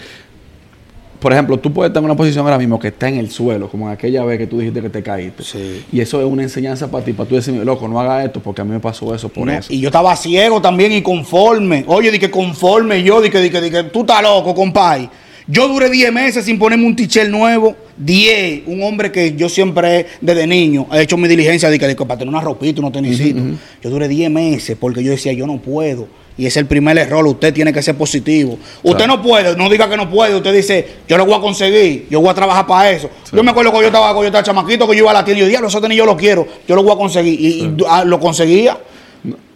por 1.20 1.34
ejemplo, 1.34 1.58
tú 1.58 1.72
puedes 1.74 1.90
estar 1.90 2.02
en 2.02 2.06
una 2.06 2.16
posición 2.16 2.46
ahora 2.46 2.58
mismo 2.58 2.80
que 2.80 2.90
está 2.90 3.08
en 3.08 3.18
el 3.18 3.30
suelo, 3.30 3.70
como 3.70 3.88
en 3.88 3.94
aquella 3.94 4.24
vez 4.24 4.38
que 4.38 4.48
tú 4.48 4.60
dijiste 4.60 4.82
que 4.82 4.90
te 4.90 5.04
caíste. 5.04 5.44
Sí. 5.44 5.86
Y 5.92 6.00
eso 6.00 6.20
es 6.20 6.26
una 6.26 6.44
enseñanza 6.44 6.90
para 6.90 7.04
ti, 7.04 7.14
para 7.14 7.28
tú 7.28 7.36
decirme, 7.36 7.64
loco, 7.66 7.88
no 7.88 8.00
haga 8.00 8.24
esto 8.24 8.40
porque 8.40 8.62
a 8.62 8.64
mí 8.64 8.72
me 8.72 8.80
pasó 8.80 9.14
eso 9.14 9.30
por 9.30 9.46
No, 9.46 9.54
eso. 9.54 9.72
Y 9.72 9.80
yo 9.80 9.90
estaba 9.90 10.16
ciego 10.16 10.62
también 10.62 10.92
y 10.92 11.02
conforme. 11.02 11.84
Oye, 11.88 12.12
di 12.12 12.20
que 12.20 12.32
conforme 12.32 13.04
yo, 13.04 13.22
di 13.22 13.30
que, 13.30 13.40
di 13.40 13.50
que, 13.50 13.62
di 13.62 13.72
que 13.72 13.84
tú 13.84 14.02
estás 14.02 14.22
loco, 14.22 14.54
compay. 14.54 15.10
Yo 15.48 15.68
duré 15.68 15.90
10 15.90 16.12
meses 16.12 16.46
sin 16.46 16.58
ponerme 16.58 16.86
un 16.86 16.96
tichel 16.96 17.30
nuevo. 17.30 17.76
10. 17.98 18.64
Un 18.66 18.82
hombre 18.84 19.12
que 19.12 19.36
yo 19.36 19.48
siempre, 19.48 20.08
desde 20.20 20.48
niño, 20.48 20.88
he 20.92 21.02
hecho 21.02 21.18
mi 21.18 21.28
diligencia 21.28 21.70
de 21.70 21.78
que, 21.78 21.88
de 21.88 21.96
que 21.96 22.06
para 22.06 22.18
tener 22.18 22.34
una 22.34 22.42
ropita, 22.42 22.80
unos 22.82 22.92
tenisitos. 22.92 23.44
Yo 23.84 23.90
duré 23.90 24.08
10 24.08 24.32
meses 24.32 24.76
porque 24.80 25.04
yo 25.04 25.12
decía, 25.12 25.34
yo 25.34 25.46
no 25.46 25.58
puedo. 25.62 26.08
Y 26.38 26.46
es 26.48 26.58
el 26.58 26.66
primer 26.66 26.98
error. 26.98 27.26
Usted 27.28 27.54
tiene 27.54 27.72
que 27.72 27.82
ser 27.82 27.96
positivo. 27.96 28.58
Usted 28.84 29.08
no 29.08 29.22
puede, 29.22 29.56
no 29.56 29.70
diga 29.70 29.88
que 29.90 29.96
no 29.96 30.10
puede. 30.10 30.36
Usted 30.36 30.54
dice, 30.54 30.86
yo 31.08 31.18
lo 31.18 31.26
voy 31.26 31.36
a 31.36 31.40
conseguir. 31.40 32.08
Yo 32.10 32.20
voy 32.20 32.30
a 32.30 32.34
trabajar 32.34 32.66
para 32.68 32.90
eso. 32.92 33.10
Yo 33.32 33.42
me 33.44 33.52
acuerdo 33.52 33.72
cuando 33.72 33.84
yo 33.84 33.88
estaba, 33.88 34.08
cuando 34.08 34.24
yo 34.24 34.28
estaba 34.28 34.44
chamaquito, 34.44 34.86
que 34.88 34.96
yo 34.98 35.04
iba 35.04 35.12
a 35.12 35.14
la 35.14 35.24
tienda 35.24 35.40
y 35.40 35.46
yo, 35.46 35.50
diablo, 35.50 35.68
esos 35.70 35.82
tenis 35.82 35.98
yo 35.98 36.06
lo 36.06 36.18
quiero. 36.18 36.46
Yo 36.68 36.76
lo 36.76 36.84
voy 36.84 36.92
a 36.94 36.98
conseguir. 36.98 37.40
Y, 37.40 37.46
y, 37.64 37.78
ah, 37.88 38.04
lo 38.04 38.20
conseguía. 38.20 38.78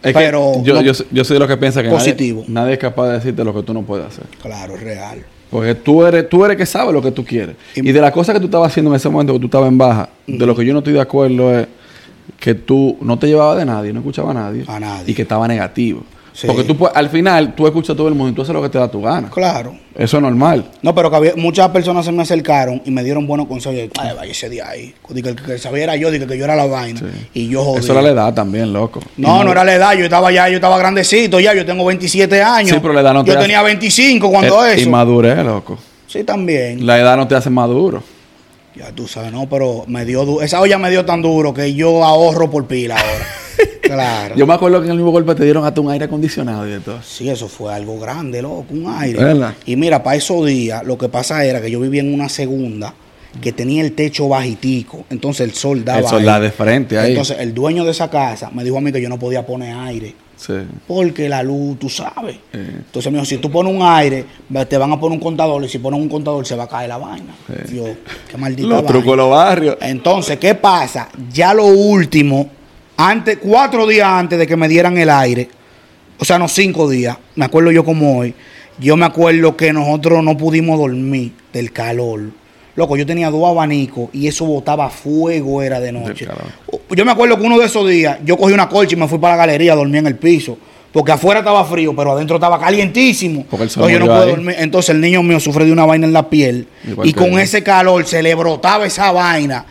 Es 0.02 0.14
pero 0.14 0.52
que 0.56 0.62
yo, 0.68 0.74
no- 0.74 0.80
yo, 0.82 0.94
soy- 0.94 1.06
yo 1.10 1.24
soy 1.24 1.34
de 1.34 1.40
los 1.40 1.48
que 1.48 1.56
piensa 1.58 1.82
que 1.82 1.88
nadie- 1.88 1.98
Positivo. 1.98 2.44
Nadie, 2.48 2.72
es 2.74 2.78
capaz 2.78 3.08
de 3.08 3.12
decirte 3.14 3.44
lo 3.44 3.52
que 3.54 3.62
tú 3.62 3.74
no 3.74 3.82
puedes 3.82 4.06
hacer. 4.06 4.24
Claro, 4.40 4.74
es 4.76 4.80
real. 4.80 5.22
Porque 5.50 5.74
tú 5.74 6.04
eres, 6.04 6.28
tú 6.28 6.44
eres 6.44 6.56
que 6.56 6.64
sabe 6.66 6.92
lo 6.92 7.02
que 7.02 7.10
tú 7.10 7.24
quieres. 7.24 7.56
Y- 7.74 7.88
Y, 7.88 7.92
de 7.92 8.00
las 8.00 8.12
cosas 8.12 8.34
que 8.34 8.40
tú 8.40 8.46
estabas 8.46 8.68
haciendo 8.70 8.90
en 8.90 8.96
ese 8.96 9.08
momento 9.08 9.32
que 9.32 9.40
tú 9.40 9.46
estabas 9.46 9.68
en 9.68 9.78
baja, 9.78 10.08
de 10.26 10.46
lo 10.46 10.54
que 10.54 10.64
yo 10.64 10.72
no 10.72 10.78
estoy 10.78 10.92
de 10.94 11.00
acuerdo 11.00 11.58
es 11.58 11.66
que 12.38 12.54
tú 12.54 12.96
no 13.00 13.18
te 13.18 13.26
llevabas 13.26 13.56
de 13.58 13.64
nadie, 13.64 13.92
no 13.92 13.98
escuchabas 14.00 14.36
a 14.36 14.40
nadie. 14.40 14.64
A 14.68 14.78
nadie. 14.78 15.10
Y 15.10 15.14
que 15.14 15.22
estaba 15.22 15.48
negativo. 15.48 16.04
Sí. 16.32 16.46
Porque 16.46 16.64
tú 16.64 16.86
al 16.86 17.08
final 17.10 17.54
tú 17.54 17.66
escuchas 17.66 17.94
a 17.94 17.96
todo 17.96 18.08
el 18.08 18.14
mundo 18.14 18.30
y 18.32 18.34
tú 18.34 18.42
haces 18.42 18.54
lo 18.54 18.62
que 18.62 18.68
te 18.68 18.78
da 18.78 18.88
tu 18.88 19.02
gana. 19.02 19.28
Claro. 19.30 19.74
Eso 19.96 20.16
es 20.16 20.22
normal. 20.22 20.64
No, 20.82 20.94
pero 20.94 21.10
que 21.10 21.16
había, 21.16 21.32
muchas 21.36 21.68
personas 21.70 22.04
se 22.06 22.12
me 22.12 22.22
acercaron 22.22 22.80
y 22.84 22.90
me 22.90 23.02
dieron 23.04 23.26
buenos 23.26 23.46
consejos. 23.48 23.90
Ay, 23.98 24.10
vaya 24.16 24.30
ese 24.32 24.48
día 24.48 24.68
ahí. 24.68 24.94
Dije 25.08 25.34
que, 25.34 25.42
que 25.42 25.58
sabía 25.58 25.84
era 25.84 25.96
yo, 25.96 26.10
dije 26.10 26.26
que 26.26 26.38
yo 26.38 26.44
era 26.44 26.54
la 26.56 26.66
vaina. 26.66 27.00
Y 27.34 27.48
yo 27.48 27.64
jodí. 27.64 27.80
Eso 27.80 27.92
era 27.92 28.00
la 28.02 28.10
edad 28.10 28.32
también, 28.34 28.72
loco. 28.72 29.00
No, 29.16 29.42
Y 29.42 29.44
no 29.44 29.52
era 29.52 29.64
la 29.64 29.74
edad. 29.74 29.92
Yo 29.94 30.04
estaba 30.04 30.30
ya, 30.30 30.48
yo 30.48 30.54
estaba 30.56 30.78
grandecito 30.78 31.40
ya. 31.40 31.52
Yo 31.54 31.66
tengo 31.66 31.84
27 31.84 32.42
años. 32.42 32.70
Sí, 32.70 32.78
pero 32.80 32.94
la 32.94 33.00
edad 33.00 33.12
no 33.14 33.24
te 33.24 33.32
Yo 33.32 33.36
hace- 33.38 33.42
tenía 33.46 33.62
25 33.62 34.30
cuando 34.30 34.64
Eh, 34.64 34.74
eso. 34.74 34.82
Inmadurez, 34.84 35.44
loco. 35.44 35.78
Sí, 36.06 36.24
también. 36.24 36.86
La 36.86 36.98
edad 36.98 37.16
no 37.16 37.26
te 37.28 37.34
hace 37.34 37.50
maduro. 37.50 38.02
Ya 38.76 38.92
tú 38.92 39.08
sabes, 39.08 39.32
no, 39.32 39.48
pero 39.48 39.84
me 39.88 40.04
dio 40.04 40.24
du- 40.24 40.40
Esa 40.40 40.60
olla 40.60 40.78
me 40.78 40.90
dio 40.90 41.04
tan 41.04 41.20
duro 41.20 41.52
que 41.52 41.74
yo 41.74 42.04
ahorro 42.04 42.48
por 42.50 42.66
pila 42.66 42.94
ahora. 42.96 43.26
claro. 43.94 44.34
Yo 44.36 44.46
me 44.46 44.54
acuerdo 44.54 44.80
que 44.80 44.86
en 44.86 44.92
el 44.92 44.96
mismo 44.96 45.10
golpe 45.10 45.34
te 45.34 45.44
dieron 45.44 45.64
hasta 45.64 45.80
un 45.80 45.90
aire 45.90 46.04
acondicionado 46.06 46.66
y 46.66 46.72
de 46.72 46.80
todo. 46.80 47.00
Sí, 47.02 47.28
eso 47.28 47.48
fue 47.48 47.72
algo 47.72 47.98
grande, 47.98 48.42
loco, 48.42 48.66
un 48.70 48.86
aire. 48.88 49.22
¿Verdad? 49.22 49.54
Y 49.66 49.76
mira, 49.76 50.02
para 50.02 50.16
esos 50.16 50.46
días, 50.46 50.84
lo 50.84 50.96
que 50.98 51.08
pasa 51.08 51.44
era 51.44 51.60
que 51.60 51.70
yo 51.70 51.80
vivía 51.80 52.00
en 52.00 52.12
una 52.12 52.28
segunda 52.28 52.94
que 53.40 53.52
tenía 53.52 53.82
el 53.82 53.92
techo 53.92 54.28
bajitico, 54.28 55.04
entonces 55.10 55.48
el 55.48 55.54
sol 55.54 55.84
daba. 55.84 56.00
El 56.00 56.06
sol 56.06 56.24
de 56.24 56.50
frente 56.50 56.98
ahí. 56.98 57.10
Entonces 57.10 57.36
el 57.38 57.54
dueño 57.54 57.84
de 57.84 57.92
esa 57.92 58.10
casa 58.10 58.50
me 58.52 58.64
dijo 58.64 58.78
a 58.78 58.80
mí 58.80 58.90
que 58.90 59.00
yo 59.00 59.08
no 59.08 59.18
podía 59.18 59.46
poner 59.46 59.76
aire. 59.76 60.14
Sí. 60.36 60.54
Porque 60.86 61.28
la 61.28 61.42
luz, 61.42 61.78
tú 61.78 61.90
sabes. 61.90 62.36
Eh. 62.52 62.72
Entonces 62.78 63.12
me 63.12 63.18
dijo, 63.18 63.26
si 63.26 63.36
tú 63.36 63.50
pones 63.50 63.74
un 63.74 63.82
aire, 63.82 64.24
te 64.68 64.78
van 64.78 64.90
a 64.90 64.98
poner 64.98 65.18
un 65.18 65.22
contador 65.22 65.62
y 65.64 65.68
si 65.68 65.78
pones 65.78 66.00
un 66.00 66.08
contador 66.08 66.46
se 66.46 66.56
va 66.56 66.64
a 66.64 66.68
caer 66.68 66.88
la 66.88 66.96
vaina. 66.96 67.34
Sí. 67.66 67.76
Yo, 67.76 67.84
qué 68.28 68.38
maldita 68.38 68.68
Los 68.68 68.86
trucos 68.86 69.10
de 69.12 69.16
los 69.16 69.30
barrios. 69.30 69.76
Entonces, 69.80 70.38
¿qué 70.38 70.54
pasa? 70.54 71.10
Ya 71.30 71.52
lo 71.52 71.66
último, 71.66 72.48
antes, 73.08 73.38
cuatro 73.40 73.86
días 73.86 74.06
antes 74.08 74.38
de 74.38 74.46
que 74.46 74.56
me 74.56 74.68
dieran 74.68 74.98
el 74.98 75.08
aire, 75.08 75.48
o 76.18 76.24
sea, 76.24 76.38
no 76.38 76.48
cinco 76.48 76.88
días, 76.88 77.16
me 77.34 77.46
acuerdo 77.46 77.70
yo 77.70 77.84
como 77.84 78.18
hoy, 78.18 78.34
yo 78.78 78.96
me 78.96 79.06
acuerdo 79.06 79.56
que 79.56 79.72
nosotros 79.72 80.22
no 80.22 80.36
pudimos 80.36 80.78
dormir 80.78 81.32
del 81.52 81.72
calor. 81.72 82.20
Loco, 82.76 82.96
yo 82.96 83.04
tenía 83.04 83.30
dos 83.30 83.48
abanicos 83.48 84.08
y 84.12 84.26
eso 84.26 84.44
botaba 84.44 84.88
fuego, 84.90 85.62
era 85.62 85.80
de 85.80 85.92
noche. 85.92 86.26
Yo 86.90 87.04
me 87.04 87.12
acuerdo 87.12 87.36
que 87.36 87.42
uno 87.42 87.58
de 87.58 87.66
esos 87.66 87.88
días, 87.88 88.18
yo 88.24 88.36
cogí 88.36 88.52
una 88.54 88.68
colcha 88.68 88.94
y 88.94 88.98
me 88.98 89.08
fui 89.08 89.18
para 89.18 89.34
la 89.34 89.44
galería, 89.44 89.74
dormí 89.74 89.98
en 89.98 90.06
el 90.06 90.16
piso. 90.16 90.56
Porque 90.92 91.12
afuera 91.12 91.40
estaba 91.40 91.64
frío, 91.64 91.94
pero 91.94 92.12
adentro 92.12 92.36
estaba 92.36 92.58
calientísimo. 92.58 93.44
Porque 93.48 93.64
el 93.64 93.70
sol 93.70 93.90
Entonces, 93.90 94.08
yo 94.08 94.12
no 94.12 94.20
ahí. 94.20 94.30
dormir. 94.30 94.56
Entonces 94.58 94.90
el 94.90 95.00
niño 95.00 95.22
mío 95.22 95.38
sufre 95.38 95.64
de 95.64 95.72
una 95.72 95.84
vaina 95.84 96.06
en 96.06 96.12
la 96.12 96.28
piel. 96.28 96.66
Igual 96.88 97.08
y 97.08 97.12
con 97.12 97.38
ese 97.38 97.62
calor 97.62 98.06
se 98.06 98.22
le 98.22 98.34
brotaba 98.34 98.86
esa 98.86 99.12
vaina 99.12 99.64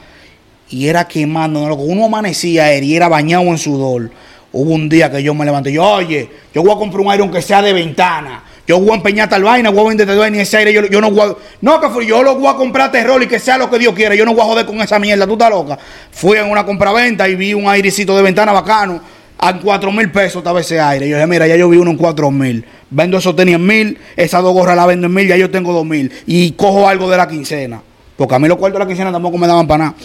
y 0.69 0.87
era 0.87 1.07
quemando. 1.07 1.67
¿no? 1.67 1.75
Uno 1.75 2.05
amanecía 2.05 2.71
él 2.73 2.83
y 2.83 2.95
era 2.95 3.07
bañado 3.07 3.43
en 3.43 3.57
sudor. 3.57 4.09
Hubo 4.51 4.73
un 4.73 4.89
día 4.89 5.11
que 5.11 5.21
yo 5.21 5.33
me 5.33 5.45
levanté 5.45 5.69
y 5.69 5.73
yo, 5.73 5.83
oye, 5.83 6.29
yo 6.53 6.63
voy 6.63 6.71
a 6.71 6.75
comprar 6.75 7.01
un 7.01 7.11
aire 7.11 7.23
aunque 7.23 7.41
sea 7.41 7.61
de 7.61 7.73
ventana. 7.73 8.43
Yo 8.67 8.79
voy 8.79 8.91
a 8.91 8.95
empeñar 8.95 9.27
tal 9.27 9.43
vaina, 9.43 9.71
voy 9.71 9.85
a 9.85 9.89
vender 9.89 10.05
tal 10.05 10.17
vaina 10.19 10.37
y 10.37 10.41
ese 10.41 10.57
aire 10.57 10.73
yo, 10.73 11.01
no 11.01 11.09
voy 11.09 11.21
a... 11.21 11.35
No, 11.61 11.81
que 11.81 11.89
fui, 11.89 12.05
yo 12.05 12.21
lo 12.21 12.35
voy 12.35 12.47
a 12.47 12.55
comprar 12.55 12.91
terror 12.91 13.21
y 13.23 13.27
que 13.27 13.39
sea 13.39 13.57
lo 13.57 13.69
que 13.69 13.79
Dios 13.79 13.93
quiera. 13.95 14.13
Yo 14.13 14.25
no 14.25 14.33
voy 14.33 14.41
a 14.41 14.45
joder 14.45 14.65
con 14.67 14.79
esa 14.79 14.99
mierda, 14.99 15.25
tú 15.25 15.33
estás 15.33 15.49
loca. 15.49 15.77
Fui 16.11 16.37
en 16.37 16.51
una 16.51 16.63
compraventa 16.65 17.27
y 17.27 17.35
vi 17.35 17.53
un 17.53 17.67
airecito 17.67 18.15
de 18.15 18.21
ventana 18.21 18.51
bacano. 18.51 19.01
A 19.39 19.57
cuatro 19.57 19.91
mil 19.91 20.11
pesos 20.11 20.37
estaba 20.37 20.59
ese 20.59 20.79
aire. 20.79 21.07
Yo 21.07 21.15
dije, 21.15 21.25
mira, 21.25 21.47
ya 21.47 21.55
yo 21.55 21.67
vi 21.69 21.77
uno 21.77 21.91
en 21.91 21.97
cuatro 21.97 22.29
mil. 22.29 22.63
Vendo 22.91 23.17
esos 23.17 23.35
tenis 23.35 23.55
en 23.55 23.65
mil, 23.65 23.97
esas 24.15 24.43
dos 24.43 24.53
gorras 24.53 24.75
las 24.75 24.85
vendo 24.85 25.07
en 25.07 25.13
mil, 25.13 25.27
ya 25.27 25.37
yo 25.37 25.49
tengo 25.49 25.73
dos 25.73 25.85
mil. 25.85 26.11
Y 26.27 26.51
cojo 26.51 26.87
algo 26.87 27.09
de 27.09 27.17
la 27.17 27.27
quincena. 27.27 27.81
Porque 28.17 28.35
a 28.35 28.39
mí 28.39 28.47
los 28.47 28.57
cuartos 28.57 28.77
de 28.77 28.85
la 28.85 28.87
quincena 28.87 29.11
tampoco 29.11 29.37
me 29.37 29.47
daban 29.47 29.65
para 29.65 29.85
nada. 29.85 29.95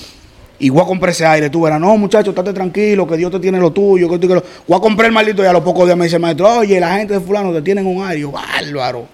Y 0.64 0.70
voy 0.70 0.81
a 0.81 0.87
comprar 0.87 1.11
ese 1.11 1.27
aire. 1.27 1.50
Tú 1.50 1.61
verás, 1.61 1.79
no, 1.79 1.94
muchacho, 1.98 2.31
estate 2.31 2.55
tranquilo, 2.55 3.07
que 3.07 3.18
Dios 3.18 3.31
te 3.31 3.38
tiene 3.38 3.59
lo 3.59 3.70
tuyo. 3.70 4.09
Que 4.09 4.18
tú, 4.18 4.27
que 4.27 4.35
lo... 4.37 4.42
Voy 4.66 4.79
a 4.79 4.81
comprar 4.81 5.09
el 5.09 5.12
maldito 5.12 5.42
y 5.42 5.46
a 5.46 5.53
los 5.53 5.62
pocos 5.62 5.85
días 5.85 5.94
me 5.94 6.05
dice 6.05 6.16
el 6.16 6.22
maestro, 6.22 6.50
oye, 6.61 6.81
la 6.81 6.96
gente 6.96 7.12
de 7.12 7.20
fulano 7.20 7.53
te 7.53 7.61
tienen 7.61 7.85
un 7.85 8.03
aire. 8.03 8.24
Bárbaro. 8.24 9.07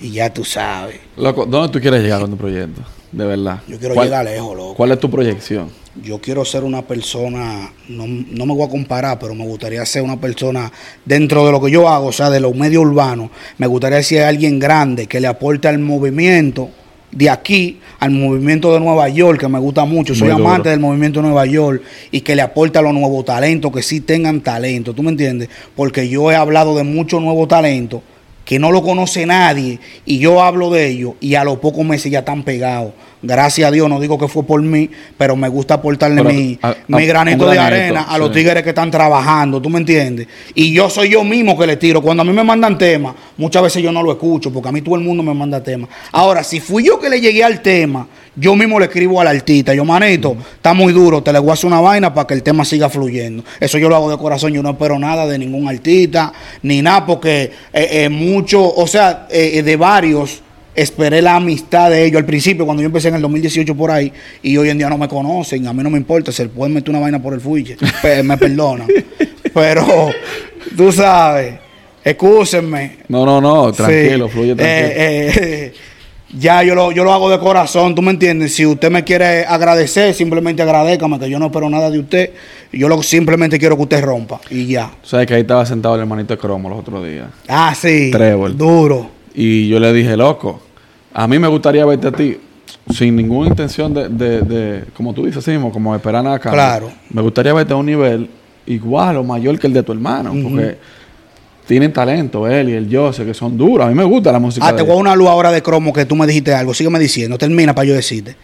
Y 0.00 0.10
ya 0.10 0.30
tú 0.30 0.44
sabes. 0.44 0.96
Loco, 1.16 1.46
¿dónde 1.46 1.72
tú 1.72 1.80
quieres 1.80 2.02
llegar 2.02 2.20
con 2.20 2.30
tu 2.32 2.36
proyecto? 2.36 2.82
De 3.10 3.24
verdad. 3.24 3.60
Yo 3.66 3.78
quiero 3.78 3.94
¿Cuál- 3.94 4.08
llegar 4.08 4.26
lejos, 4.26 4.54
loco. 4.54 4.74
¿Cuál 4.74 4.92
es 4.92 5.00
tu 5.00 5.08
proyección? 5.08 5.70
Yo 6.02 6.20
quiero 6.20 6.44
ser 6.44 6.62
una 6.62 6.82
persona, 6.82 7.72
no, 7.88 8.04
no 8.06 8.44
me 8.44 8.54
voy 8.54 8.66
a 8.66 8.68
comparar, 8.68 9.18
pero 9.18 9.34
me 9.34 9.46
gustaría 9.46 9.84
ser 9.86 10.02
una 10.02 10.20
persona 10.20 10.70
dentro 11.06 11.46
de 11.46 11.52
lo 11.52 11.60
que 11.62 11.70
yo 11.70 11.88
hago, 11.88 12.08
o 12.08 12.12
sea, 12.12 12.28
de 12.28 12.38
los 12.38 12.54
medios 12.54 12.84
urbanos. 12.84 13.30
Me 13.56 13.66
gustaría 13.66 14.02
ser 14.02 14.24
alguien 14.24 14.58
grande 14.58 15.06
que 15.06 15.20
le 15.20 15.26
aporte 15.26 15.68
al 15.68 15.78
movimiento 15.78 16.68
de 17.10 17.30
aquí, 17.30 17.78
al 17.98 18.10
movimiento 18.10 18.72
de 18.72 18.80
Nueva 18.80 19.08
York, 19.08 19.40
que 19.40 19.48
me 19.48 19.58
gusta 19.58 19.84
mucho. 19.84 20.14
Soy 20.14 20.28
Muy 20.28 20.36
duro. 20.38 20.48
amante 20.48 20.68
del 20.68 20.80
movimiento 20.80 21.20
de 21.20 21.26
Nueva 21.28 21.46
York 21.46 21.82
y 22.10 22.20
que 22.20 22.36
le 22.36 22.42
aporte 22.42 22.78
a 22.78 22.82
los 22.82 22.92
nuevos 22.94 23.24
talentos, 23.24 23.72
que 23.72 23.82
sí 23.82 24.00
tengan 24.00 24.40
talento. 24.40 24.94
¿Tú 24.94 25.02
me 25.02 25.10
entiendes? 25.10 25.48
Porque 25.74 26.08
yo 26.08 26.30
he 26.30 26.36
hablado 26.36 26.76
de 26.76 26.84
muchos 26.84 27.22
nuevos 27.22 27.48
talentos 27.48 28.02
que 28.48 28.58
no 28.58 28.72
lo 28.72 28.82
conoce 28.82 29.26
nadie 29.26 29.78
y 30.06 30.18
yo 30.20 30.42
hablo 30.42 30.70
de 30.70 30.86
ellos 30.88 31.12
y 31.20 31.34
a 31.34 31.44
los 31.44 31.58
pocos 31.58 31.84
meses 31.84 32.10
ya 32.10 32.20
están 32.20 32.44
pegados. 32.44 32.92
Gracias 33.20 33.68
a 33.68 33.70
Dios, 33.70 33.90
no 33.90 34.00
digo 34.00 34.16
que 34.18 34.26
fue 34.26 34.42
por 34.42 34.62
mí, 34.62 34.88
pero 35.18 35.36
me 35.36 35.48
gusta 35.50 35.74
aportarle 35.74 36.22
Pero, 36.22 36.32
mi, 36.34 36.58
a- 36.62 36.68
a- 36.70 36.76
mi 36.86 37.04
granito 37.04 37.44
de 37.50 37.58
arena 37.58 38.02
a 38.04 38.16
los 38.16 38.28
sí. 38.28 38.36
tigres 38.36 38.62
que 38.62 38.70
están 38.70 38.90
trabajando, 38.90 39.60
¿tú 39.60 39.68
me 39.68 39.80
entiendes? 39.80 40.28
Y 40.54 40.72
yo 40.72 40.88
soy 40.88 41.10
yo 41.10 41.24
mismo 41.24 41.58
que 41.58 41.66
le 41.66 41.76
tiro. 41.76 42.00
Cuando 42.00 42.22
a 42.22 42.24
mí 42.24 42.32
me 42.32 42.42
mandan 42.42 42.78
temas, 42.78 43.14
muchas 43.36 43.62
veces 43.64 43.82
yo 43.82 43.92
no 43.92 44.02
lo 44.02 44.12
escucho 44.12 44.50
porque 44.50 44.70
a 44.70 44.72
mí 44.72 44.80
todo 44.80 44.94
el 44.94 45.02
mundo 45.02 45.22
me 45.22 45.34
manda 45.34 45.62
temas. 45.62 45.90
Ahora, 46.12 46.42
si 46.42 46.58
fui 46.58 46.84
yo 46.86 46.98
que 46.98 47.10
le 47.10 47.20
llegué 47.20 47.44
al 47.44 47.60
tema, 47.60 48.06
yo 48.38 48.54
mismo 48.56 48.78
le 48.78 48.86
escribo 48.86 49.20
al 49.20 49.26
artista. 49.28 49.74
Yo, 49.74 49.84
manito, 49.84 50.36
está 50.54 50.74
muy 50.74 50.92
duro, 50.92 51.22
te 51.22 51.32
le 51.32 51.38
voy 51.38 51.50
a 51.50 51.52
hacer 51.54 51.66
una 51.66 51.80
vaina 51.80 52.12
para 52.14 52.26
que 52.26 52.34
el 52.34 52.42
tema 52.42 52.64
siga 52.64 52.88
fluyendo. 52.88 53.44
Eso 53.60 53.78
yo 53.78 53.88
lo 53.88 53.96
hago 53.96 54.10
de 54.10 54.18
corazón, 54.18 54.52
yo 54.52 54.62
no 54.62 54.70
espero 54.70 54.98
nada 54.98 55.26
de 55.26 55.38
ningún 55.38 55.68
artista, 55.68 56.32
ni 56.62 56.82
nada, 56.82 57.04
porque 57.06 57.50
eh, 57.72 57.88
eh, 58.04 58.08
mucho, 58.08 58.62
o 58.74 58.86
sea, 58.86 59.26
eh, 59.30 59.62
de 59.62 59.76
varios 59.76 60.42
esperé 60.74 61.20
la 61.20 61.34
amistad 61.34 61.90
de 61.90 62.04
ellos 62.04 62.18
al 62.20 62.24
principio, 62.24 62.64
cuando 62.64 62.82
yo 62.82 62.86
empecé 62.86 63.08
en 63.08 63.16
el 63.16 63.22
2018 63.22 63.74
por 63.74 63.90
ahí, 63.90 64.12
y 64.42 64.56
hoy 64.56 64.70
en 64.70 64.78
día 64.78 64.88
no 64.88 64.96
me 64.96 65.08
conocen, 65.08 65.66
a 65.66 65.72
mí 65.72 65.82
no 65.82 65.90
me 65.90 65.98
importa, 65.98 66.30
se 66.30 66.48
pueden 66.48 66.72
meter 66.72 66.90
una 66.90 67.00
vaina 67.00 67.20
por 67.20 67.34
el 67.34 67.40
fuiche, 67.40 67.76
pe- 68.02 68.22
me 68.22 68.36
perdonan. 68.36 68.86
Pero, 69.52 70.10
tú 70.76 70.92
sabes, 70.92 71.54
excúsenme. 72.04 72.98
No, 73.08 73.26
no, 73.26 73.40
no, 73.40 73.72
tranquilo, 73.72 74.26
Sí. 74.28 74.32
fluye 74.32 74.54
tranquilo. 74.54 74.88
Eh, 74.96 75.32
eh, 75.36 75.74
ya 76.36 76.62
yo 76.62 76.74
lo, 76.74 76.92
yo 76.92 77.04
lo 77.04 77.12
hago 77.12 77.30
de 77.30 77.38
corazón, 77.38 77.94
¿tú 77.94 78.02
me 78.02 78.10
entiendes? 78.10 78.54
Si 78.54 78.66
usted 78.66 78.90
me 78.90 79.04
quiere 79.04 79.44
agradecer, 79.46 80.12
simplemente 80.14 80.62
agradécame, 80.62 81.18
que 81.18 81.30
yo 81.30 81.38
no 81.38 81.46
espero 81.46 81.70
nada 81.70 81.90
de 81.90 81.98
usted. 81.98 82.30
Yo 82.72 82.88
lo, 82.88 83.02
simplemente 83.02 83.58
quiero 83.58 83.76
que 83.76 83.82
usted 83.82 84.04
rompa 84.04 84.40
y 84.50 84.66
ya. 84.66 84.90
Tú 85.02 85.08
sabes 85.08 85.26
que 85.26 85.34
ahí 85.34 85.40
estaba 85.40 85.64
sentado 85.64 85.94
el 85.94 86.02
hermanito 86.02 86.34
de 86.34 86.38
Cromo 86.38 86.68
los 86.68 86.80
otros 86.80 87.06
días. 87.06 87.28
Ah, 87.48 87.74
sí. 87.74 88.10
Trébol. 88.10 88.56
Duro. 88.56 89.10
Y 89.34 89.68
yo 89.68 89.80
le 89.80 89.92
dije, 89.92 90.16
loco, 90.16 90.60
a 91.14 91.26
mí 91.26 91.38
me 91.38 91.48
gustaría 91.48 91.84
verte 91.86 92.08
a 92.08 92.12
ti 92.12 92.36
sin 92.90 93.16
ninguna 93.16 93.48
intención 93.48 93.92
de, 93.92 94.08
de, 94.08 94.40
de 94.40 94.84
como 94.94 95.12
tú 95.14 95.24
dices, 95.24 95.38
así 95.38 95.50
mismo, 95.52 95.70
como 95.72 95.94
esperar 95.94 96.24
nada 96.24 96.36
a 96.36 96.38
cambio. 96.38 96.56
Claro. 96.56 96.92
Me 97.10 97.22
gustaría 97.22 97.52
verte 97.52 97.72
a 97.72 97.76
un 97.76 97.86
nivel 97.86 98.28
igual 98.66 99.16
o 99.16 99.24
mayor 99.24 99.58
que 99.58 99.66
el 99.66 99.72
de 99.72 99.82
tu 99.82 99.92
hermano, 99.92 100.32
porque 100.42 100.76
tienen 101.68 101.92
talento 101.92 102.48
él 102.48 102.70
y 102.70 102.72
el 102.72 102.88
Jose, 102.90 103.24
que 103.26 103.34
son 103.34 103.56
duros. 103.58 103.86
A 103.86 103.90
mí 103.90 103.94
me 103.94 104.02
gusta 104.04 104.32
la 104.32 104.38
música 104.38 104.66
Ah, 104.66 104.74
te 104.74 104.82
voy 104.82 104.92
a 104.92 104.96
una 104.96 105.14
luz 105.14 105.28
ahora 105.28 105.52
de 105.52 105.62
cromo 105.62 105.92
que 105.92 106.06
tú 106.06 106.16
me 106.16 106.26
dijiste 106.26 106.54
algo. 106.54 106.72
Sígueme 106.72 106.98
diciendo. 106.98 107.36
Termina 107.36 107.74
para 107.74 107.86
yo 107.86 107.94
decirte. 107.94 108.34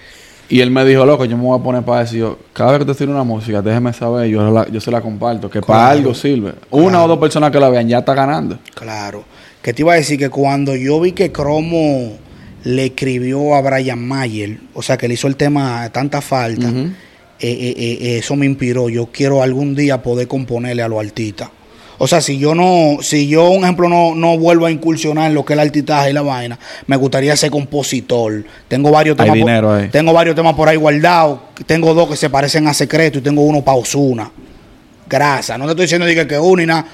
Y 0.50 0.60
él 0.60 0.70
me 0.70 0.84
dijo, 0.84 1.06
loco, 1.06 1.24
yo 1.24 1.38
me 1.38 1.42
voy 1.44 1.58
a 1.58 1.62
poner 1.62 1.82
para 1.82 2.00
decir, 2.00 2.18
yo, 2.20 2.38
cada 2.52 2.72
vez 2.72 2.80
que 2.80 2.84
te 2.92 2.94
tire 2.94 3.10
una 3.10 3.24
música, 3.24 3.62
déjeme 3.62 3.94
saber, 3.94 4.28
yo, 4.28 4.50
la- 4.50 4.68
yo 4.70 4.78
se 4.78 4.90
la 4.90 5.00
comparto, 5.00 5.48
que 5.48 5.62
para 5.62 5.88
algo 5.88 6.12
sirve. 6.14 6.52
Una 6.70 7.02
o 7.02 7.08
dos 7.08 7.18
personas 7.18 7.50
que 7.50 7.58
la 7.58 7.70
vean 7.70 7.88
ya 7.88 8.00
está 8.00 8.12
ganando. 8.12 8.58
Claro. 8.74 9.24
Que 9.62 9.72
te 9.72 9.80
iba 9.80 9.94
a 9.94 9.96
decir 9.96 10.18
que 10.18 10.28
cuando 10.28 10.76
yo 10.76 11.00
vi 11.00 11.12
que 11.12 11.32
Cromo 11.32 12.18
le 12.64 12.84
escribió 12.84 13.54
a 13.54 13.62
Brian 13.62 14.06
Mayer, 14.06 14.58
o 14.74 14.82
sea, 14.82 14.98
que 14.98 15.08
le 15.08 15.14
hizo 15.14 15.28
el 15.28 15.37
tema 15.37 15.88
tanta 15.90 16.20
falta. 16.20 16.68
Eh, 16.68 16.92
eh, 17.40 17.74
eh, 17.78 18.18
eso 18.18 18.37
me 18.37 18.44
inspiró. 18.44 18.90
Yo 18.90 19.06
quiero 19.10 19.42
algún 19.42 19.74
día 19.74 20.02
poder 20.02 20.28
componerle 20.28 20.82
a 20.82 20.88
los 20.88 21.00
artistas. 21.02 21.48
O 21.98 22.07
sea, 22.09 22.20
si 22.20 22.38
yo 22.38 22.54
no, 22.54 22.98
si 23.02 23.28
yo, 23.28 23.50
un 23.50 23.62
ejemplo, 23.64 23.88
no, 23.88 24.14
no 24.14 24.37
vuelvo 24.37 24.66
a 24.66 24.70
incursionar 24.70 25.28
en 25.28 25.35
lo 25.35 25.44
que 25.44 25.52
es 25.52 25.59
el 25.61 25.66
artistaje 25.66 26.11
y 26.11 26.12
la 26.12 26.22
vaina, 26.22 26.59
me 26.87 26.96
gustaría 26.96 27.37
ser 27.37 27.50
compositor. 27.50 28.44
Tengo 28.68 28.90
varios 28.90 29.18
Hay 29.18 29.24
temas. 29.26 29.38
por- 29.40 29.46
dinero 29.48 29.72
ahí. 29.74 29.88
Tengo 29.88 30.12
varios 30.12 30.35
temas 30.35 30.54
por 30.54 30.68
ahí 30.68 30.76
guardados. 30.76 31.38
Tengo 31.66 31.94
dos 31.94 32.09
que 32.11 32.16
se 32.16 32.28
parecen 32.30 32.66
a 32.66 32.74
secreto 32.74 33.18
y 33.18 33.22
tengo 33.22 33.42
uno 33.42 33.62
para 33.62 33.78
Osuna. 33.78 34.30
Grasa. 35.09 35.57
No 35.59 35.64
te 35.66 35.70
estoy 35.72 35.85
diciendo 35.85 36.07
diga, 36.07 36.26
que 36.26 36.38
uno 36.38 36.62
y 36.62 36.66
nada. 36.66 36.85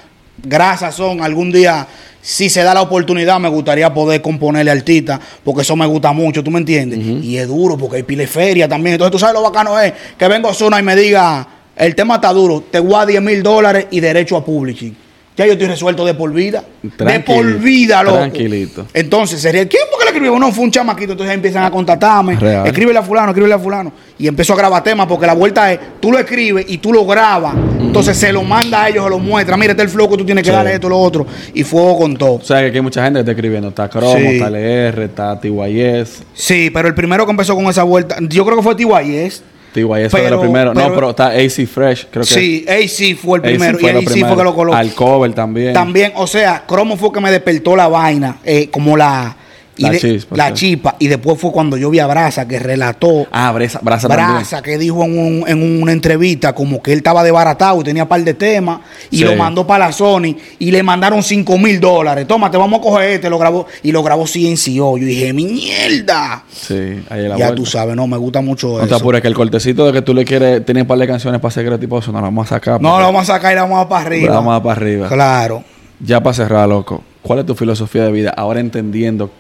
Grasas 0.43 0.95
son. 0.95 1.23
Algún 1.23 1.53
día, 1.53 1.87
si 2.21 2.49
se 2.51 2.63
da 2.63 2.75
la 2.75 2.83
oportunidad, 2.83 3.39
me 3.39 3.49
gustaría 3.49 3.93
poder 3.93 4.21
componerle 4.21 4.71
artista, 4.71 5.21
porque 5.45 5.63
eso 5.63 5.77
me 5.77 5.87
gusta 5.87 6.13
mucho, 6.13 6.43
¿tú 6.43 6.51
me 6.51 6.59
entiendes? 6.59 6.99
Y 6.99 7.37
es 7.39 7.47
duro, 7.47 7.77
porque 7.79 7.99
hay 7.99 8.03
pile 8.03 8.27
feria 8.27 8.69
también. 8.69 8.95
Entonces, 8.95 9.13
tú 9.13 9.19
sabes 9.19 9.35
lo 9.35 9.43
bacano 9.43 9.79
es 9.79 9.93
que 10.19 10.29
venga 10.29 10.49
Osuna 10.49 10.79
y 10.81 10.83
me 10.83 10.97
diga, 10.97 11.47
el 11.81 11.95
tema 11.95 12.17
está 12.17 12.33
duro, 12.33 12.63
te 12.71 12.79
voy 12.79 12.95
a 12.95 13.07
10 13.07 13.23
mil 13.23 13.43
dólares 13.43 13.87
y 13.91 14.01
derecho 14.01 14.37
a 14.37 14.45
publishing. 14.45 14.97
Ya 15.37 15.47
yo 15.47 15.53
estoy 15.53 15.69
resuelto 15.69 16.05
de 16.05 16.13
por 16.13 16.31
vida. 16.35 16.63
De 16.83 17.21
por 17.21 17.59
vida, 17.61 18.03
loco. 18.03 18.19
tranquilito. 18.19 18.87
Entonces, 18.93 19.41
sería, 19.41 19.67
¿quién 19.67 19.85
fue 19.89 19.99
que 20.01 20.05
le 20.05 20.11
escribió? 20.11 20.39
No, 20.39 20.53
fue 20.53 20.65
un 20.65 20.71
chamaquito. 20.71 21.13
Entonces 21.13 21.35
empiezan 21.35 21.65
a 21.65 21.71
contactarme. 21.71 22.37
Real. 22.37 22.67
Escríbele 22.67 22.99
a 22.99 23.03
fulano, 23.03 23.29
escríbele 23.29 23.55
a 23.55 23.59
fulano. 23.59 23.91
Y 24.19 24.27
empezó 24.29 24.53
a 24.53 24.57
grabar 24.57 24.83
temas 24.85 25.07
porque 25.07 25.27
la 25.27 25.33
vuelta 25.33 25.73
es, 25.73 25.79
tú 25.99 26.13
lo 26.13 26.19
escribes 26.19 26.67
y 26.69 26.77
tú 26.77 26.93
lo 26.93 27.07
grabas. 27.07 27.55
Entonces 27.81 28.19
se 28.19 28.31
lo 28.33 28.43
manda 28.43 28.83
a 28.83 28.89
ellos, 28.91 29.05
se 29.05 29.09
lo 29.11 29.19
muestra. 29.19 29.57
Mira, 29.57 29.71
este 29.71 29.83
es 29.85 29.89
el 29.89 29.95
flow 29.95 30.11
que 30.11 30.17
tú 30.19 30.27
tienes 30.27 30.45
que 30.45 30.51
Sí. 30.51 30.57
darle 30.57 30.75
esto, 30.75 30.91
lo 30.91 30.99
otro. 30.99 31.27
Y 31.55 31.65
fuego 31.65 31.97
con 32.01 32.17
todo. 32.19 32.35
O 32.35 32.43
sea, 32.45 32.61
que 32.61 32.67
aquí 32.67 32.77
hay 32.77 32.83
mucha 32.83 33.03
gente 33.03 33.19
que 33.19 33.21
está 33.21 33.33
escribiendo. 33.33 33.69
Está 33.69 33.89
Cromo, 33.89 34.19
Sí. 34.19 34.27
está 34.27 34.49
LR, 34.49 35.05
está 35.05 35.41
TYS. 35.41 36.23
Sí, 36.35 36.69
pero 36.71 36.87
el 36.89 36.95
primero 36.95 37.25
que 37.25 37.31
empezó 37.31 37.55
con 37.55 37.65
esa 37.67 37.85
vuelta, 37.85 38.17
yo 38.29 38.45
creo 38.45 38.59
que 38.59 38.63
fue 38.63 38.75
TYS. 38.75 39.43
TYS 39.73 40.11
fue 40.11 40.23
de 40.23 40.31
lo 40.31 40.41
primero. 40.41 40.73
pero- 40.75 40.89
no, 40.89 40.95
pero 40.95 41.11
está 41.11 41.29
AC 41.29 41.67
Fresh, 41.67 42.07
creo 42.11 42.25
que. 42.25 42.35
Sí, 42.35 42.65
AC 42.69 43.15
fue 43.17 43.39
el 43.39 43.45
AC 43.45 43.51
primero. 43.51 43.79
fue 43.79 43.93
y 43.93 43.97
AC 43.97 44.03
fue 44.05 44.13
primero. 44.13 44.37
que 44.37 44.45
lo 44.45 44.55
colocó. 44.55 44.77
Al 44.77 44.95
cover 44.95 45.33
también. 45.33 45.73
También, 45.73 46.13
o 46.17 46.27
sea, 46.27 46.65
Cromo 46.67 46.97
fue 46.97 47.13
que 47.13 47.21
me 47.21 47.31
despertó 47.31 47.77
la 47.77 47.89
vaina, 47.89 48.39
eh, 48.45 48.69
como 48.71 48.97
la, 48.97 49.37
y 49.81 49.85
La 49.85 49.91
de- 49.93 49.99
chispa, 49.99 50.37
la 50.37 50.49
sí. 50.49 50.55
chispa. 50.55 50.97
Y 50.99 51.09
después 51.09 51.39
fue 51.41 51.51
cuando 51.53 51.77
yo 51.79 51.89
vi 51.89 51.99
a 52.01 52.07
Brasa 52.07 52.47
que 52.47 52.59
relató 52.59 53.27
Ah, 53.33 53.51
Brasa, 53.53 53.81
Brasa 53.83 54.09
también. 54.09 54.31
Brasa 54.35 54.61
que 54.63 54.77
dijo 54.77 55.03
en, 55.05 55.19
un- 55.19 55.45
en 55.49 55.83
una 55.83 55.93
entrevista 55.93 56.53
como 56.53 56.83
que 56.83 56.93
él 56.93 56.99
estaba 56.99 57.25
desbaratado 57.25 57.81
y 57.81 57.85
tenía 57.85 58.07
par 58.07 58.23
de 58.23 58.35
temas 58.35 58.81
y 59.11 59.19
Sí. 59.19 59.25
lo 59.25 59.35
mandó 59.37 59.67
para 59.67 59.87
la 59.87 59.93
Sony 59.93 60.37
y 60.59 60.71
le 60.71 60.83
mandaron 60.83 61.23
5 61.23 61.57
mil 61.57 61.81
dólares. 61.81 62.27
Toma, 62.27 62.51
te 62.51 62.59
vamos 62.59 62.81
a 62.81 62.83
coger 62.83 63.11
este, 63.13 63.31
lo 63.31 63.39
grabó 63.39 63.67
y 63.83 63.91
lo 63.93 64.03
grabó 64.03 64.27
CNCO. 64.27 64.99
Yo 64.99 65.07
dije, 65.07 65.33
mierda. 65.33 66.45
Sí, 66.53 67.03
ahí 67.09 67.23
la 67.23 67.29
ya 67.37 67.47
vuelta. 67.47 67.55
tú 67.55 67.65
sabes, 67.67 67.97
no, 67.97 68.07
me 68.07 68.17
gusta 68.17 68.41
mucho 68.41 68.73
No 68.75 68.79
te 68.81 68.85
eso. 68.87 68.97
apures, 68.97 69.23
que 69.23 69.29
el 69.29 69.35
cortecito 69.35 69.87
de 69.87 69.93
que 69.93 70.03
tú 70.03 70.13
le 70.15 70.25
quieres, 70.25 70.65
tienes 70.65 70.83
un 70.83 70.87
par 70.89 70.99
de 70.99 71.07
canciones 71.07 71.41
para 71.41 71.51
secreto 71.53 71.79
tipo 71.79 71.99
eso, 71.99 72.13
no 72.13 72.19
lo 72.19 72.25
vamos 72.25 72.47
a 72.47 72.57
sacar. 72.57 72.81
No, 72.81 72.99
lo 72.99 73.07
vamos 73.07 73.23
a 73.29 73.35
sacar 73.35 73.53
y 73.53 73.55
la 73.57 73.63
vamos 73.63 73.85
a 73.85 73.89
para 73.89 74.07
arriba. 74.07 74.35
Vamos 74.35 74.55
a 74.57 74.63
para 74.63 74.77
arriba. 74.81 75.09
Claro. 75.09 75.65
Ya 76.03 76.23
para 76.23 76.35
cerrar, 76.35 76.69
loco, 76.69 77.03
¿cuál 77.23 77.41
es 77.41 77.47
tu 77.47 77.55
filosofía 77.55 78.05
de 78.05 78.13
vida? 78.13 78.31
Ahora 78.37 78.61
entendiendo 78.61 79.31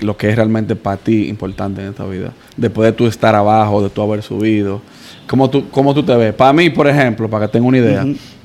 lo 0.00 0.16
que 0.16 0.28
es 0.30 0.36
realmente 0.36 0.76
para 0.76 0.96
ti 0.96 1.28
importante 1.28 1.82
en 1.82 1.88
esta 1.88 2.04
vida. 2.04 2.32
Después 2.56 2.86
de 2.86 2.92
tú 2.92 3.06
estar 3.06 3.34
abajo, 3.34 3.82
de 3.82 3.90
tú 3.90 4.02
haber 4.02 4.22
subido. 4.22 4.80
¿Cómo 5.26 5.48
tú, 5.48 5.68
cómo 5.70 5.94
tú 5.94 6.02
te 6.02 6.14
ves? 6.14 6.34
Para 6.34 6.52
mí, 6.52 6.70
por 6.70 6.86
ejemplo, 6.86 7.28
para 7.30 7.46
que 7.46 7.52
tenga 7.52 7.66
una 7.66 7.78
idea, 7.78 8.04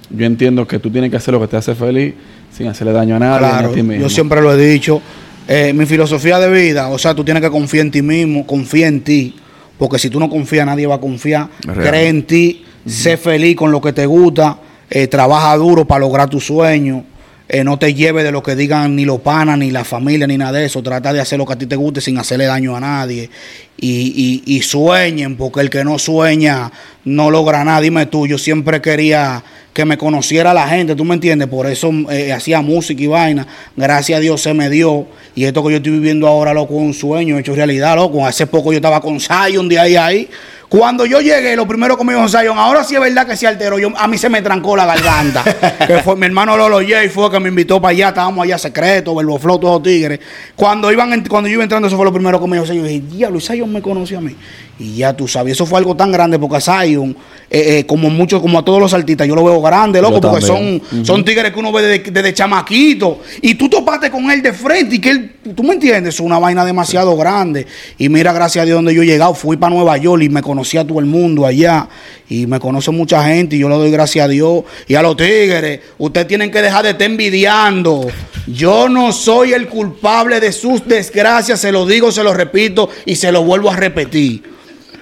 yo 0.10 0.26
entiendo 0.26 0.68
que 0.68 0.80
tú 0.80 0.90
tienes 0.90 1.10
que 1.12 1.18
hacer 1.18 1.34
lo 1.34 1.40
que 1.42 1.48
te 1.48 1.58
hace 1.58 1.76
feliz 1.76 2.14
sin 2.52 2.68
hacerle 2.68 2.94
daño 2.94 3.16
a 3.16 3.20
nadie 3.20 3.40
Claro, 3.40 3.70
a 3.70 3.72
ti 3.74 3.84
mismo. 3.84 4.04
yo 4.04 4.10
siempre 4.10 4.42
lo 4.42 4.54
he 4.54 4.58
dicho. 4.72 5.02
Eh, 5.48 5.74
mi 5.74 5.86
filosofía 5.86 6.40
de 6.40 6.50
vida, 6.52 6.90
o 6.90 6.98
sea, 6.98 7.14
tú 7.16 7.24
tienes 7.24 7.42
que 7.42 7.50
confiar 7.50 7.86
en 7.86 7.92
ti 7.92 8.02
mismo, 8.02 8.46
confía 8.46 8.88
en 8.88 9.02
ti, 9.02 9.36
porque 9.78 9.98
si 9.98 10.10
tú 10.10 10.20
no 10.20 10.30
confías, 10.30 10.66
nadie 10.66 10.86
va 10.88 10.96
a 10.96 11.00
confiar. 11.00 11.50
Real. 11.64 11.88
Cree 11.90 12.08
en 12.08 12.24
ti, 12.24 12.64
sé 12.86 13.18
feliz 13.18 13.56
con 13.56 13.72
lo 13.72 13.82
que 13.82 13.92
te 13.92 14.06
gusta, 14.06 14.58
eh, 14.90 15.08
trabaja 15.08 15.56
duro 15.58 15.86
para 15.86 16.02
lograr 16.02 16.30
tus 16.30 16.46
sueños. 16.46 17.04
Eh, 17.52 17.64
no 17.64 17.80
te 17.80 17.96
lleves 17.96 18.24
de 18.24 18.32
lo 18.32 18.44
que 18.44 18.56
digan 18.56 18.96
ni 18.96 19.06
los 19.06 19.22
panas, 19.22 19.58
ni 19.58 19.72
la 19.72 19.84
familia, 19.84 20.28
ni 20.28 20.38
nada 20.38 20.60
de 20.60 20.66
eso. 20.66 20.84
Trata 20.84 21.12
de 21.12 21.20
hacer 21.20 21.40
lo 21.40 21.48
que 21.48 21.54
a 21.54 21.58
ti 21.58 21.66
te 21.66 21.76
guste 21.76 22.00
sin 22.00 22.16
hacerle 22.20 22.46
daño 22.46 22.76
a 22.76 22.80
nadie. 22.80 23.28
Y, 23.76 24.44
y, 24.46 24.56
y 24.56 24.62
sueñen, 24.62 25.36
porque 25.36 25.62
el 25.62 25.72
que 25.72 25.84
no 25.84 25.98
sueña 25.98 26.72
no 27.06 27.32
logra 27.32 27.64
nada. 27.64 27.82
Dime 27.82 28.06
tú, 28.06 28.28
yo 28.28 28.38
siempre 28.38 28.82
quería 28.82 29.44
que 29.74 29.84
me 29.84 29.98
conociera 29.98 30.54
la 30.54 30.68
gente, 30.68 30.96
¿tú 30.96 31.06
me 31.06 31.16
entiendes? 31.16 31.48
Por 31.48 31.66
eso 31.66 31.92
eh, 32.12 32.32
hacía 32.34 32.62
música 32.62 33.02
y 33.02 33.08
vaina. 33.08 33.48
Gracias 33.76 34.18
a 34.18 34.20
Dios 34.20 34.42
se 34.42 34.54
me 34.54 34.70
dio. 34.70 35.08
Y 35.34 35.46
esto 35.46 35.64
que 35.64 35.72
yo 35.72 35.78
estoy 35.78 35.94
viviendo 35.94 36.28
ahora, 36.28 36.54
loco, 36.54 36.76
es 36.76 36.82
un 36.82 36.94
sueño 36.94 37.40
hecho 37.40 37.56
realidad, 37.56 37.96
loco. 37.96 38.28
Hace 38.28 38.46
poco 38.46 38.72
yo 38.72 38.78
estaba 38.78 39.02
con 39.02 39.20
Zion 39.20 39.68
de 39.68 39.80
ahí 39.80 39.96
ahí. 39.96 40.30
Cuando 40.70 41.04
yo 41.08 41.20
llegué, 41.20 41.56
lo 41.56 41.68
primero 41.68 41.98
que 41.98 42.04
me 42.04 42.14
dijo 42.14 42.30
Zion, 42.30 42.56
ahora 42.56 42.84
sí 42.84 42.94
es 42.94 43.02
verdad 43.02 43.26
que 43.26 43.36
se 43.36 43.48
alteró. 43.48 43.80
Yo, 43.80 43.90
a 43.98 44.08
mí 44.08 44.20
se 44.20 44.30
me 44.30 44.40
trancó 44.44 44.78
la 44.78 44.86
garganta. 44.86 45.44
que 45.88 45.98
fue 46.04 46.16
mi 46.16 46.28
hermano 46.28 46.56
Lolo 46.56 46.78
J, 46.78 47.10
fue 47.12 47.32
que 47.32 47.40
me 47.40 47.50
invitó 47.50 47.82
para 47.82 47.92
allá. 47.92 48.10
Estábamos 48.10 48.44
allá 48.44 48.60
secreto, 48.60 49.16
Verbo 49.16 49.40
Flow, 49.40 49.58
todos 49.58 49.82
tigres. 49.82 50.20
Cuando, 50.56 50.92
iban, 50.92 51.26
cuando 51.26 51.50
yo 51.50 51.56
iba 51.56 51.64
entrando, 51.64 51.88
eso 51.88 51.98
fue 51.98 52.06
lo 52.06 52.14
primero 52.14 52.40
que 52.40 52.46
me 52.46 52.58
dijo 52.58 52.68
Zion. 52.68 52.84
Yo 52.84 52.88
dije, 52.88 53.04
diablo, 53.12 53.40
Zion 53.40 53.74
me 53.74 53.82
conoció 53.82 54.20
a 54.20 54.22
mí. 54.22 54.36
Y 54.78 54.96
ya 54.98 55.12
tú 55.12 55.28
sabes, 55.28 55.54
eso 55.54 55.66
fue 55.66 55.78
algo 55.78 55.94
tan 55.94 56.10
grande 56.10 56.40
porque 56.40 56.56
a 56.56 56.62
Zion, 56.62 57.10
eh, 57.50 57.80
eh, 57.80 57.86
como 57.86 58.10
mucho, 58.10 58.42
como 58.42 58.60
a 58.60 58.64
todos 58.64 58.80
los 58.80 58.94
artistas, 58.94 59.28
yo 59.28 59.36
lo 59.36 59.44
veo 59.44 59.62
grande, 59.62 60.02
loco, 60.02 60.22
porque 60.22 60.40
son, 60.40 60.82
son 61.04 61.26
tigres 61.26 61.52
que 61.52 61.60
uno 61.60 61.74
ve 61.74 61.82
desde, 61.82 62.12
desde 62.12 62.34
chamaquito. 62.34 63.20
Y 63.42 63.56
tú 63.56 63.68
topaste 63.68 64.10
con 64.10 64.32
él 64.32 64.42
de 64.42 64.54
frente 64.54 64.96
y 64.96 65.00
que 65.00 65.10
él, 65.10 65.32
tú 65.54 65.64
me 65.64 65.74
entiendes, 65.74 66.14
es 66.14 66.20
una 66.22 66.40
vaina 66.40 66.64
demasiado 66.64 67.18
grande. 67.18 67.68
Y 67.98 68.08
mira, 68.08 68.32
gracias 68.32 68.64
a 68.64 68.66
Dios, 68.66 68.78
donde 68.78 68.94
yo 68.94 69.02
he 69.02 69.06
llegado, 69.06 69.34
fui 69.34 69.58
para 69.58 69.76
Nueva 69.76 69.98
York 69.98 70.24
y 70.24 70.30
me 70.30 70.42
conocí 70.42 70.59
a 70.78 70.86
todo 70.86 71.00
el 71.00 71.06
mundo 71.06 71.46
allá. 71.46 71.88
Y 72.30 72.48
me 72.48 72.60
conoce 72.60 72.92
mucha 72.92 73.24
gente 73.24 73.56
y 73.56 73.60
yo 73.60 73.70
le 73.70 73.76
doy 73.76 73.92
gracias 73.92 74.26
a 74.26 74.28
Dios. 74.28 74.64
Y 74.88 74.96
a 74.96 75.02
los 75.02 75.18
tigres, 75.18 75.80
ustedes 75.98 76.28
tienen 76.28 76.52
que 76.52 76.62
dejar 76.62 76.84
de 76.84 76.92
estar 76.92 77.10
envidiando. 77.10 78.08
Yo 78.48 78.90
no 78.90 79.12
soy 79.12 79.54
el 79.54 79.68
culpable 79.68 80.40
de 80.40 80.52
sus 80.52 80.88
desgracias, 80.88 81.60
se 81.60 81.72
lo 81.72 81.86
digo, 81.86 82.12
se 82.12 82.24
lo 82.24 82.34
repito 82.34 82.90
y 83.06 83.16
se 83.16 83.32
lo 83.32 83.44
vuelvo 83.44 83.70
a 83.70 83.76
repetir. 83.76 84.44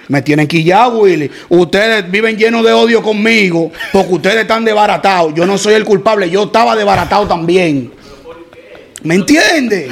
Me 0.08 0.22
tienen 0.22 0.46
que 0.46 0.64
ya, 0.64 0.88
Willy. 0.88 1.30
Ustedes 1.50 2.10
viven 2.10 2.36
llenos 2.36 2.64
de 2.64 2.72
odio 2.72 3.02
conmigo 3.02 3.70
porque 3.92 4.14
ustedes 4.14 4.36
están 4.42 4.64
desbaratados. 4.64 5.34
Yo 5.34 5.46
no 5.46 5.58
soy 5.58 5.74
el 5.74 5.84
culpable, 5.84 6.30
yo 6.30 6.44
estaba 6.44 6.74
desbaratado 6.74 7.26
también. 7.26 7.92
¿Me 9.02 9.14
entiendes? 9.14 9.90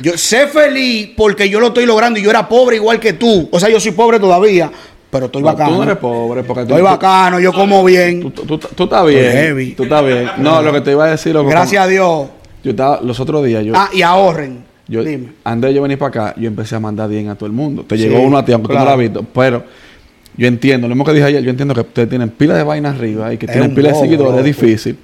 Yo 0.00 0.16
sé 0.16 0.46
feliz 0.46 1.10
porque 1.16 1.48
yo 1.48 1.60
lo 1.60 1.68
estoy 1.68 1.86
logrando 1.86 2.18
y 2.18 2.22
yo 2.22 2.30
era 2.30 2.48
pobre 2.48 2.76
igual 2.76 2.98
que 3.00 3.12
tú. 3.12 3.48
O 3.52 3.58
sea, 3.60 3.68
yo 3.68 3.78
soy 3.80 3.92
pobre 3.92 4.18
todavía, 4.18 4.70
pero 5.10 5.26
estoy 5.26 5.42
No, 5.42 5.46
bacano. 5.48 5.76
Tú 5.76 5.82
eres 5.82 5.96
pobre 5.96 6.42
porque 6.44 6.62
Estoy 6.62 6.78
tú- 6.78 6.84
bacano, 6.84 7.38
yo 7.40 7.52
como 7.52 7.84
bien. 7.84 8.20
Tú, 8.22 8.30
tú- 8.30 8.58
tú- 8.58 8.84
estás 8.84 9.06
bien. 9.06 9.32
heavy. 9.32 9.72
Tú 9.72 9.82
estás 9.84 10.04
bien. 10.04 10.30
No, 10.38 10.62
lo 10.62 10.72
que 10.72 10.80
te 10.80 10.92
iba 10.92 11.04
a 11.04 11.10
decir, 11.10 11.34
loco, 11.34 11.50
Gracias 11.50 11.84
a 11.84 11.86
Dios. 11.86 12.28
Yo 12.64 12.70
estaba, 12.70 13.00
los 13.02 13.18
otros 13.20 13.44
días, 13.44 13.64
yo, 13.64 13.72
Ah, 13.76 13.90
y 13.92 14.02
ahorren. 14.02 14.64
yo 14.88 15.02
Dime. 15.02 15.32
antes 15.44 15.68
de 15.70 15.74
yo 15.74 15.82
venir 15.82 15.98
para 15.98 16.08
acá, 16.08 16.34
yo 16.40 16.46
empecé 16.48 16.76
a 16.76 16.80
mandar 16.80 17.08
bien 17.08 17.28
a 17.28 17.34
todo 17.34 17.46
el 17.46 17.52
mundo. 17.52 17.84
Te 17.86 17.96
Sí, 17.96 18.04
llegó 18.04 18.20
uno 18.20 18.38
a 18.38 18.44
ti, 18.44 18.52
aunque 18.52 18.68
tú 18.68 18.72
no 18.74 18.78
lo 18.78 18.84
claro. 18.84 19.00
has 19.00 19.00
visto. 19.00 19.26
Pero 19.34 19.64
yo 20.36 20.46
entiendo, 20.46 20.86
lo 20.88 20.94
mismo 20.94 21.04
que 21.04 21.12
dije 21.12 21.24
ayer, 21.26 21.42
yo 21.42 21.50
entiendo 21.50 21.74
que 21.74 21.80
ustedes 21.80 22.08
tienen 22.08 22.30
pila 22.30 22.54
de 22.54 22.62
vaina 22.62 22.90
arriba 22.90 23.34
y 23.34 23.36
que 23.36 23.46
Es 23.46 23.52
tienen 23.52 23.70
un 23.70 23.76
pila 23.76 23.88
de 23.90 23.96
seguidores, 23.96 24.38
es 24.38 24.44
difícil. 24.44 24.96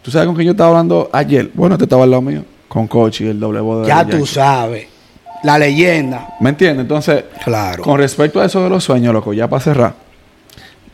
¿Tú 0.00 0.10
sabes 0.10 0.26
con 0.26 0.34
quién 0.34 0.46
yo 0.46 0.50
estaba 0.52 0.70
hablando 0.70 1.08
ayer? 1.12 1.50
Bueno, 1.54 1.74
este 1.76 1.84
estaba 1.84 2.02
al 2.04 2.10
lado 2.10 2.22
mío, 2.22 2.42
con 2.72 2.86
Cochi, 2.88 3.26
el 3.26 3.38
doble 3.38 3.60
voz 3.60 3.82
de 3.82 3.88
Ya 3.88 4.02
tú 4.06 4.24
sabes. 4.24 4.86
La 5.42 5.58
leyenda. 5.58 6.36
¿Me 6.40 6.48
entiendes? 6.50 6.82
Entonces, 6.84 7.24
Claro. 7.44 7.82
con 7.82 7.98
respecto 7.98 8.40
a 8.40 8.46
eso 8.46 8.62
de 8.64 8.70
los 8.70 8.82
sueños, 8.82 9.12
loco, 9.12 9.34
ya 9.34 9.46
para 9.46 9.60
cerrar, 9.62 9.94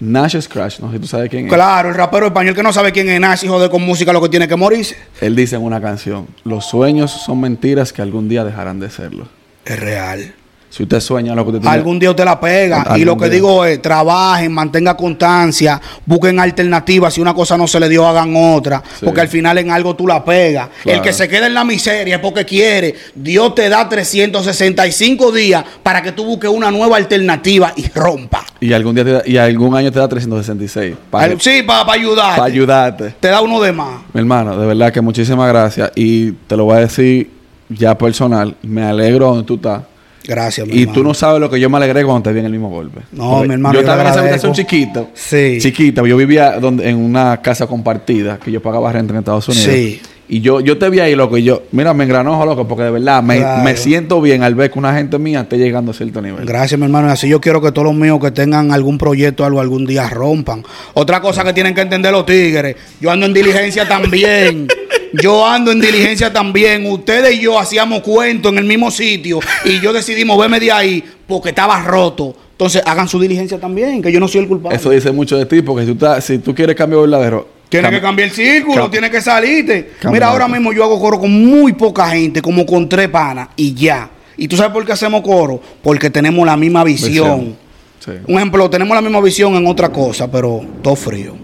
Nash 0.01 0.41
Scratch, 0.41 0.81
no 0.81 0.89
sé 0.89 0.97
si 0.97 1.01
tú 1.03 1.07
sabes 1.07 1.31
quién 1.31 1.47
es. 1.47 1.53
Claro, 1.53 1.91
el 1.91 1.95
rapero 1.95 2.27
español 2.27 2.57
que 2.57 2.65
no 2.65 2.73
sabe 2.73 2.91
quién 2.91 3.09
es 3.11 3.21
Nazi, 3.21 3.47
joder 3.47 3.71
con 3.71 3.83
música 3.83 4.13
lo 4.13 4.21
que 4.21 4.29
tiene 4.29 4.49
que 4.49 4.57
morirse. 4.57 4.97
Él 5.21 5.37
dice 5.37 5.55
en 5.55 5.63
una 5.63 5.81
canción, 5.81 6.27
los 6.43 6.65
sueños 6.67 7.13
son 7.13 7.41
mentiras 7.41 7.93
que 7.93 8.03
algún 8.03 8.29
día 8.29 8.43
dejarán 8.45 8.81
de 8.81 8.91
serlo. 8.91 9.29
Es 9.65 9.79
real. 9.79 10.35
Si 10.79 10.85
usted 10.85 11.01
sueña 11.01 11.35
lo 11.35 11.43
que 11.43 11.49
usted 11.51 11.61
tiene... 11.63 11.75
Algún 11.75 11.99
día 11.99 12.11
usted 12.11 12.25
la 12.25 12.39
pega. 12.39 12.95
Y 12.97 13.05
lo 13.05 13.17
que 13.17 13.25
día. 13.25 13.35
digo 13.35 13.65
es, 13.65 13.83
trabajen, 13.83 14.53
mantenga 14.53 14.97
constancia, 14.97 15.81
busquen 16.07 16.39
alternativas. 16.39 17.13
Si 17.15 17.21
una 17.21 17.35
cosa 17.35 17.57
no 17.59 17.67
se 17.67 17.81
le 17.81 17.89
dio, 17.89 18.07
hagan 18.07 18.33
otra. 18.37 18.81
Sí. 19.01 19.05
Porque 19.05 19.21
al 19.23 19.27
final 19.27 19.59
en 19.59 19.73
algo 19.73 19.97
tú 19.97 20.07
la 20.07 20.25
pegas. 20.25 20.69
Claro. 20.85 20.99
El 20.99 21.03
que 21.05 21.13
se 21.13 21.27
queda 21.29 21.49
en 21.49 21.55
la 21.55 21.65
miseria 21.65 22.15
es 22.15 22.21
porque 22.21 22.45
quiere. 22.45 22.95
Dios 23.13 23.57
te 23.57 23.69
da 23.69 23.89
365 23.89 25.33
días 25.33 25.65
para 25.83 26.01
que 26.01 26.13
tú 26.13 26.25
busques 26.25 26.49
una 26.49 26.71
nueva 26.71 26.97
alternativa 26.97 27.73
y 27.75 27.89
rompa. 27.89 28.45
Y 28.61 28.73
algún 28.73 28.95
día 28.95 29.05
te 29.05 29.11
da- 29.13 29.23
y 29.27 29.37
algún 29.37 29.75
año 29.75 29.91
te 29.91 29.99
da 29.99 30.09
366. 30.09 30.95
Para, 31.11 31.25
Al- 31.33 31.41
sí, 31.41 31.63
para 31.67 31.93
ayudar. 31.93 32.37
para 32.37 32.45
ayudarte. 32.45 33.15
Te 33.19 33.27
da 33.29 33.41
uno 33.41 33.61
de 33.61 33.73
más. 33.73 34.03
Mi 34.13 34.21
hermano, 34.21 34.57
de 34.57 34.65
verdad 34.65 34.93
que 34.93 35.01
muchísimas 35.01 35.49
gracias. 35.49 35.91
Y 35.97 36.31
te 36.33 36.57
lo 36.57 36.67
voy 36.67 36.77
a 36.77 36.81
decir 36.83 37.31
ya 37.69 37.99
personal. 37.99 38.55
Me 38.63 38.85
alegro 38.85 39.27
donde 39.31 39.43
tú 39.45 39.57
estás. 39.57 39.83
Gracias, 40.29 40.67
mi 40.67 40.75
Y 40.75 40.81
hermano. 40.83 40.93
tú 40.99 41.05
no 41.05 41.15
sabes 41.15 41.41
lo 41.41 41.49
que 41.49 41.59
yo 41.59 41.71
me 41.71 41.79
alegré 41.79 42.05
cuando 42.05 42.23
te 42.25 42.33
vi 42.35 42.41
en 42.41 42.45
el 42.47 42.53
mismo 42.53 42.69
golpe. 42.69 43.01
No, 43.13 43.31
Porque 43.31 43.49
mi 43.49 43.55
hermano, 43.55 43.73
Yo 43.75 43.81
yo 43.81 43.87
estaba 43.87 44.03
en 44.03 44.09
esa 44.09 44.21
habitación 44.21 44.53
chiquita. 44.53 45.07
Sí. 45.15 45.57
Chiquita. 45.59 46.03
Yo 46.07 46.17
vivía 46.19 46.61
donde, 46.61 46.87
en 46.89 46.97
una 46.99 47.41
casa 47.41 47.67
compartida 47.67 48.39
que 48.39 48.53
yo 48.53 48.61
pagaba 48.61 48.93
renta 48.93 49.15
en 49.15 49.21
Estados 49.21 49.49
Unidos. 49.49 49.65
Sí. 49.73 50.01
Y 50.31 50.43
yo, 50.43 50.61
yo 50.61 50.77
te 50.77 50.91
vi 50.91 51.01
ahí, 51.01 51.15
loco, 51.15 51.39
y 51.39 51.43
yo, 51.45 51.63
mira, 51.73 51.95
me 51.95 52.05
engranojo, 52.05 52.45
loco, 52.45 52.69
porque 52.69 52.85
de 52.85 52.91
verdad 52.91 53.23
me, 53.23 53.39
Claro. 53.39 53.65
me 53.65 53.75
siento 53.79 54.21
bien 54.21 54.43
al 54.43 54.55
ver 54.55 54.71
que 54.71 54.79
una 54.79 54.93
gente 54.95 55.19
mía 55.19 55.41
esté 55.41 55.57
llegando 55.57 55.93
a 55.93 55.95
cierto 55.95 56.21
nivel. 56.21 56.45
Gracias, 56.45 56.79
mi 56.79 56.85
hermano. 56.85 57.09
Y 57.09 57.13
así 57.13 57.31
yo 57.31 57.41
quiero 57.41 57.63
que 57.63 57.73
todos 57.73 57.87
los 57.87 57.95
míos 57.97 58.19
que 58.21 58.31
tengan 58.31 58.71
algún 58.71 58.99
proyecto 58.99 59.45
o 59.45 59.47
algo 59.47 59.59
algún 59.63 59.87
día 59.87 60.07
rompan. 60.11 60.63
Otra 60.93 61.23
cosa 61.23 61.43
que 61.45 61.55
tienen 61.55 61.75
que 61.75 61.81
entender 61.81 62.13
los 62.13 62.27
tigres. 62.27 62.77
Yo 63.01 63.11
ando 63.11 63.25
en 63.25 63.33
diligencia 63.33 63.89
también. 63.89 64.67
Yo 65.13 65.47
ando 65.47 65.71
en 65.73 65.81
diligencia 65.81 66.33
también. 66.33 66.87
Ustedes 66.87 67.35
y 67.37 67.41
yo 67.41 67.59
hacíamos 67.59 68.01
cuentos 68.03 68.53
en 68.53 68.59
el 68.59 68.65
mismo 68.65 68.91
sitio 68.91 69.41
y 69.65 69.81
yo 69.81 69.93
decidí 69.93 70.25
moverme 70.25 70.61
de 70.61 70.73
ahí 70.73 71.05
porque 71.27 71.51
estaba 71.51 71.83
roto. 71.83 72.35
Entonces 72.53 72.83
hagan 72.85 73.07
su 73.09 73.21
diligencia 73.21 73.59
también, 73.61 74.03
que 74.03 74.11
yo 74.11 74.19
no 74.19 74.27
soy 74.29 74.41
el 74.43 74.49
culpable. 74.49 74.77
Eso 74.77 74.91
dice 74.91 75.13
mucho 75.13 75.37
de 75.39 75.47
ti, 75.47 75.63
porque 75.63 75.87
si 75.87 75.95
tú, 75.95 76.05
estás- 76.05 76.25
si 76.25 76.39
tú 76.39 76.55
quieres 76.55 76.75
cambio 76.77 77.01
verdadero, 77.03 77.57
Tienes 77.69 77.91
que 77.91 78.01
cambiar 78.01 78.31
el 78.31 78.35
círculo, 78.35 78.89
tienes 78.91 79.11
que 79.11 79.21
salirte. 79.21 79.91
Mira, 80.11 80.29
ahora 80.29 80.49
mismo 80.49 80.73
yo 80.73 80.83
hago 80.85 80.99
coro 80.99 81.21
con 81.21 81.31
muy 81.31 81.75
poca 81.75 82.09
gente, 82.09 82.41
como 82.41 82.65
con 82.65 82.89
tres 82.89 83.09
panas 83.11 83.49
y 83.57 83.75
ya. 83.75 84.09
¿Y 84.39 84.49
tú 84.49 84.57
sabes 84.57 84.73
por 84.73 84.87
qué 84.87 84.93
hacemos 84.93 85.21
coro? 85.21 85.61
Porque 85.83 86.09
tenemos 86.09 86.47
la 86.47 86.57
misma 86.57 86.83
visión. 86.83 87.57
Sí. 88.03 88.13
Un 88.27 88.37
ejemplo, 88.37 88.71
tenemos 88.71 88.95
la 88.95 89.03
misma 89.03 89.21
visión 89.21 89.55
en 89.55 89.67
otra 89.67 89.91
cosa, 89.91 90.31
pero 90.31 90.65
todo 90.83 90.97
frío. 90.97 91.37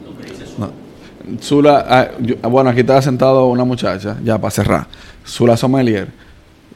Zula, 1.41 1.85
ah, 1.89 2.09
yo- 2.21 2.37
ah, 2.43 2.49
bueno, 2.49 2.71
aquí 2.71 2.81
estaba 2.81 3.01
sentado 3.03 3.47
una 3.47 3.65
muchacha, 3.65 4.17
ya 4.25 4.39
para 4.39 4.51
cerrar. 4.51 4.87
Zula 5.27 5.57
Sommelier, 5.57 6.09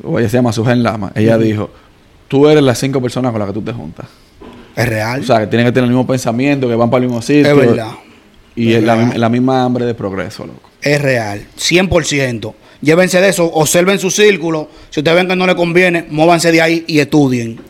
o 0.03 0.19
ella 0.19 0.29
se 0.29 0.37
llama 0.37 0.53
Sugen 0.53 0.83
Lama. 0.83 1.13
Ella 1.15 1.37
dijo: 1.39 1.71
Tú 2.29 2.49
eres 2.49 2.63
las 2.63 2.79
cinco 2.79 3.01
personas 3.01 3.31
con 3.33 3.39
las 3.41 3.49
que 3.49 3.55
tú 3.55 3.63
te 3.63 3.73
juntas. 3.73 4.07
Es 4.77 4.89
real. 4.89 5.21
O 5.21 5.25
sea, 5.25 5.41
que 5.41 5.47
tienen 5.49 5.67
que 5.67 5.73
tener 5.73 5.85
el 5.89 5.91
mismo 5.95 6.07
pensamiento, 6.07 6.69
que 6.69 6.75
van 6.75 6.89
para 6.91 7.03
el 7.03 7.09
mismo 7.09 7.21
sitio. 7.23 7.51
es 7.51 7.57
verdad. 7.57 7.93
Y 8.55 8.73
Es 8.73 8.83
la, 8.83 8.97
la 8.97 9.29
misma 9.29 9.63
hambre 9.65 9.85
de 9.87 9.95
progreso, 9.95 10.47
loco. 10.47 10.69
Es 10.83 11.01
real. 11.01 11.45
100%. 11.57 12.55
Llévense 12.81 13.21
de 13.21 13.29
eso, 13.29 13.45
observen 13.47 13.99
su 13.99 14.11
círculo. 14.11 14.69
Si 14.91 15.01
ustedes 15.01 15.17
ven 15.17 15.27
que 15.29 15.37
no 15.37 15.47
le 15.47 15.57
conviene, 15.57 16.07
móvanse 16.11 16.53
de 16.53 16.61
ahí 16.63 16.85
y 16.87 17.01
estudien. 17.01 17.61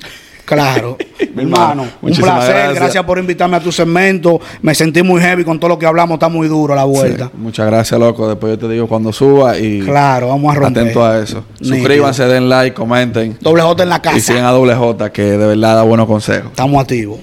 Claro. 0.49 0.96
Mi 1.34 1.42
hermano, 1.44 1.86
un 2.03 2.11
placer. 2.12 2.24
gracias. 2.55 2.74
Gracias. 2.74 3.05
por 3.05 3.18
invitarme 3.18 3.57
a 3.57 3.61
tu 3.61 3.70
segmento. 3.70 4.40
Me 4.62 4.74
sentí 4.74 5.03
muy 5.03 5.20
heavy 5.20 5.44
con 5.44 5.61
todo 5.61 5.68
lo 5.68 5.78
que 5.78 5.86
hablamos. 5.86 6.14
Está 6.14 6.28
muy 6.28 6.49
duro 6.49 6.74
la 6.74 6.84
vuelta. 6.84 7.26
Sí. 7.26 7.30
Muchas 7.36 7.66
gracias, 7.66 8.01
loco. 8.01 8.28
Después 8.28 8.55
yo 8.55 8.59
te 8.66 8.72
digo 8.72 8.86
cuando 8.88 9.12
suba 9.12 9.57
y 9.59 9.80
Claro, 9.80 10.28
vamos 10.28 10.51
a 10.57 10.59
romper. 10.59 10.82
atento 10.82 11.05
a 11.05 11.18
eso. 11.20 11.44
Nítido. 11.61 11.76
Suscríbanse, 11.76 12.24
den 12.26 12.49
like, 12.49 12.74
comenten. 12.74 13.36
Doble 13.40 13.62
J 13.62 13.82
en 13.84 13.88
la 13.88 13.96
Y 14.16 14.20
sigan 14.20 14.36
casa. 14.38 14.49
a 14.49 14.53
doble 14.53 14.74
J, 14.74 15.12
que 15.12 15.22
de 15.22 15.36
verdad 15.46 15.76
da 15.76 15.82
buenos 15.82 16.07
consejos. 16.07 16.46
Estamos 16.51 16.80
activos. 16.80 17.18